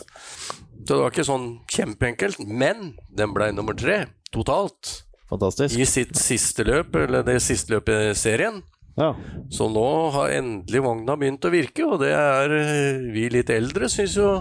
Så 0.80 0.96
det 0.96 0.98
var 1.02 1.12
ikke 1.12 1.28
sånn 1.28 1.46
kjempeenkelt. 1.70 2.40
Men 2.48 2.94
den 3.12 3.36
ble 3.36 3.50
nummer 3.54 3.76
tre 3.78 4.02
totalt 4.34 5.04
Fantastisk. 5.30 5.76
i 5.78 5.86
sitt 5.86 6.16
siste 6.18 6.64
løp, 6.66 6.96
eller 7.04 7.22
det 7.26 7.38
siste 7.44 7.76
løpet 7.76 8.10
i 8.10 8.18
serien. 8.18 8.62
Ja. 8.98 9.12
Så 9.54 9.68
nå 9.70 9.84
har 10.12 10.32
endelig 10.34 10.80
vogna 10.84 11.14
begynt 11.16 11.44
å 11.46 11.52
virke, 11.52 11.86
og 11.86 12.00
det 12.02 12.10
er 12.12 12.52
eh, 12.56 13.04
vi 13.14 13.28
litt 13.32 13.48
eldre 13.54 13.88
syns 13.88 14.16
jo 14.18 14.32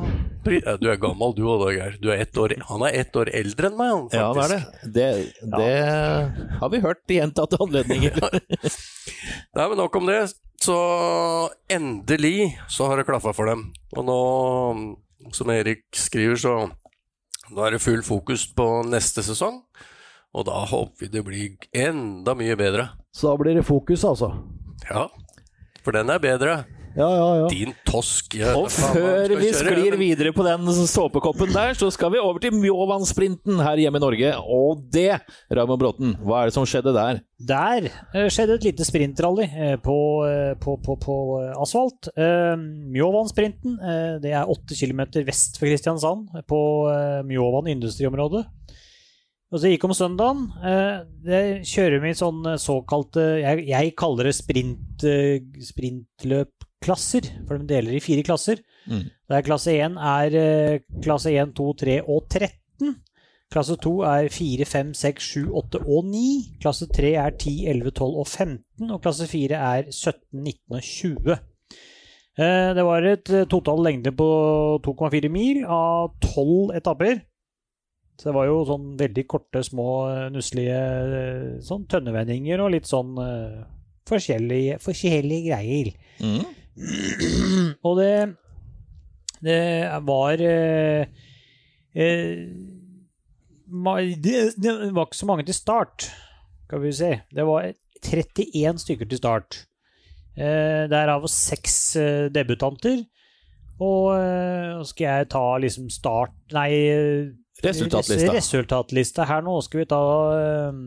ja, 0.49 0.73
Du 0.81 0.87
er 0.89 0.97
gammel 0.99 1.35
du 1.37 1.43
òg, 1.47 1.67
Geir. 1.75 1.99
Du 2.01 2.09
ett 2.11 2.35
år, 2.41 2.55
han 2.67 2.83
er 2.87 2.97
ett 3.03 3.15
år 3.19 3.29
eldre 3.37 3.69
enn 3.69 3.77
meg, 3.77 3.91
han, 3.93 4.07
Ja, 4.15 4.31
det 4.33 4.41
er 4.41 4.55
faktisk. 4.55 4.81
det. 4.81 5.09
Det, 5.45 5.53
det 5.53 6.57
har 6.63 6.73
vi 6.73 6.81
hørt 6.83 7.13
i 7.13 7.19
gjentatte 7.19 7.59
anledninger. 7.61 8.17
Nei, 9.59 9.65
men 9.67 9.75
nok 9.81 9.95
om 9.99 10.05
det. 10.07 10.29
Så 10.63 10.75
endelig 11.67 12.53
så 12.71 12.85
har 12.87 12.95
det 12.95 13.03
klaffa 13.09 13.33
for 13.35 13.49
dem. 13.49 13.65
Og 13.91 14.05
nå, 14.07 14.19
som 15.35 15.51
Erik 15.51 15.83
skriver, 15.99 16.39
så 16.39 16.53
nå 17.51 17.65
er 17.65 17.75
det 17.75 17.81
full 17.83 17.99
fokus 18.07 18.45
på 18.55 18.67
neste 18.87 19.19
sesong. 19.27 19.57
Og 20.31 20.47
da 20.47 20.61
håper 20.69 21.03
vi 21.03 21.11
det 21.11 21.25
blir 21.27 21.67
enda 21.75 22.37
mye 22.39 22.55
bedre. 22.55 22.87
Så 23.11 23.33
da 23.33 23.41
blir 23.41 23.59
det 23.59 23.65
fokus, 23.67 24.05
altså. 24.07 24.31
Ja, 24.87 25.09
for 25.83 25.97
den 25.97 26.15
er 26.15 26.23
bedre. 26.23 26.61
Ja, 26.99 27.07
ja, 27.15 27.27
ja. 27.39 27.43
Din 27.47 27.71
tosk. 27.87 28.33
Og 28.57 28.65
før 28.73 29.31
vi 29.39 29.53
sklir 29.55 29.95
videre 29.95 30.33
på 30.35 30.43
den 30.43 30.67
såpekoppen 30.83 31.53
der, 31.55 31.71
så 31.79 31.87
skal 31.95 32.11
vi 32.11 32.19
over 32.19 32.41
til 32.43 32.57
Mjåvannssprinten 32.59 33.61
her 33.63 33.79
hjemme 33.79 34.01
i 34.01 34.03
Norge. 34.03 34.31
Og 34.51 34.81
det, 34.91 35.13
Raymond 35.47 35.79
Bråten, 35.79 36.17
hva 36.27 36.41
er 36.41 36.49
det 36.49 36.57
som 36.57 36.67
skjedde 36.67 36.91
der? 36.97 37.21
Der 37.39 37.87
eh, 37.87 38.27
skjedde 38.27 38.57
et 38.59 38.67
lite 38.67 38.83
sprintrally 38.83 39.47
eh, 39.47 39.77
på, 39.79 39.95
eh, 40.27 40.51
på, 40.59 40.75
på, 40.83 40.97
på 40.99 41.17
eh, 41.39 41.55
asfalt. 41.55 42.11
Mjåvannsprinten 42.19 43.79
det 44.19 44.35
er 44.35 44.51
åtte 44.51 44.75
kilometer 44.75 45.23
vest 45.27 45.55
for 45.55 45.71
Kristiansand, 45.71 46.27
på 46.51 46.61
Mjåvann 47.31 47.71
industriområde. 47.71 48.43
Og 49.49 49.61
så 49.61 49.71
gikk 49.71 49.87
om 49.87 49.95
søndagen. 49.95 50.49
Det 51.25 51.63
kjører 51.65 52.03
vi 52.03 52.11
sånn 52.17 52.43
såkalte 52.61 53.23
jeg, 53.39 53.63
jeg 53.71 53.95
kaller 53.97 54.29
det 54.29 54.35
sprint, 54.37 55.05
sprintløp 55.71 56.58
klasser, 56.81 57.27
for 57.47 57.59
de 57.59 57.67
deler 57.69 57.97
i 57.97 58.03
fire 58.03 58.23
klasser. 58.23 58.61
Mm. 58.87 59.05
Der 59.29 59.45
klasse 59.45 59.75
1 59.75 59.97
er 59.99 60.79
klasse 61.03 61.33
1, 61.35 61.53
2, 61.57 61.73
3 61.83 61.99
og 62.07 62.25
13. 62.31 62.95
Klasse 63.49 63.75
2 63.81 63.91
er 64.05 64.27
4, 64.29 64.65
5, 64.69 64.93
6, 64.93 65.29
7, 65.33 65.45
8 65.57 65.79
og 65.89 66.05
9. 66.05 66.25
Klasse 66.61 66.85
3 66.93 67.13
er 67.17 67.31
10, 67.33 67.53
11, 67.71 67.91
12 67.97 68.19
og 68.21 68.27
15. 68.27 68.91
Og 68.93 68.99
klasse 69.01 69.25
4 69.27 69.57
er 69.57 69.87
17, 69.89 70.43
19 70.43 70.75
og 70.77 70.83
20. 70.85 71.39
Eh, 72.39 72.73
Det 72.77 72.85
var 72.85 73.07
et 73.09 73.29
eh, 73.33 73.47
total 73.49 73.81
lengde 73.83 74.13
på 74.15 74.29
2,4 74.85 75.31
mil 75.33 75.63
av 75.65 76.13
12 76.21 76.75
etapper. 76.77 77.23
Så 78.19 78.29
det 78.29 78.35
var 78.35 78.45
jo 78.45 78.61
sånn 78.67 78.93
veldig 78.99 79.25
korte, 79.31 79.63
små, 79.63 79.89
eh, 80.11 80.29
nusselige 80.29 80.79
sånn 81.65 81.87
tønnevendinger 81.89 82.61
og 82.61 82.73
litt 82.75 82.85
sånn 82.85 83.15
forskjellige, 84.09 84.77
forskjellige 84.83 85.49
greier. 85.49 85.91
Mm. 86.21 86.45
Og 87.83 87.99
det, 87.99 88.13
det 89.43 89.61
var 90.07 90.43
eh, 90.43 91.07
eh, 91.95 92.45
det, 94.23 94.37
det 94.57 94.75
var 94.95 95.07
ikke 95.07 95.19
så 95.19 95.29
mange 95.29 95.45
til 95.47 95.57
start, 95.57 96.09
skal 96.65 96.83
vi 96.83 96.93
se. 96.95 97.11
Det 97.35 97.45
var 97.45 97.71
31 97.99 98.79
stykker 98.85 99.09
til 99.09 99.21
start. 99.21 99.63
Eh, 100.39 100.87
Derav 100.91 101.27
seks 101.27 101.95
eh, 101.99 102.27
debutanter. 102.33 103.03
Og 103.79 104.15
eh, 104.15 104.75
nå 104.75 104.83
skal 104.87 105.05
jeg 105.07 105.29
ta 105.31 105.43
liksom 105.63 105.87
start 105.93 106.33
Nei, 106.51 106.69
eh, 106.91 107.29
Resultatlista. 107.63 108.33
Resultatlista 108.35 109.27
her 109.27 109.43
nå 109.45 109.55
skal 109.63 109.81
vi 109.81 109.85
ta 109.87 109.99
eh, 110.35 110.79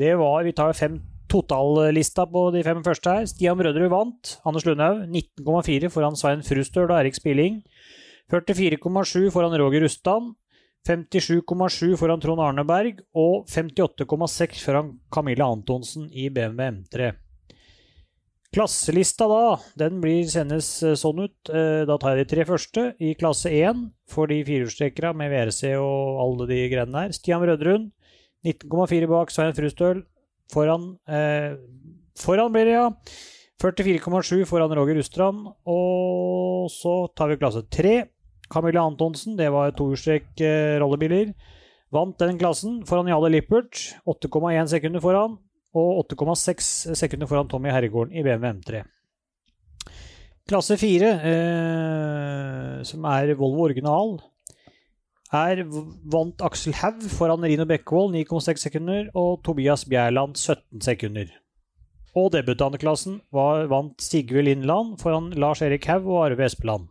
Det 0.00 0.14
var 0.20 0.44
Vi 0.46 0.54
tar 0.56 0.72
fem 0.76 0.96
totallista 1.30 2.26
på 2.26 2.48
de 2.54 2.64
fem 2.66 2.82
første 2.84 3.14
her. 3.14 3.28
Stian 3.30 3.58
Brødrud 3.58 3.90
vant. 3.92 4.34
Anders 4.46 4.66
Lundhaug 4.66 5.06
19,4 5.06 5.90
foran 5.94 6.18
Svein 6.18 6.44
Frustøl 6.46 6.88
og 6.90 6.98
Erik 6.98 7.16
Spilling. 7.18 7.62
44,7 8.30 9.30
foran 9.34 9.56
Roger 9.58 9.86
Rustan. 9.86 10.34
57,7 10.88 11.96
foran 12.00 12.22
Trond 12.22 12.40
Arneberg 12.40 13.02
Og 13.12 13.42
58,6 13.52 14.62
foran 14.64 14.94
Camilla 15.12 15.44
Antonsen 15.52 16.06
i 16.08 16.30
BMW 16.32 16.70
M3. 16.70 17.10
Klasselista 18.50 19.28
da, 19.30 19.42
den 19.78 20.00
blir 20.02 20.24
sendes 20.26 20.72
eh, 20.82 20.96
sånn 20.98 21.22
ut. 21.22 21.52
Eh, 21.52 21.84
Da 21.86 21.98
tar 22.00 22.16
jeg 22.16 22.24
de 22.24 22.30
tre 22.32 22.46
første. 22.48 22.86
I 22.98 23.14
klasse 23.14 23.52
1 23.54 23.84
for 24.10 24.26
de 24.26 24.40
firehjulstrekkere 24.42 25.12
med 25.14 25.30
VRC 25.30 25.76
og 25.78 26.22
alle 26.24 26.48
de 26.50 26.64
greiene 26.72 26.96
der. 26.96 27.14
Stian 27.14 27.44
Rødrun 27.46 27.92
19,4 28.42 29.06
bak 29.10 29.30
Svein 29.30 29.54
Frustøl. 29.54 30.02
Foran 30.50 30.94
eh, 31.08 31.56
Foran 32.20 32.52
blir 32.52 32.68
det, 32.68 32.76
ja. 32.76 32.88
44,7 33.60 34.46
foran 34.48 34.72
Roger 34.76 34.98
Ustrand. 35.00 35.50
Og 35.68 36.70
så 36.72 36.94
tar 37.16 37.32
vi 37.32 37.40
klasse 37.40 37.64
3. 37.68 37.94
Camilla 38.50 38.82
Antonsen, 38.82 39.36
det 39.38 39.50
var 39.54 39.74
tohjulstrekk 39.78 40.42
eh, 40.42 40.78
rollebiler. 40.82 41.34
Vant 41.94 42.16
den 42.22 42.38
klassen 42.40 42.80
foran 42.88 43.10
Jale 43.10 43.30
Lippert. 43.32 43.84
8,1 44.08 44.72
sekunder 44.72 45.04
foran. 45.04 45.36
Og 45.76 46.00
8,6 46.08 46.96
sekunder 46.98 47.30
foran 47.30 47.50
Tommy 47.50 47.70
Herregården 47.70 48.16
i 48.16 48.24
BMW 48.26 48.50
M3. 48.56 48.82
Klasse 50.50 50.74
4, 50.80 51.10
eh, 51.30 52.76
som 52.82 53.04
er 53.06 53.36
Volvo 53.38 53.68
original, 53.68 54.16
er 55.32 55.62
vant 56.10 56.42
Aksel 56.42 56.74
Haug 56.80 57.04
foran 57.14 57.44
Rino 57.46 57.66
Bekkevold 57.68 58.16
9,6 58.16 58.66
sekunder 58.66 59.10
og 59.14 59.42
Tobias 59.46 59.86
Bjerland 59.86 60.36
17 60.36 60.82
sekunder. 60.82 61.30
Og 62.18 62.32
debutantklassen 62.34 63.20
var, 63.30 63.68
vant 63.70 64.02
Sigve 64.02 64.42
Lindland 64.42 64.98
foran 65.02 65.30
Lars 65.38 65.62
Erik 65.62 65.86
Haug 65.86 66.08
og 66.10 66.24
Arve 66.24 66.48
Espeland. 66.48 66.88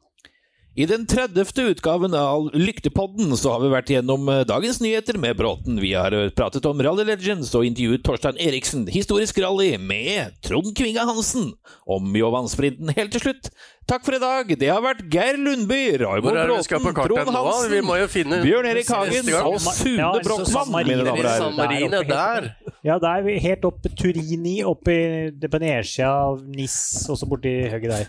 I 0.79 0.85
den 0.85 1.07
30. 1.07 1.43
utgaven 1.73 2.13
av 2.15 2.45
Lyktepodden 2.53 3.33
så 3.35 3.51
har 3.51 3.63
vi 3.63 3.71
vært 3.73 3.89
gjennom 3.91 4.29
eh, 4.31 4.45
dagens 4.47 4.77
nyheter 4.79 5.17
med 5.19 5.35
Bråten. 5.35 5.79
Vi 5.81 5.89
har 5.97 6.13
eh, 6.15 6.29
pratet 6.31 6.63
om 6.69 6.79
Rally 6.79 7.03
Legends 7.09 7.49
og 7.57 7.65
intervjuet 7.67 8.05
Torstein 8.05 8.39
Eriksen, 8.39 8.85
historisk 8.87 9.41
rally, 9.43 9.73
med 9.81 10.37
Trond 10.45 10.71
Kvinga 10.77 11.03
Hansen 11.09 11.49
om 11.83 12.15
Jovansprinten 12.15 12.93
helt 12.95 13.11
til 13.11 13.25
slutt. 13.25 13.51
Takk 13.89 14.03
for 14.05 14.13
i 14.13 14.19
dag. 14.21 14.51
Det 14.61 14.67
har 14.69 14.81
vært 14.85 14.99
Geir 15.09 15.37
Lundby, 15.41 15.79
Raymond 15.97 16.37
er 16.37 16.49
Bråten, 16.51 16.93
Trond? 16.93 17.31
Hansen, 17.33 17.71
Vi 17.73 17.79
må 17.81 17.95
jo 17.97 18.07
finne 18.11 18.37
Bjørn 18.43 18.67
Erik 18.69 18.89
Hagen 18.93 19.31
og 19.39 19.57
Sune 19.65 19.95
Ja, 19.97 20.09
så 20.13 20.21
Brochmann, 20.27 20.85
mine 20.85 21.07
damer 21.07 21.25
og 21.25 21.57
herrer. 21.57 22.05
Der. 22.09 22.49
Ja, 22.85 22.99
det 23.01 23.09
er 23.09 23.39
helt 23.47 23.65
oppe 23.65 23.89
Turini, 23.97 24.59
oppe 24.63 24.93
i- 24.93 25.47
på 25.49 25.59
nedsida 25.59 26.11
av 26.29 26.43
Nis, 26.45 26.75
også 27.09 27.25
borti 27.27 27.55
høyre 27.73 27.89
der. 27.89 28.05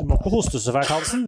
Du 0.00 0.04
må 0.08 0.16
ikke 0.16 0.32
hoste 0.32 0.56
så 0.58 0.72
fælt, 0.72 0.88
Hansen. 0.88 1.26